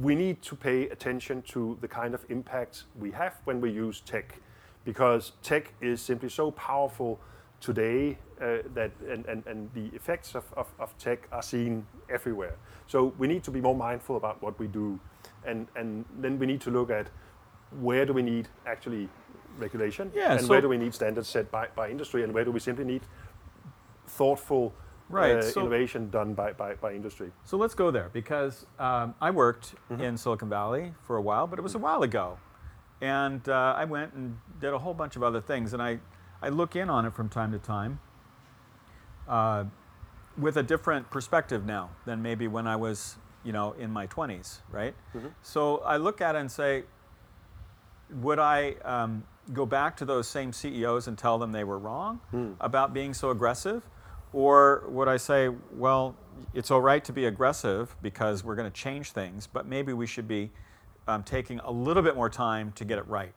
we 0.00 0.14
need 0.14 0.42
to 0.42 0.56
pay 0.56 0.88
attention 0.88 1.42
to 1.42 1.78
the 1.80 1.88
kind 1.88 2.14
of 2.14 2.24
impacts 2.28 2.84
we 2.98 3.10
have 3.12 3.38
when 3.44 3.60
we 3.60 3.70
use 3.70 4.00
tech 4.00 4.40
because 4.84 5.32
tech 5.42 5.72
is 5.80 6.00
simply 6.00 6.28
so 6.28 6.50
powerful 6.50 7.20
today 7.60 8.18
uh, 8.40 8.58
that 8.74 8.90
and, 9.08 9.24
and, 9.26 9.46
and 9.46 9.70
the 9.74 9.86
effects 9.94 10.34
of, 10.34 10.44
of, 10.56 10.66
of, 10.78 10.96
tech 10.98 11.28
are 11.32 11.42
seen 11.42 11.86
everywhere. 12.10 12.56
So 12.86 13.14
we 13.16 13.26
need 13.26 13.42
to 13.44 13.50
be 13.50 13.60
more 13.60 13.74
mindful 13.74 14.16
about 14.16 14.42
what 14.42 14.58
we 14.58 14.66
do, 14.66 14.98
and 15.46 15.68
and 15.76 16.04
then 16.18 16.38
we 16.38 16.46
need 16.46 16.60
to 16.62 16.70
look 16.70 16.90
at 16.90 17.08
where 17.80 18.04
do 18.04 18.12
we 18.12 18.22
need 18.22 18.48
actually 18.66 19.08
regulation, 19.58 20.10
yeah, 20.14 20.32
and 20.32 20.40
so 20.42 20.48
where 20.48 20.60
do 20.60 20.68
we 20.68 20.76
need 20.76 20.94
standards 20.94 21.28
set 21.28 21.50
by, 21.50 21.68
by 21.74 21.90
industry, 21.90 22.24
and 22.24 22.34
where 22.34 22.44
do 22.44 22.50
we 22.50 22.60
simply 22.60 22.84
need 22.84 23.02
thoughtful 24.06 24.74
right, 25.08 25.36
uh, 25.36 25.42
so 25.42 25.60
innovation 25.60 26.10
done 26.10 26.34
by, 26.34 26.52
by, 26.52 26.74
by, 26.74 26.92
industry. 26.92 27.30
So 27.44 27.56
let's 27.56 27.74
go 27.74 27.90
there 27.90 28.10
because 28.12 28.66
um, 28.78 29.14
I 29.20 29.30
worked 29.30 29.74
mm-hmm. 29.90 30.02
in 30.02 30.16
Silicon 30.16 30.48
Valley 30.48 30.94
for 31.02 31.16
a 31.16 31.22
while, 31.22 31.46
but 31.46 31.58
it 31.58 31.62
was 31.62 31.74
a 31.74 31.78
while 31.78 32.02
ago. 32.02 32.38
And 33.04 33.46
uh, 33.50 33.74
I 33.76 33.84
went 33.84 34.14
and 34.14 34.38
did 34.62 34.72
a 34.72 34.78
whole 34.78 34.94
bunch 34.94 35.14
of 35.14 35.22
other 35.22 35.42
things. 35.42 35.74
And 35.74 35.82
I, 35.82 35.98
I 36.40 36.48
look 36.48 36.74
in 36.74 36.88
on 36.88 37.04
it 37.04 37.12
from 37.12 37.28
time 37.28 37.52
to 37.52 37.58
time 37.58 38.00
uh, 39.28 39.64
with 40.38 40.56
a 40.56 40.62
different 40.62 41.10
perspective 41.10 41.66
now 41.66 41.90
than 42.06 42.22
maybe 42.22 42.48
when 42.48 42.66
I 42.66 42.76
was, 42.76 43.16
you 43.44 43.52
know, 43.52 43.72
in 43.72 43.90
my 43.90 44.06
20s, 44.06 44.60
right? 44.70 44.94
Mm-hmm. 45.14 45.28
So 45.42 45.78
I 45.78 45.98
look 45.98 46.22
at 46.22 46.34
it 46.34 46.38
and 46.38 46.50
say, 46.50 46.84
would 48.22 48.38
I 48.38 48.76
um, 48.86 49.22
go 49.52 49.66
back 49.66 49.98
to 49.98 50.06
those 50.06 50.26
same 50.26 50.50
CEOs 50.50 51.06
and 51.06 51.18
tell 51.18 51.36
them 51.36 51.52
they 51.52 51.64
were 51.64 51.78
wrong 51.78 52.20
mm. 52.32 52.56
about 52.58 52.94
being 52.94 53.12
so 53.12 53.28
aggressive? 53.28 53.82
Or 54.32 54.84
would 54.88 55.08
I 55.08 55.18
say, 55.18 55.50
well, 55.74 56.16
it's 56.54 56.70
all 56.70 56.80
right 56.80 57.04
to 57.04 57.12
be 57.12 57.26
aggressive 57.26 57.94
because 58.00 58.42
we're 58.42 58.56
going 58.56 58.70
to 58.70 58.74
change 58.74 59.10
things, 59.10 59.46
but 59.46 59.66
maybe 59.66 59.92
we 59.92 60.06
should 60.06 60.26
be 60.26 60.52
um, 61.06 61.22
taking 61.22 61.60
a 61.60 61.70
little 61.70 62.02
bit 62.02 62.16
more 62.16 62.30
time 62.30 62.72
to 62.72 62.84
get 62.84 62.98
it 62.98 63.06
right? 63.06 63.32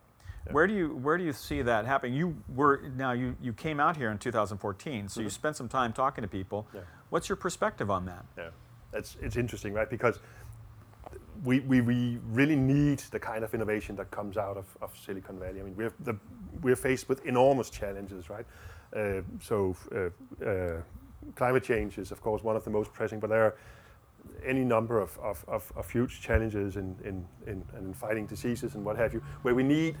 Where 0.50 0.66
do 0.66 0.72
you 0.72 0.96
where 0.96 1.18
do 1.18 1.24
you 1.24 1.34
see 1.34 1.60
that 1.60 1.84
happening? 1.84 2.14
You 2.14 2.34
were 2.54 2.90
now 2.96 3.12
you 3.12 3.36
you 3.40 3.52
came 3.52 3.80
out 3.80 3.98
here 3.98 4.10
in 4.10 4.16
2014, 4.16 5.08
so 5.08 5.18
mm-hmm. 5.18 5.24
you 5.24 5.30
spent 5.30 5.56
some 5.56 5.68
time 5.68 5.92
talking 5.92 6.22
to 6.22 6.28
people. 6.28 6.66
Yeah. 6.74 6.80
What's 7.10 7.28
your 7.28 7.36
perspective 7.36 7.90
on 7.90 8.06
that? 8.06 8.24
Yeah, 8.36 8.48
it's 8.94 9.18
it's 9.20 9.36
interesting, 9.36 9.74
right? 9.74 9.90
Because 9.90 10.20
we, 11.44 11.60
we, 11.60 11.80
we 11.80 12.18
really 12.30 12.56
need 12.56 12.98
the 13.10 13.18
kind 13.18 13.44
of 13.44 13.54
innovation 13.54 13.96
that 13.96 14.10
comes 14.10 14.36
out 14.36 14.56
of, 14.56 14.66
of 14.80 14.96
Silicon 14.96 15.38
Valley. 15.38 15.60
I 15.60 15.62
mean, 15.62 15.76
we're, 15.76 15.92
the, 16.00 16.16
we're 16.62 16.76
faced 16.76 17.08
with 17.08 17.24
enormous 17.26 17.70
challenges, 17.70 18.28
right? 18.28 18.44
Uh, 18.94 19.20
so 19.40 19.76
uh, 19.94 20.44
uh, 20.44 20.82
climate 21.36 21.62
change 21.62 21.98
is, 21.98 22.10
of 22.10 22.20
course, 22.20 22.42
one 22.42 22.56
of 22.56 22.64
the 22.64 22.70
most 22.70 22.92
pressing, 22.92 23.20
but 23.20 23.30
there 23.30 23.44
are 23.44 23.56
any 24.44 24.64
number 24.64 25.00
of, 25.00 25.18
of, 25.18 25.44
of, 25.48 25.72
of 25.76 25.90
huge 25.90 26.20
challenges 26.20 26.76
in, 26.76 26.96
in, 27.04 27.26
in, 27.46 27.64
in, 27.76 27.94
fighting 27.94 28.26
diseases 28.26 28.74
and 28.74 28.84
what 28.84 28.96
have 28.96 29.12
you, 29.12 29.22
where 29.42 29.54
we 29.54 29.62
need 29.62 29.96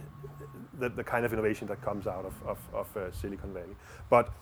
the, 0.78 0.88
the 0.88 1.04
kind 1.04 1.24
of 1.24 1.32
innovation 1.32 1.66
that 1.68 1.80
comes 1.82 2.06
out 2.06 2.24
of, 2.24 2.34
of, 2.46 2.58
of 2.72 2.96
uh, 2.96 3.12
Silicon 3.12 3.52
Valley. 3.52 3.76
But 4.10 4.32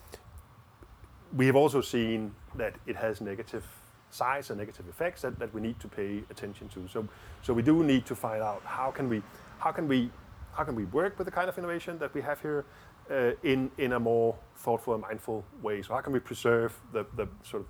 we 1.36 1.46
have 1.46 1.56
also 1.56 1.80
seen 1.80 2.34
that 2.54 2.74
it 2.86 2.96
has 2.96 3.20
negative 3.20 3.64
sides 4.10 4.50
and 4.50 4.58
negative 4.58 4.88
effects 4.88 5.22
that, 5.22 5.38
that 5.38 5.52
we 5.52 5.60
need 5.60 5.78
to 5.80 5.88
pay 5.88 6.22
attention 6.30 6.68
to. 6.68 6.86
So, 6.88 7.08
so 7.42 7.52
we 7.52 7.62
do 7.62 7.82
need 7.82 8.06
to 8.06 8.14
find 8.14 8.42
out 8.42 8.62
how 8.64 8.90
can 8.90 9.08
we, 9.08 9.22
how 9.58 9.72
can 9.72 9.88
we, 9.88 10.10
how 10.52 10.64
can 10.64 10.74
we 10.74 10.84
work 10.86 11.18
with 11.18 11.26
the 11.26 11.30
kind 11.30 11.48
of 11.48 11.58
innovation 11.58 11.98
that 11.98 12.14
we 12.14 12.22
have 12.22 12.40
here 12.40 12.64
uh, 13.10 13.32
in, 13.42 13.70
in 13.78 13.92
a 13.92 14.00
more 14.00 14.36
thoughtful 14.56 14.94
and 14.94 15.02
mindful 15.02 15.44
way. 15.62 15.82
So 15.82 15.94
how 15.94 16.00
can 16.00 16.12
we 16.12 16.18
preserve 16.18 16.78
the, 16.92 17.06
the 17.16 17.28
sort 17.42 17.62
of 17.62 17.68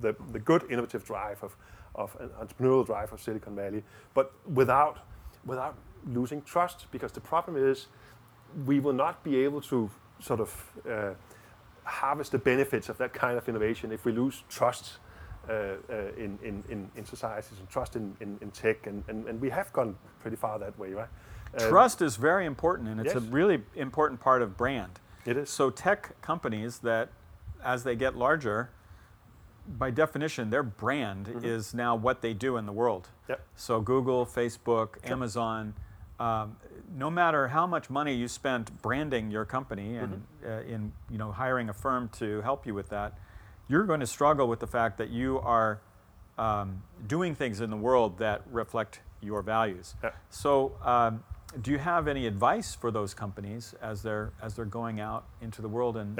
the, 0.00 0.14
the 0.32 0.38
good 0.38 0.64
innovative 0.70 1.04
drive 1.04 1.42
of, 1.42 1.56
of 1.94 2.16
an 2.20 2.30
entrepreneurial 2.40 2.86
drive 2.86 3.12
of 3.12 3.20
Silicon 3.20 3.54
Valley, 3.54 3.82
but 4.14 4.32
without, 4.52 4.98
without 5.44 5.76
losing 6.06 6.42
trust, 6.42 6.86
because 6.90 7.12
the 7.12 7.20
problem 7.20 7.56
is 7.56 7.86
we 8.64 8.80
will 8.80 8.92
not 8.92 9.22
be 9.24 9.36
able 9.44 9.60
to 9.60 9.90
sort 10.20 10.40
of 10.40 10.72
uh, 10.88 11.10
harvest 11.84 12.32
the 12.32 12.38
benefits 12.38 12.88
of 12.88 12.98
that 12.98 13.12
kind 13.12 13.38
of 13.38 13.48
innovation 13.48 13.92
if 13.92 14.04
we 14.04 14.12
lose 14.12 14.42
trust 14.48 14.98
uh, 15.48 15.52
uh, 15.52 15.96
in, 16.16 16.38
in, 16.42 16.62
in, 16.68 16.90
in, 16.96 17.04
societies 17.06 17.58
and 17.58 17.68
trust 17.70 17.96
in, 17.96 18.14
in, 18.20 18.36
in 18.42 18.50
tech, 18.50 18.86
and, 18.86 19.02
and, 19.08 19.26
and 19.26 19.40
we 19.40 19.48
have 19.48 19.72
gone 19.72 19.96
pretty 20.20 20.36
far 20.36 20.58
that 20.58 20.78
way, 20.78 20.92
right? 20.92 21.08
Um, 21.58 21.70
trust 21.70 22.02
is 22.02 22.16
very 22.16 22.44
important, 22.44 22.88
and 22.88 23.00
it's 23.00 23.14
yes. 23.14 23.16
a 23.16 23.26
really 23.26 23.62
important 23.74 24.20
part 24.20 24.42
of 24.42 24.58
brand. 24.58 25.00
It 25.24 25.38
is. 25.38 25.48
So 25.48 25.70
tech 25.70 26.20
companies 26.20 26.80
that, 26.80 27.08
as 27.64 27.82
they 27.82 27.96
get 27.96 28.14
larger, 28.14 28.70
by 29.76 29.90
definition, 29.90 30.50
their 30.50 30.62
brand 30.62 31.26
mm-hmm. 31.26 31.44
is 31.44 31.74
now 31.74 31.94
what 31.94 32.22
they 32.22 32.32
do 32.32 32.56
in 32.56 32.66
the 32.66 32.72
world. 32.72 33.08
Yep. 33.28 33.40
So 33.56 33.80
Google, 33.80 34.24
Facebook, 34.24 34.96
yep. 35.02 35.12
Amazon, 35.12 35.74
um, 36.18 36.56
no 36.96 37.10
matter 37.10 37.48
how 37.48 37.66
much 37.66 37.90
money 37.90 38.14
you 38.14 38.28
spent 38.28 38.80
branding 38.82 39.30
your 39.30 39.44
company 39.44 39.96
and 39.96 40.22
mm-hmm. 40.42 40.50
uh, 40.50 40.74
in 40.74 40.92
you 41.10 41.18
know 41.18 41.32
hiring 41.32 41.68
a 41.68 41.74
firm 41.74 42.08
to 42.18 42.40
help 42.42 42.66
you 42.66 42.74
with 42.74 42.88
that, 42.88 43.18
you're 43.68 43.84
going 43.84 44.00
to 44.00 44.06
struggle 44.06 44.48
with 44.48 44.60
the 44.60 44.66
fact 44.66 44.98
that 44.98 45.10
you 45.10 45.38
are 45.40 45.80
um, 46.38 46.82
doing 47.06 47.34
things 47.34 47.60
in 47.60 47.70
the 47.70 47.76
world 47.76 48.18
that 48.18 48.42
reflect 48.50 49.00
your 49.20 49.42
values. 49.42 49.94
Yep. 50.02 50.16
So. 50.30 50.72
Um, 50.82 51.24
do 51.62 51.70
you 51.70 51.78
have 51.78 52.08
any 52.08 52.26
advice 52.26 52.74
for 52.74 52.90
those 52.90 53.14
companies 53.14 53.74
as 53.80 54.02
they're 54.02 54.32
as 54.42 54.54
they're 54.54 54.66
going 54.66 55.00
out 55.00 55.24
into 55.40 55.62
the 55.62 55.68
world 55.68 55.96
and 55.96 56.18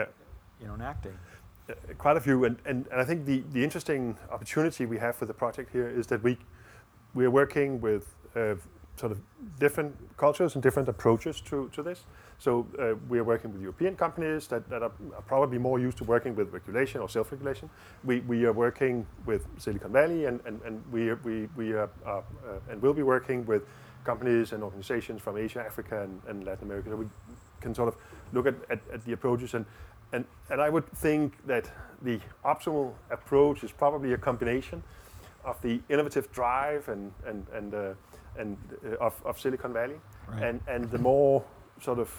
you 0.59 0.67
know 0.67 0.73
and 0.73 0.83
acting? 0.83 1.13
Quite 1.99 2.17
a 2.17 2.21
few, 2.21 2.45
and, 2.45 2.57
and, 2.65 2.87
and 2.91 3.01
I 3.01 3.05
think 3.05 3.27
the, 3.27 3.43
the 3.53 3.63
interesting 3.63 4.17
opportunity 4.31 4.87
we 4.87 4.99
have 4.99 5.17
for 5.17 5.27
the 5.27 5.35
project 5.35 5.71
here 5.73 5.89
is 5.89 6.07
that 6.09 6.23
we 6.23 6.39
we 7.15 7.25
are 7.25 7.31
working 7.31 7.81
with 7.81 8.15
uh, 8.37 8.55
sort 8.97 9.13
of 9.13 9.21
different 9.59 9.95
cultures 10.17 10.55
and 10.55 10.63
different 10.63 10.89
approaches 10.89 11.41
to, 11.41 11.69
to 11.73 11.83
this. 11.83 12.05
So 12.39 12.67
uh, 12.79 12.95
we 13.09 13.19
are 13.19 13.25
working 13.25 13.53
with 13.53 13.61
European 13.61 13.97
companies 13.97 14.47
that, 14.49 14.69
that 14.71 14.83
are, 14.83 14.93
are, 15.17 15.23
probably 15.27 15.59
more 15.59 15.79
used 15.79 15.99
to 15.99 16.05
working 16.05 16.37
with 16.37 16.53
regulation 16.53 17.01
or 17.01 17.09
self-regulation. 17.09 17.69
We, 18.05 18.21
we 18.21 18.45
are 18.45 18.53
working 18.53 19.07
with 19.27 19.47
Silicon 19.59 19.93
Valley, 19.93 20.27
and, 20.27 20.41
and, 20.47 20.61
and 20.63 20.83
we, 20.93 21.13
we, 21.15 21.49
we 21.57 21.73
are, 21.73 21.91
uh, 22.07 22.23
and 22.71 22.81
will 22.81 22.95
be 22.95 23.03
working 23.03 23.45
with 23.47 23.63
companies 24.05 24.53
and 24.53 24.63
organizations 24.63 25.21
from 25.21 25.37
Asia, 25.37 25.61
Africa, 25.65 26.03
and, 26.03 26.21
and 26.29 26.45
Latin 26.45 26.65
America. 26.65 26.91
So 26.91 26.97
we 26.97 27.07
can 27.61 27.75
sort 27.75 27.89
of 27.89 27.97
look 28.33 28.47
at, 28.47 28.55
at, 28.71 28.81
at 28.93 29.05
the 29.05 29.13
approaches 29.13 29.55
and 29.55 29.67
and, 30.13 30.25
and 30.51 30.61
I 30.61 30.69
would 30.69 30.87
think 30.93 31.35
that 31.47 31.71
the 32.03 32.21
optimal 32.45 32.93
approach 33.11 33.65
is 33.65 33.73
probably 33.73 34.13
a 34.13 34.19
combination 34.19 34.83
of 35.45 35.61
the 35.63 35.81
innovative 35.89 36.31
drive 36.33 36.89
and, 36.89 37.13
and, 37.27 37.47
and, 37.53 37.75
uh, 37.75 37.93
and 38.39 38.57
uh, 38.85 38.97
of, 38.97 39.15
of 39.25 39.39
Silicon 39.41 39.73
Valley 39.73 40.01
right. 40.29 40.43
and, 40.43 40.61
and 40.69 40.91
the 40.91 40.99
more 40.99 41.45
sort 41.81 41.99
of 41.99 42.11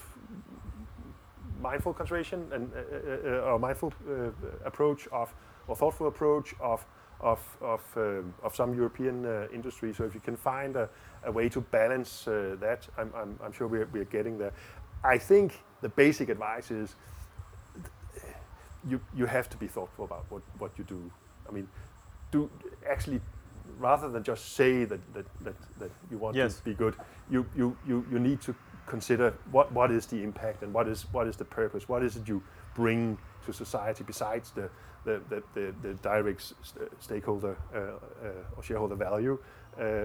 mindful 1.61 1.93
consideration 1.93 2.47
and 2.53 2.71
uh, 2.73 2.77
uh, 2.77 3.37
uh 3.37 3.51
or 3.51 3.59
mindful 3.59 3.93
uh, 4.09 4.29
approach 4.65 5.07
of 5.11 5.33
or 5.67 5.75
thoughtful 5.75 6.07
approach 6.07 6.55
of 6.61 6.85
of 7.19 7.39
of, 7.59 7.81
um, 7.97 8.33
of 8.43 8.55
some 8.55 8.73
European 8.73 9.25
industry. 9.53 9.93
So 9.93 10.05
if 10.05 10.13
you 10.13 10.21
can 10.21 10.37
find 10.37 10.77
a, 10.77 10.89
a 11.25 11.31
way 11.31 11.49
to 11.49 11.59
balance 11.59 12.23
that, 12.25 12.87
I'm, 12.97 13.11
I'm, 13.13 13.37
I'm 13.43 13.51
sure 13.51 13.67
we're, 13.67 13.89
we're 13.91 14.05
getting 14.05 14.37
there. 14.37 14.53
I 15.03 15.17
think 15.17 15.59
the 15.81 15.89
basic 15.89 16.29
advice 16.29 16.71
is 16.71 16.95
you, 18.87 18.99
you 19.15 19.25
have 19.25 19.49
to 19.49 19.57
be 19.57 19.67
thoughtful 19.67 20.05
about 20.05 20.25
what, 20.29 20.41
what 20.57 20.71
you 20.77 20.83
do. 20.83 21.11
I 21.47 21.51
mean, 21.51 21.67
do 22.31 22.49
actually, 22.89 23.21
rather 23.77 24.09
than 24.09 24.23
just 24.23 24.53
say 24.53 24.85
that, 24.85 25.13
that, 25.13 25.25
that, 25.41 25.55
that 25.79 25.91
you 26.11 26.17
want 26.17 26.35
yes. 26.35 26.57
to 26.57 26.63
be 26.63 26.73
good, 26.73 26.95
you, 27.29 27.45
you, 27.55 27.75
you, 27.87 28.05
you 28.11 28.19
need 28.19 28.41
to 28.41 28.55
consider 28.85 29.33
what, 29.51 29.71
what 29.71 29.91
is 29.91 30.05
the 30.07 30.23
impact 30.23 30.63
and 30.63 30.73
what 30.73 30.87
is, 30.87 31.05
what 31.11 31.27
is 31.27 31.35
the 31.35 31.45
purpose, 31.45 31.87
what 31.87 32.03
is 32.03 32.15
it 32.15 32.27
you 32.27 32.41
bring 32.75 33.17
to 33.45 33.53
society 33.53 34.03
besides 34.05 34.51
the, 34.51 34.69
the, 35.05 35.21
the, 35.29 35.43
the, 35.53 35.73
the 35.81 35.93
direct 35.95 36.41
st- 36.41 36.89
stakeholder 36.99 37.57
uh, 37.73 37.77
uh, 37.77 38.57
or 38.57 38.63
shareholder 38.63 38.95
value 38.95 39.37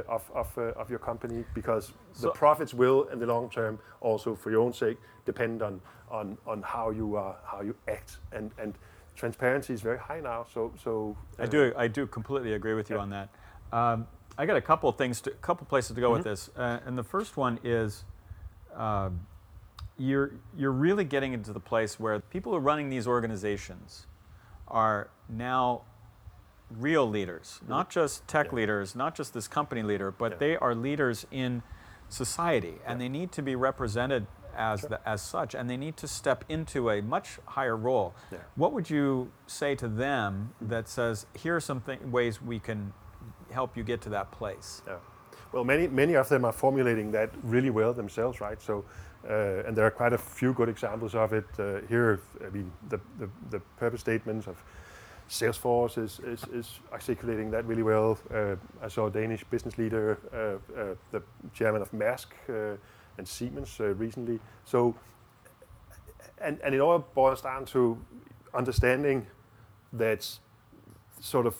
of, 0.09 0.31
of, 0.35 0.59
uh, 0.59 0.63
of 0.81 0.91
your 0.91 0.99
company 0.99 1.45
because 1.55 1.93
so 2.13 2.27
the 2.27 2.31
profits 2.33 2.75
will 2.75 3.05
in 3.05 3.19
the 3.19 3.27
long 3.27 3.51
term 3.51 3.79
also 4.01 4.35
for 4.35 4.51
your 4.51 4.61
own 4.61 4.73
sake 4.73 4.99
depend 5.25 5.63
on, 5.63 5.81
on, 6.11 6.39
on 6.47 6.63
how 6.63 6.91
you 6.91 7.17
are, 7.17 7.37
how 7.45 7.61
you 7.61 7.75
act 7.89 8.19
and, 8.33 8.51
and 8.59 8.75
transparency 9.17 9.73
is 9.73 9.81
very 9.81 9.99
high 9.99 10.21
now 10.21 10.45
so, 10.53 10.73
so 10.83 11.17
I 11.39 11.47
do 11.47 11.73
I 11.77 11.87
do 11.87 12.07
completely 12.07 12.55
agree 12.55 12.75
with 12.75 12.91
you 12.91 12.97
yeah. 12.97 13.03
on 13.03 13.11
that 13.11 13.29
um, 13.73 14.07
I 14.37 14.47
got 14.47 14.57
a 14.57 14.61
couple 14.61 14.89
of 14.89 14.97
things, 14.97 15.23
a 15.27 15.31
couple 15.31 15.67
places 15.67 15.95
to 15.95 16.01
go 16.01 16.09
mm-hmm. 16.09 16.17
with 16.17 16.25
this, 16.25 16.51
uh, 16.57 16.81
and 16.85 16.99
the 16.99 17.05
first 17.05 17.37
one 17.37 17.59
is 17.63 18.05
uh, 18.77 19.11
you're 19.97 20.33
you're 20.57 20.73
really 20.73 21.05
getting 21.05 21.33
into 21.33 21.53
the 21.53 21.61
place 21.61 22.01
where 22.01 22.19
people 22.19 22.53
who 22.53 22.59
are 22.59 22.61
running 22.61 22.89
these 22.89 23.07
organizations 23.07 24.07
are 24.67 25.11
now 25.29 25.83
real 26.71 27.09
leaders, 27.09 27.61
mm-hmm. 27.63 27.71
not 27.71 27.91
just 27.91 28.27
tech 28.27 28.47
yeah. 28.47 28.57
leaders, 28.57 28.95
not 28.95 29.15
just 29.15 29.35
this 29.35 29.49
company 29.49 29.83
leader, 29.83 30.11
but 30.11 30.33
yeah. 30.33 30.39
they 30.39 30.57
are 30.57 30.75
leaders 30.75 31.27
in 31.31 31.63
society, 32.09 32.75
and 32.87 33.01
they 33.01 33.09
need 33.09 33.33
to 33.33 33.43
be 33.43 33.57
represented 33.57 34.27
as 34.57 34.81
sure. 34.81 34.91
the, 34.91 35.09
as 35.09 35.21
such, 35.21 35.55
and 35.55 35.69
they 35.69 35.77
need 35.77 35.97
to 35.97 36.07
step 36.07 36.45
into 36.49 36.91
a 36.91 37.03
much 37.03 37.39
higher 37.45 37.77
role. 37.77 38.15
Yeah. 38.31 38.39
What 38.55 38.73
would 38.73 38.89
you 38.89 39.31
say 39.47 39.75
to 39.75 39.89
them 39.89 40.55
that 40.61 40.89
says, 40.89 41.27
here 41.35 41.57
are 41.57 41.61
some 41.61 41.81
th- 41.81 42.01
ways 42.03 42.41
we 42.41 42.61
can 42.61 42.93
help 43.51 43.77
you 43.77 43.83
get 43.83 44.01
to 44.03 44.11
that 44.11 44.31
place? 44.31 44.83
Yeah. 44.87 44.97
Well, 45.53 45.65
many 45.65 45.87
many 45.89 46.15
of 46.15 46.29
them 46.29 46.45
are 46.45 46.53
formulating 46.53 47.13
that 47.13 47.31
really 47.43 47.71
well 47.71 47.93
themselves, 47.93 48.41
right? 48.41 48.61
So, 48.61 48.85
uh, 49.29 49.67
and 49.67 49.77
there 49.77 49.87
are 49.87 49.91
quite 49.91 50.13
a 50.13 50.19
few 50.19 50.53
good 50.53 50.69
examples 50.69 51.15
of 51.15 51.33
it 51.33 51.47
uh, 51.59 51.81
here. 51.89 52.21
I 52.45 52.51
mean, 52.51 52.73
the, 52.89 53.01
the, 53.19 53.31
the 53.51 53.61
purpose 53.77 54.01
statements 54.01 54.49
of 54.49 54.63
Salesforce 55.29 55.99
is, 55.99 56.21
is, 56.21 56.45
is 56.53 56.81
articulating 56.93 57.51
that 57.51 57.65
really 57.65 57.83
well. 57.83 58.19
Uh, 58.33 58.57
I 58.83 58.89
saw 58.89 59.07
a 59.07 59.11
Danish 59.11 59.43
business 59.45 59.79
leader, 59.79 60.19
uh, 60.33 60.81
uh, 60.81 60.95
the 61.13 61.23
chairman 61.53 61.83
of 61.83 61.91
Maersk 61.93 62.27
uh, 62.49 62.77
and 63.19 63.27
Siemens 63.27 63.81
uh, 63.81 63.95
recently. 63.95 64.39
So, 64.65 64.95
and, 66.41 66.59
and 66.63 66.75
it 66.75 66.81
all 66.81 66.99
boils 66.99 67.41
down 67.41 67.65
to 67.67 67.99
understanding 68.53 69.27
that 69.95 70.29
sort 71.21 71.47
of 71.47 71.57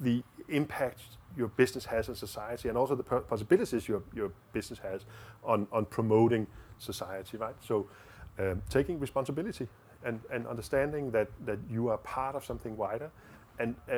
the 0.00 0.22
impact 0.48 1.00
your 1.36 1.48
business 1.48 1.84
has 1.84 2.08
on 2.08 2.14
society 2.14 2.68
and 2.68 2.76
also 2.76 2.94
the 2.94 3.02
possibilities 3.02 3.88
your, 3.88 4.02
your 4.14 4.32
business 4.52 4.78
has 4.78 5.02
on, 5.44 5.66
on 5.72 5.84
promoting 5.84 6.46
society, 6.78 7.36
right? 7.36 7.54
So, 7.60 7.88
um, 8.36 8.62
taking 8.68 8.98
responsibility 8.98 9.68
and, 10.04 10.20
and 10.30 10.46
understanding 10.46 11.10
that, 11.10 11.28
that 11.46 11.58
you 11.70 11.88
are 11.88 11.98
part 11.98 12.34
of 12.34 12.44
something 12.44 12.76
wider 12.76 13.10
and, 13.58 13.74
uh, 13.90 13.94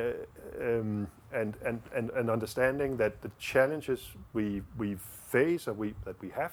um, 0.61 1.09
and, 1.32 1.57
and, 1.64 1.80
and, 1.94 2.11
and 2.11 2.30
understanding 2.30 2.96
that 2.96 3.22
the 3.22 3.30
challenges 3.38 4.00
we, 4.32 4.62
we 4.76 4.96
face 4.96 5.66
or 5.66 5.72
we, 5.72 5.94
that 6.04 6.20
we 6.20 6.30
have 6.30 6.52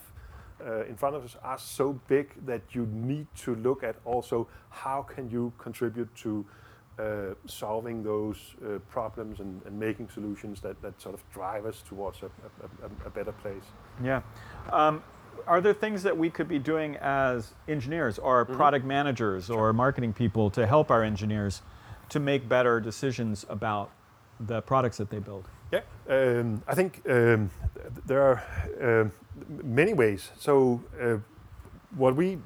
uh, 0.65 0.85
in 0.85 0.95
front 0.95 1.15
of 1.15 1.23
us 1.23 1.35
are 1.43 1.57
so 1.57 1.99
big 2.07 2.33
that 2.45 2.61
you 2.71 2.85
need 2.91 3.27
to 3.35 3.55
look 3.55 3.83
at 3.83 3.95
also 4.05 4.47
how 4.69 5.01
can 5.01 5.29
you 5.29 5.51
contribute 5.57 6.13
to 6.15 6.45
uh, 6.99 7.33
solving 7.47 8.03
those 8.03 8.37
uh, 8.63 8.77
problems 8.89 9.39
and, 9.39 9.61
and, 9.65 9.79
making 9.79 10.07
solutions 10.09 10.61
that, 10.61 10.79
that 10.83 11.01
sort 11.01 11.15
of 11.15 11.23
drive 11.33 11.65
us 11.65 11.81
towards 11.87 12.21
a, 12.21 12.27
a, 12.27 13.07
a 13.07 13.09
better 13.09 13.31
place. 13.31 13.63
Yeah. 14.03 14.21
Um, 14.71 15.01
are 15.47 15.61
there 15.61 15.73
things 15.73 16.03
that 16.03 16.17
we 16.17 16.29
could 16.29 16.47
be 16.47 16.59
doing 16.59 16.95
as 16.97 17.53
engineers 17.67 18.19
or 18.19 18.45
mm-hmm. 18.45 18.55
product 18.55 18.85
managers 18.85 19.49
or 19.49 19.73
marketing 19.73 20.13
people 20.13 20.49
to 20.51 20.65
help 20.65 20.91
our 20.91 21.03
engineers 21.03 21.61
to 22.09 22.19
make 22.19 22.47
better 22.47 22.79
decisions 22.79 23.45
about 23.49 23.91
the 24.39 24.61
products 24.61 24.97
that 24.97 25.09
they 25.09 25.19
build? 25.19 25.47
Yeah, 25.71 25.81
um, 26.09 26.61
I 26.67 26.75
think 26.75 27.01
um, 27.09 27.49
there 28.05 28.21
are 28.21 28.43
um 28.81 29.11
many 29.63 29.93
ways. 29.93 30.31
So 30.37 30.81
uh, 31.01 31.17
what 31.95 32.15
we 32.15 32.37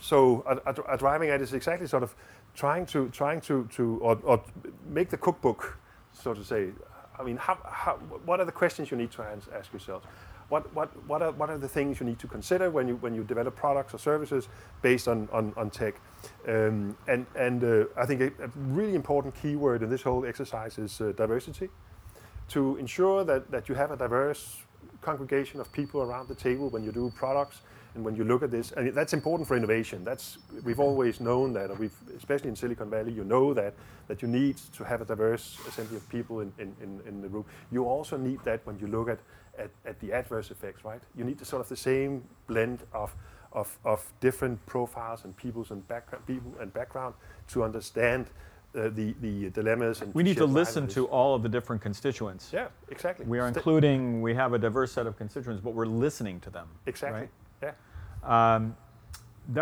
so 0.00 0.44
at, 0.66 0.78
at 0.78 0.98
driving 0.98 1.30
at 1.30 1.40
is 1.40 1.52
exactly 1.52 1.86
sort 1.86 2.02
of 2.02 2.14
trying 2.54 2.86
to 2.86 3.08
trying 3.10 3.40
to 3.42 3.68
to 3.76 3.98
or, 4.02 4.18
or 4.24 4.42
make 4.88 5.10
the 5.10 5.16
cookbook, 5.16 5.78
so 6.12 6.34
to 6.34 6.44
say. 6.44 6.70
I 7.18 7.24
mean, 7.24 7.36
how, 7.36 7.58
how, 7.64 7.92
what 8.24 8.40
are 8.40 8.46
the 8.46 8.52
questions 8.52 8.90
you 8.90 8.96
need 8.96 9.10
to 9.12 9.22
ask 9.22 9.72
yourself? 9.72 10.02
What, 10.52 10.70
what, 10.74 10.90
what, 11.08 11.22
are, 11.22 11.32
what 11.32 11.48
are 11.48 11.56
the 11.56 11.66
things 11.66 11.98
you 11.98 12.04
need 12.04 12.18
to 12.18 12.26
consider 12.26 12.70
when 12.70 12.86
you, 12.86 12.96
when 12.96 13.14
you 13.14 13.24
develop 13.24 13.56
products 13.56 13.94
or 13.94 13.98
services 13.98 14.48
based 14.82 15.08
on, 15.08 15.26
on, 15.32 15.54
on 15.56 15.70
tech? 15.70 15.94
Um, 16.46 16.94
and 17.08 17.24
and 17.34 17.64
uh, 17.64 17.84
I 17.96 18.04
think 18.04 18.20
a, 18.20 18.26
a, 18.44 18.50
really 18.56 18.94
important 18.94 19.34
keyword 19.34 19.82
in 19.82 19.88
this 19.88 20.02
whole 20.02 20.26
exercise 20.26 20.76
is 20.76 21.00
uh, 21.00 21.12
diversity. 21.16 21.70
To 22.48 22.76
ensure 22.76 23.24
that, 23.24 23.50
that 23.50 23.70
you 23.70 23.74
have 23.74 23.92
a 23.92 23.96
diverse 23.96 24.58
congregation 25.00 25.58
of 25.58 25.72
people 25.72 26.02
around 26.02 26.28
the 26.28 26.34
table 26.34 26.68
when 26.68 26.84
you 26.84 26.92
do 26.92 27.10
products 27.16 27.62
and 27.94 28.04
when 28.04 28.14
you 28.14 28.24
look 28.24 28.42
at 28.42 28.50
this, 28.50 28.72
and 28.72 28.94
that's 28.94 29.14
important 29.14 29.48
for 29.48 29.56
innovation. 29.56 30.04
That's 30.04 30.36
we've 30.64 30.80
always 30.80 31.18
known 31.18 31.54
that, 31.54 31.78
we've 31.78 31.96
especially 32.16 32.48
in 32.50 32.56
Silicon 32.56 32.90
Valley, 32.90 33.12
you 33.12 33.24
know 33.24 33.54
that 33.54 33.74
that 34.08 34.20
you 34.20 34.28
need 34.28 34.56
to 34.76 34.84
have 34.84 35.00
a 35.00 35.04
diverse 35.04 35.58
assembly 35.68 35.96
of 35.96 36.08
people 36.08 36.40
in, 36.40 36.52
in, 36.58 36.74
in, 36.82 37.00
in 37.06 37.22
the 37.22 37.28
room. 37.28 37.44
You 37.70 37.84
also 37.84 38.16
need 38.16 38.40
that 38.44 38.66
when 38.66 38.78
you 38.78 38.86
look 38.86 39.08
at, 39.08 39.18
at, 39.58 39.70
at 39.84 40.00
the 40.00 40.12
adverse 40.12 40.50
effects, 40.50 40.84
right? 40.84 41.00
You 41.16 41.24
need 41.24 41.38
the 41.38 41.44
sort 41.44 41.60
of 41.60 41.68
the 41.68 41.76
same 41.76 42.24
blend 42.46 42.82
of 42.92 43.14
of, 43.52 43.78
of 43.84 44.12
different 44.20 44.64
profiles 44.66 45.24
and 45.24 45.36
peoples 45.36 45.70
and 45.70 45.86
background 45.86 46.26
people 46.26 46.52
and 46.60 46.72
background 46.72 47.14
to 47.48 47.62
understand 47.62 48.26
uh, 48.74 48.88
the, 48.88 49.14
the 49.20 49.50
dilemmas 49.50 50.00
and 50.00 50.14
we 50.14 50.22
need 50.22 50.38
to 50.38 50.46
listen 50.46 50.88
to 50.88 51.06
all 51.08 51.34
of 51.34 51.42
the 51.42 51.48
different 51.48 51.82
constituents. 51.82 52.50
Yeah, 52.52 52.68
exactly. 52.90 53.26
We 53.26 53.38
are 53.38 53.46
St 53.48 53.56
including, 53.58 54.22
we 54.22 54.34
have 54.34 54.54
a 54.54 54.58
diverse 54.58 54.92
set 54.92 55.06
of 55.06 55.18
constituents, 55.18 55.60
but 55.62 55.74
we're 55.74 55.84
listening 55.84 56.40
to 56.40 56.50
them. 56.50 56.66
Exactly. 56.86 57.28
Right? 57.62 57.74
Yeah. 58.24 58.54
Um, 58.54 58.74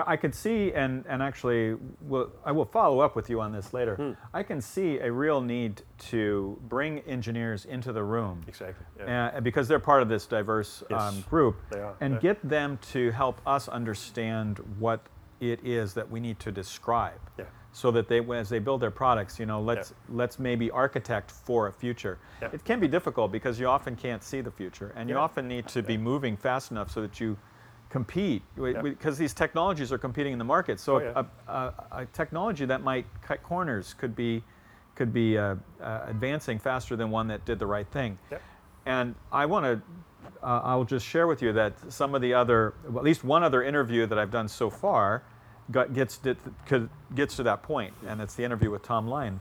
I 0.06 0.16
could 0.16 0.34
see, 0.34 0.72
and, 0.72 1.04
and 1.08 1.22
actually, 1.22 1.76
will, 2.02 2.30
I 2.44 2.52
will 2.52 2.66
follow 2.66 3.00
up 3.00 3.16
with 3.16 3.30
you 3.30 3.40
on 3.40 3.50
this 3.50 3.72
later. 3.72 3.96
Hmm. 3.96 4.12
I 4.34 4.42
can 4.42 4.60
see 4.60 4.98
a 4.98 5.10
real 5.10 5.40
need 5.40 5.82
to 6.10 6.60
bring 6.68 7.00
engineers 7.00 7.64
into 7.64 7.92
the 7.92 8.02
room. 8.02 8.42
Exactly. 8.46 8.84
Yeah. 8.98 9.32
Uh, 9.34 9.40
because 9.40 9.68
they're 9.68 9.78
part 9.78 10.02
of 10.02 10.08
this 10.08 10.26
diverse 10.26 10.82
yes, 10.90 11.00
um, 11.00 11.24
group. 11.30 11.56
They 11.70 11.80
are. 11.80 11.96
And 12.00 12.14
yeah. 12.14 12.20
get 12.20 12.48
them 12.48 12.78
to 12.92 13.10
help 13.12 13.40
us 13.46 13.68
understand 13.68 14.58
what 14.78 15.00
it 15.40 15.60
is 15.64 15.94
that 15.94 16.08
we 16.10 16.20
need 16.20 16.38
to 16.40 16.52
describe. 16.52 17.20
Yeah. 17.38 17.46
So 17.72 17.90
that 17.92 18.08
they, 18.08 18.20
as 18.20 18.48
they 18.48 18.58
build 18.58 18.82
their 18.82 18.90
products, 18.90 19.38
you 19.38 19.46
know, 19.46 19.60
let's 19.60 19.90
yeah. 19.92 20.16
let's 20.16 20.40
maybe 20.40 20.72
architect 20.72 21.30
for 21.30 21.68
a 21.68 21.72
future. 21.72 22.18
It 22.40 22.64
can 22.64 22.80
be 22.80 22.88
difficult 22.88 23.30
because 23.30 23.60
you 23.60 23.68
often 23.68 23.94
can't 23.94 24.24
see 24.24 24.40
the 24.40 24.50
future, 24.50 24.92
and 24.96 25.08
you 25.08 25.16
often 25.16 25.46
need 25.46 25.68
to 25.68 25.82
be 25.82 25.96
moving 25.96 26.36
fast 26.36 26.72
enough 26.72 26.90
so 26.90 27.00
that 27.00 27.20
you 27.20 27.38
compete 27.90 28.42
because 28.82 29.18
these 29.18 29.34
technologies 29.34 29.92
are 29.92 29.98
competing 29.98 30.32
in 30.32 30.38
the 30.38 30.44
market. 30.44 30.80
So 30.80 30.96
oh, 30.96 30.98
yeah. 31.00 31.24
a, 31.48 31.52
a, 31.52 32.02
a, 32.02 32.06
technology 32.06 32.64
that 32.64 32.82
might 32.82 33.04
cut 33.20 33.42
corners 33.42 33.94
could 33.94 34.14
be 34.14 34.42
could 34.94 35.12
be 35.12 35.36
uh, 35.36 35.56
uh, 35.82 36.02
advancing 36.06 36.58
faster 36.58 36.94
than 36.96 37.10
one 37.10 37.26
that 37.28 37.44
did 37.44 37.58
the 37.58 37.66
right 37.66 37.86
thing. 37.88 38.18
Yep. 38.30 38.42
And 38.86 39.14
I 39.32 39.46
want 39.46 39.64
to. 39.64 39.82
Uh, 40.42 40.60
I'll 40.64 40.84
just 40.84 41.06
share 41.06 41.26
with 41.26 41.42
you 41.42 41.52
that 41.52 41.74
some 41.92 42.14
of 42.14 42.22
the 42.22 42.32
other, 42.32 42.74
well, 42.88 42.98
at 42.98 43.04
least 43.04 43.24
one 43.24 43.42
other 43.42 43.62
interview 43.62 44.06
that 44.06 44.18
I've 44.18 44.30
done 44.30 44.48
so 44.48 44.70
far, 44.70 45.22
got, 45.70 45.92
gets 45.92 46.18
to, 46.18 46.36
gets 47.14 47.36
to 47.36 47.42
that 47.42 47.62
point, 47.62 47.92
and 48.06 48.20
it's 48.22 48.34
the 48.34 48.44
interview 48.44 48.70
with 48.70 48.82
Tom 48.82 49.06
Lyon, 49.06 49.40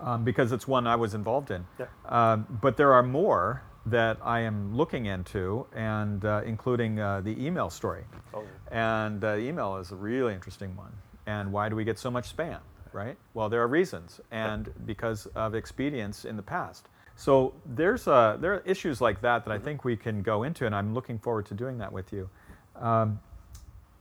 um, 0.00 0.24
because 0.24 0.52
it's 0.52 0.68
one 0.68 0.86
I 0.86 0.96
was 0.96 1.14
involved 1.14 1.50
in. 1.50 1.66
Yeah. 1.78 1.86
Um, 2.06 2.46
but 2.60 2.76
there 2.76 2.92
are 2.92 3.02
more 3.02 3.62
that 3.86 4.18
I 4.22 4.40
am 4.40 4.76
looking 4.76 5.06
into, 5.06 5.66
and 5.74 6.24
uh, 6.24 6.42
including 6.44 7.00
uh, 7.00 7.20
the 7.22 7.44
email 7.44 7.70
story. 7.70 8.04
Oh. 8.34 8.44
And 8.70 9.24
uh, 9.24 9.36
email 9.36 9.76
is 9.76 9.90
a 9.90 9.96
really 9.96 10.34
interesting 10.34 10.76
one. 10.76 10.92
And 11.26 11.52
why 11.52 11.68
do 11.68 11.76
we 11.76 11.84
get 11.84 11.98
so 11.98 12.10
much 12.10 12.36
spam, 12.36 12.58
right? 12.92 13.16
Well, 13.34 13.48
there 13.48 13.62
are 13.62 13.68
reasons, 13.68 14.20
and 14.30 14.72
because 14.86 15.26
of 15.34 15.54
expedience 15.54 16.24
in 16.24 16.36
the 16.36 16.42
past. 16.42 16.88
So 17.16 17.54
there's 17.66 18.08
uh, 18.08 18.38
there 18.40 18.54
are 18.54 18.62
issues 18.64 19.00
like 19.00 19.20
that 19.20 19.44
that 19.44 19.52
I 19.52 19.58
think 19.58 19.84
we 19.84 19.96
can 19.96 20.22
go 20.22 20.42
into, 20.42 20.66
and 20.66 20.74
I'm 20.74 20.94
looking 20.94 21.18
forward 21.18 21.46
to 21.46 21.54
doing 21.54 21.78
that 21.78 21.92
with 21.92 22.12
you. 22.12 22.28
Um, 22.76 23.20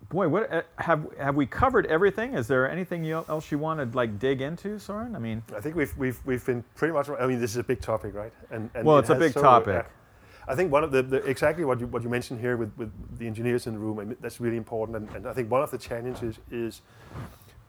boy, 0.10 0.28
what 0.28 0.52
uh, 0.52 0.62
have 0.78 1.08
have 1.18 1.36
we 1.36 1.46
covered 1.46 1.86
everything? 1.86 2.34
Is 2.34 2.48
there 2.48 2.70
anything 2.70 3.04
you, 3.04 3.24
else 3.30 3.52
you 3.52 3.58
want 3.58 3.80
to 3.80 3.98
like 3.98 4.20
dig 4.20 4.42
into, 4.42 4.80
Soren? 4.80 5.16
I 5.16 5.20
mean, 5.20 5.44
I 5.56 5.62
think 5.62 5.76
we've 5.76 5.96
we've 5.98 6.20
we've 6.26 6.46
been 6.46 6.64
pretty 6.76 6.94
much. 6.94 7.10
I 7.10 7.28
mean, 7.28 7.40
this 7.40 7.52
is 7.52 7.58
a 7.58 7.64
big 7.64 7.82
topic, 7.82 8.14
right? 8.14 8.34
And, 8.52 8.70
and 8.74 8.86
well, 8.86 8.98
it 8.98 9.02
it's 9.02 9.10
a 9.10 9.16
big 9.16 9.34
so, 9.34 9.42
topic. 9.42 9.86
Uh, 9.86 10.52
I 10.52 10.56
think 10.56 10.72
one 10.72 10.84
of 10.84 10.92
the, 10.92 11.04
the, 11.04 11.18
exactly 11.18 11.64
what 11.64 11.80
you 11.80 11.88
what 11.88 12.02
you 12.02 12.10
mentioned 12.10 12.40
here 12.40 12.58
with, 12.58 12.76
with 12.76 12.92
the 13.20 13.28
engineers 13.28 13.68
in 13.68 13.74
the 13.74 13.80
room, 13.80 14.00
I 14.00 14.06
mean, 14.06 14.18
that's 14.20 14.42
really 14.42 14.58
important. 14.58 14.98
And, 14.98 15.16
and 15.16 15.28
I 15.28 15.34
think 15.34 15.52
one 15.52 15.62
of 15.62 15.70
the 15.70 15.78
challenges 15.78 16.40
is 16.52 16.82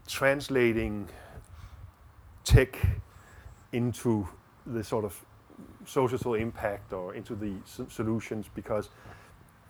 translating 0.08 1.08
tech 2.44 2.78
into 3.72 4.26
the 4.66 4.82
sort 4.82 5.04
of 5.04 5.24
social 5.84 6.34
impact 6.34 6.92
or 6.92 7.14
into 7.14 7.34
the 7.34 7.52
solutions 7.88 8.46
because 8.54 8.88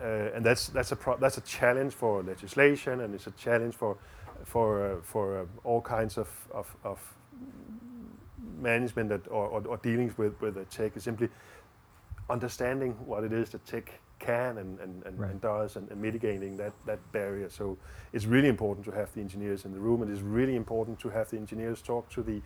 uh, 0.01 0.34
and 0.34 0.44
that's 0.44 0.68
that's 0.68 0.92
a 0.92 0.98
that's 1.20 1.38
a 1.38 1.42
challenge 1.42 1.92
for 1.92 2.22
legislation 2.22 3.01
and 3.01 3.14
it's 3.14 3.26
a 3.26 3.32
challenge 3.32 3.74
for 3.74 3.96
for 4.44 4.92
uh, 4.92 4.96
for 5.03 5.40
uh, 5.40 5.44
all 5.64 5.80
kinds 5.80 6.18
of 6.18 6.28
of, 6.53 6.74
of 6.84 6.98
management 8.59 9.09
that, 9.09 9.26
or, 9.28 9.46
or, 9.46 9.62
or, 9.66 9.76
dealings 9.78 10.16
with 10.18 10.40
with 10.40 10.55
the 10.55 10.64
tech 10.66 10.96
is 10.96 11.05
simply 11.05 11.28
understanding 12.28 12.92
what 13.07 13.24
it 13.24 13.32
is 13.32 13.51
that 13.51 13.64
tech 13.66 14.01
can 14.18 14.59
and, 14.59 14.78
and, 14.80 15.03
and, 15.05 15.18
right. 15.18 15.30
and 15.30 15.40
does 15.40 15.76
and, 15.76 15.90
and, 15.90 16.01
mitigating 16.01 16.57
that, 16.57 16.72
that 16.86 16.98
barrier. 17.11 17.48
So 17.48 17.76
it's 18.12 18.26
really 18.26 18.48
important 18.48 18.84
to 18.84 18.92
have 18.92 19.12
the 19.14 19.20
engineers 19.20 19.64
in 19.64 19.72
the 19.72 19.80
room 19.80 20.03
and 20.03 20.12
it's 20.12 20.20
really 20.20 20.57
important 20.57 21.01
to 21.01 21.09
have 21.09 21.30
the 21.30 21.38
engineers 21.38 21.82
talk 21.82 22.09
to 22.11 22.22
the 22.22 22.42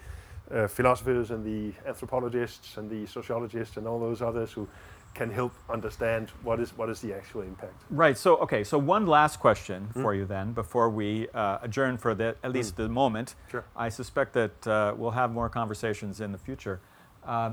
uh, 0.50 0.68
philosophers 0.68 1.30
and 1.30 1.44
the 1.44 1.74
anthropologists 1.86 2.76
and 2.76 2.88
the 2.88 3.07
sociologists 3.07 3.76
and 3.76 3.86
all 3.86 3.98
those 3.98 4.22
others 4.22 4.52
who 4.52 4.68
can 5.14 5.30
help 5.30 5.52
understand 5.70 6.30
what 6.42 6.60
is 6.60 6.76
what 6.76 6.90
is 6.90 7.00
the 7.00 7.14
actual 7.14 7.42
impact. 7.42 7.82
Right. 7.90 8.18
So 8.18 8.36
okay. 8.38 8.64
So 8.64 8.78
one 8.78 9.06
last 9.06 9.38
question 9.38 9.88
mm. 9.94 10.02
for 10.02 10.14
you 10.14 10.24
then, 10.26 10.52
before 10.52 10.90
we 10.90 11.28
uh, 11.34 11.58
adjourn 11.62 11.96
for 11.98 12.14
the 12.14 12.36
at 12.42 12.52
least 12.52 12.74
mm. 12.74 12.76
the 12.78 12.88
moment. 12.88 13.34
Sure. 13.50 13.64
I 13.76 13.88
suspect 13.88 14.32
that 14.34 14.66
uh, 14.66 14.94
we'll 14.96 15.12
have 15.12 15.32
more 15.32 15.48
conversations 15.48 16.20
in 16.20 16.32
the 16.32 16.38
future. 16.38 16.80
Uh, 17.24 17.52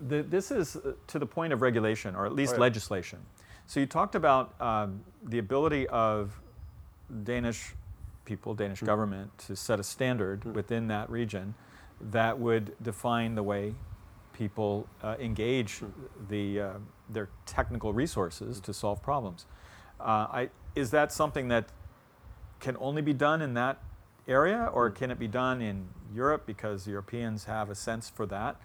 the, 0.00 0.22
this 0.22 0.50
is 0.50 0.76
uh, 0.76 0.92
to 1.06 1.18
the 1.18 1.26
point 1.26 1.52
of 1.52 1.62
regulation, 1.62 2.14
or 2.14 2.26
at 2.26 2.32
least 2.32 2.52
oh, 2.52 2.56
yeah. 2.56 2.60
legislation. 2.60 3.20
So 3.66 3.80
you 3.80 3.86
talked 3.86 4.14
about 4.14 4.60
um, 4.60 5.02
the 5.22 5.38
ability 5.38 5.86
of 5.88 6.40
Danish 7.22 7.74
people, 8.24 8.54
Danish 8.54 8.80
mm. 8.80 8.86
government, 8.86 9.36
to 9.46 9.56
set 9.56 9.80
a 9.80 9.82
standard 9.82 10.40
mm. 10.42 10.52
within 10.52 10.88
that 10.88 11.08
region 11.10 11.54
that 12.00 12.38
would 12.38 12.74
define 12.82 13.34
the 13.34 13.42
way 13.42 13.74
people 14.34 14.86
uh, 15.02 15.16
engage 15.18 15.80
mm. 15.80 15.90
the, 16.28 16.60
uh, 16.60 16.72
their 17.08 17.30
technical 17.46 17.92
resources 17.94 18.60
to 18.60 18.74
solve 18.74 19.02
problems. 19.02 19.46
Uh, 19.98 20.26
I, 20.30 20.50
is 20.74 20.90
that 20.90 21.12
something 21.12 21.48
that 21.48 21.68
can 22.60 22.76
only 22.78 23.00
be 23.00 23.12
done 23.14 23.40
in 23.40 23.54
that 23.54 23.78
area, 24.28 24.70
or 24.72 24.90
can 24.90 25.10
it 25.10 25.18
be 25.18 25.28
done 25.28 25.62
in 25.62 25.88
Europe 26.14 26.44
because 26.46 26.86
Europeans 26.86 27.44
have 27.44 27.70
a 27.70 27.74
sense 27.74 28.08
for 28.08 28.26
that? 28.26 28.56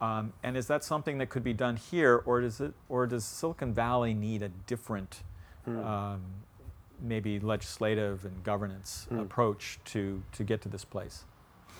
Um, 0.00 0.32
and 0.42 0.56
is 0.56 0.66
that 0.66 0.82
something 0.82 1.18
that 1.18 1.28
could 1.28 1.44
be 1.44 1.52
done 1.52 1.76
here, 1.76 2.22
or 2.26 2.40
does 2.40 2.60
it, 2.60 2.74
or 2.88 3.06
does 3.06 3.24
Silicon 3.24 3.72
Valley 3.72 4.12
need 4.12 4.42
a 4.42 4.48
different, 4.48 5.22
hmm. 5.64 5.78
um, 5.78 6.22
maybe 7.00 7.38
legislative 7.38 8.24
and 8.24 8.42
governance 8.42 9.06
hmm. 9.08 9.20
approach 9.20 9.78
to 9.86 10.22
to 10.32 10.44
get 10.44 10.60
to 10.62 10.68
this 10.68 10.84
place? 10.84 11.24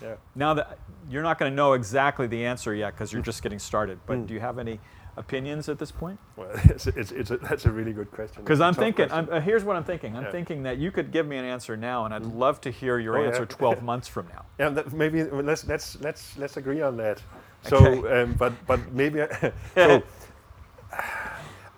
Yeah. 0.03 0.15
Now 0.35 0.55
that 0.55 0.79
you're 1.09 1.23
not 1.23 1.39
going 1.39 1.51
to 1.51 1.57
know 1.57 1.75
exactly 1.75 2.27
the 2.27 2.45
answer 2.45 2.75
yet 2.75 2.95
because 2.95 3.13
you're 3.13 3.23
just 3.23 3.43
getting 3.43 3.59
started, 3.59 3.99
but 4.07 4.19
hmm. 4.19 4.27
do 4.27 4.35
you 4.35 4.41
have 4.41 4.59
any 4.59 4.81
opinions 5.17 5.69
at 5.69 5.79
this 5.79 5.91
point? 5.91 6.19
Well, 6.37 6.51
it's, 6.65 6.87
it's, 6.87 7.13
it's 7.13 7.31
a, 7.31 7.37
that's 7.39 7.67
a 7.67 7.71
really 7.71 7.93
good 7.93 8.11
question. 8.11 8.43
Because 8.43 8.61
I'm 8.61 8.75
thinking, 8.75 9.11
I'm, 9.11 9.29
uh, 9.31 9.41
here's 9.41 9.65
what 9.65 9.77
I'm 9.77 9.85
thinking. 9.85 10.17
I'm 10.17 10.25
yeah. 10.25 10.33
thinking 10.33 10.63
that 10.65 10.79
you 10.79 10.91
could 10.91 11.13
give 11.13 11.27
me 11.27 11.37
an 11.37 11.45
answer 11.45 11.77
now, 11.77 12.05
and 12.05 12.15
I'd 12.15 12.23
hmm. 12.23 12.39
love 12.39 12.61
to 12.63 12.71
hear 12.71 12.99
your 12.99 13.19
oh, 13.19 13.27
answer 13.27 13.47
yeah. 13.49 13.57
12 13.57 13.83
months 13.91 14.09
from 14.09 14.29
now. 14.29 14.45
Yeah, 14.59 14.71
that, 14.71 14.93
maybe 14.93 15.25
let's 15.25 15.67
let's 15.67 16.01
let's 16.01 16.37
let's 16.39 16.57
agree 16.57 16.83
on 16.83 16.97
that. 16.99 17.23
So, 17.63 17.77
okay. 17.77 18.23
um, 18.23 18.35
but 18.35 18.53
but 18.67 18.93
maybe 18.93 19.21
so. 19.75 20.03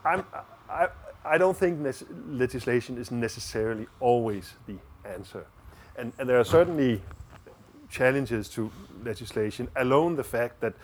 I'm, 0.05 0.25
I 0.69 0.89
I 1.25 1.39
don't 1.39 1.57
think 1.57 1.85
legislation 2.29 2.99
is 2.99 3.11
necessarily 3.11 3.87
always 3.99 4.55
the 4.67 4.77
answer, 5.05 5.47
and 5.97 6.13
and 6.19 6.29
there 6.29 6.39
are 6.39 6.45
certainly 6.45 7.03
challenges 7.89 8.49
to 8.51 8.71
legislation. 9.05 9.69
Alone, 9.77 10.17
the 10.17 10.25
fact 10.25 10.61
that 10.61 10.75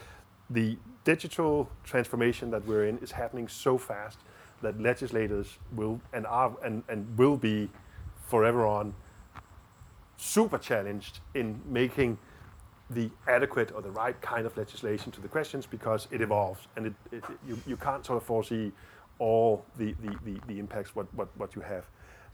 the 0.50 0.76
digital 1.04 1.68
transformation 1.84 2.50
that 2.50 2.66
we're 2.66 2.86
in 2.86 2.98
is 2.98 3.12
happening 3.12 3.48
so 3.48 3.78
fast 3.78 4.18
that 4.60 4.80
legislators 4.80 5.58
will 5.74 6.00
and 6.12 6.26
are 6.26 6.54
and, 6.64 6.82
and 6.88 7.18
will 7.18 7.36
be 7.36 7.68
forever 8.28 8.66
on 8.66 8.94
super 10.16 10.58
challenged 10.58 11.20
in 11.34 11.60
making 11.66 12.16
the 12.90 13.10
adequate 13.26 13.72
or 13.74 13.82
the 13.82 13.90
right 13.90 14.20
kind 14.20 14.46
of 14.46 14.56
legislation 14.56 15.10
to 15.10 15.20
the 15.20 15.28
questions 15.28 15.66
because 15.66 16.06
it 16.10 16.20
evolves 16.20 16.68
and 16.76 16.86
it, 16.86 16.94
it, 17.10 17.24
you, 17.46 17.58
you 17.66 17.76
can't 17.76 18.04
sort 18.04 18.18
of 18.18 18.22
foresee 18.22 18.70
all 19.18 19.64
the, 19.76 19.94
the, 20.02 20.16
the, 20.24 20.40
the 20.46 20.58
impacts 20.58 20.94
what, 20.94 21.12
what, 21.14 21.28
what 21.36 21.54
you 21.56 21.62
have. 21.62 21.84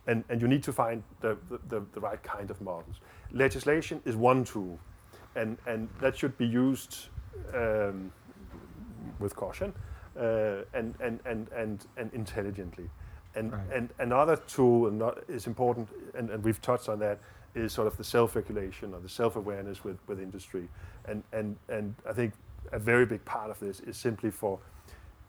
And, 0.06 0.24
and 0.30 0.40
you 0.40 0.48
need 0.48 0.62
to 0.62 0.72
find 0.72 1.02
the, 1.20 1.36
the, 1.68 1.82
the 1.92 2.00
right 2.00 2.22
kind 2.22 2.50
of 2.50 2.60
models. 2.60 3.00
Legislation 3.32 4.00
is 4.06 4.16
one 4.16 4.44
tool, 4.44 4.78
and, 5.36 5.58
and 5.66 5.88
that 6.00 6.16
should 6.16 6.36
be 6.38 6.46
used 6.46 7.08
um, 7.54 8.10
with 9.18 9.36
caution 9.36 9.74
uh, 10.18 10.62
and, 10.72 10.94
and, 11.00 11.20
and, 11.26 11.48
and, 11.54 11.86
and 11.96 12.10
intelligently. 12.14 12.88
And, 13.34 13.52
Right. 13.52 13.60
and 13.72 13.90
another 13.98 14.36
tool 14.36 14.88
and 14.88 14.98
not, 14.98 15.18
is 15.28 15.46
important, 15.46 15.88
and, 16.14 16.30
and 16.30 16.42
we've 16.42 16.60
touched 16.62 16.88
on 16.88 16.98
that, 17.00 17.18
is 17.54 17.72
sort 17.72 17.86
of 17.86 17.96
the 17.96 18.04
self-regulation 18.04 18.94
or 18.94 19.00
the 19.00 19.08
self-awareness 19.08 19.84
with, 19.84 19.98
with 20.06 20.20
industry. 20.20 20.68
And, 21.04 21.22
and, 21.32 21.56
and 21.68 21.94
I 22.08 22.12
think 22.12 22.32
a 22.72 22.78
very 22.78 23.04
big 23.06 23.24
part 23.24 23.50
of 23.50 23.58
this 23.60 23.80
is 23.80 23.96
simply 23.96 24.30
for 24.30 24.58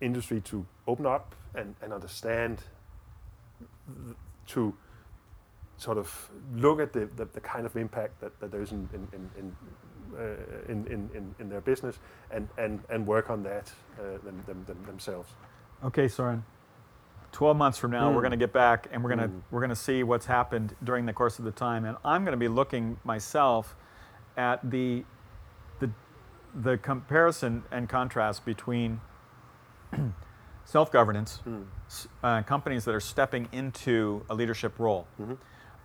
industry 0.02 0.42
to 0.42 0.66
open 0.88 1.06
up 1.06 1.36
and, 1.56 1.76
and 1.82 1.94
understand 1.94 2.64
to 4.50 4.74
sort 5.78 5.98
of 5.98 6.30
look 6.56 6.80
at 6.80 6.92
the, 6.94 7.10
the, 7.16 7.26
the 7.26 7.40
kind 7.42 7.66
of 7.66 7.76
impact 7.78 8.20
that, 8.22 8.38
that 8.40 8.52
there 8.52 8.62
is 8.62 8.72
in, 8.72 8.90
in, 8.94 9.08
in, 9.14 9.30
in, 9.40 9.56
uh, 10.18 10.24
in, 10.68 10.86
in, 10.88 11.36
in, 11.40 11.50
their 11.50 11.62
business 11.62 12.00
and, 12.32 12.50
and, 12.58 12.82
and 12.90 13.08
work 13.08 13.30
on 13.30 13.44
that 13.44 13.72
uh, 14.00 14.18
them, 14.26 14.44
them, 14.46 14.64
them, 14.68 14.78
themselves. 14.86 15.30
Okay, 15.84 16.08
Soren. 16.08 16.44
12 17.32 17.56
months 17.56 17.78
from 17.78 17.92
now, 17.92 18.10
we're 18.12 18.18
Mm. 18.18 18.22
going 18.22 18.32
to 18.32 18.38
get 18.38 18.52
back 18.54 18.88
and 18.92 19.04
we're 19.04 19.16
going 19.16 19.30
to 19.30 19.36
Mm. 19.36 19.42
we're 19.52 19.60
going 19.62 19.70
to 19.70 19.76
see 19.76 20.04
what's 20.04 20.26
happened 20.26 20.76
during 20.84 21.06
the 21.06 21.14
course 21.14 21.38
of 21.40 21.46
the 21.46 21.52
time, 21.52 21.86
and 21.86 21.96
I'm 22.04 22.24
going 22.26 22.34
to 22.34 22.38
be 22.38 22.48
looking 22.48 22.98
myself 23.04 23.76
at 24.36 24.68
the 24.70 25.06
the 25.80 25.92
the 26.56 26.78
comparison 26.80 27.64
and 27.72 27.88
contrast 27.88 28.46
between 28.46 29.00
self-governance, 30.74 31.42
Mm. 31.48 31.66
s- 31.88 32.08
uh, 32.24 32.44
companies 32.44 32.86
that 32.86 32.94
are 32.94 33.00
stepping 33.00 33.48
into 33.52 34.24
a 34.30 34.36
leadership 34.36 34.78
role, 34.78 35.08
Mhm. 35.20 35.38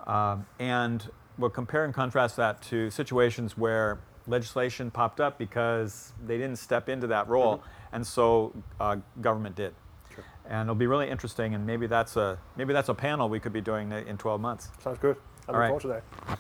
um, 0.06 0.46
and 0.58 1.10
we'll 1.38 1.48
compare 1.48 1.84
and 1.86 1.94
contrast 1.94 2.36
that 2.36 2.60
to 2.62 2.90
situations 2.90 3.56
where 3.56 3.98
legislation 4.26 4.90
popped 4.90 5.20
up 5.20 5.38
because 5.38 6.12
they 6.26 6.36
didn't 6.36 6.56
step 6.56 6.88
into 6.90 7.06
that 7.06 7.26
role, 7.28 7.62
and 7.92 8.06
so 8.06 8.52
uh, 8.78 8.96
government 9.22 9.56
did. 9.56 9.74
Sure. 10.14 10.24
And 10.44 10.66
it'll 10.66 10.74
be 10.74 10.86
really 10.86 11.08
interesting, 11.08 11.54
and 11.54 11.66
maybe 11.66 11.86
that's 11.86 12.16
a 12.16 12.38
maybe 12.56 12.74
that's 12.74 12.90
a 12.90 12.94
panel 12.94 13.28
we 13.30 13.40
could 13.40 13.52
be 13.54 13.62
doing 13.62 13.90
in 13.90 14.18
12 14.18 14.40
months. 14.40 14.70
Sounds 14.80 14.98
good. 14.98 15.16
I 15.16 15.52
All 15.52 15.54
look 15.54 15.60
right. 15.60 15.68
forward 15.68 15.82
to 15.82 15.88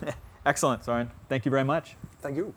that. 0.06 0.16
Excellent, 0.46 0.84
Soren. 0.84 1.10
Thank 1.30 1.46
you 1.46 1.50
very 1.50 1.64
much. 1.64 1.96
Thank 2.20 2.36
you. 2.36 2.54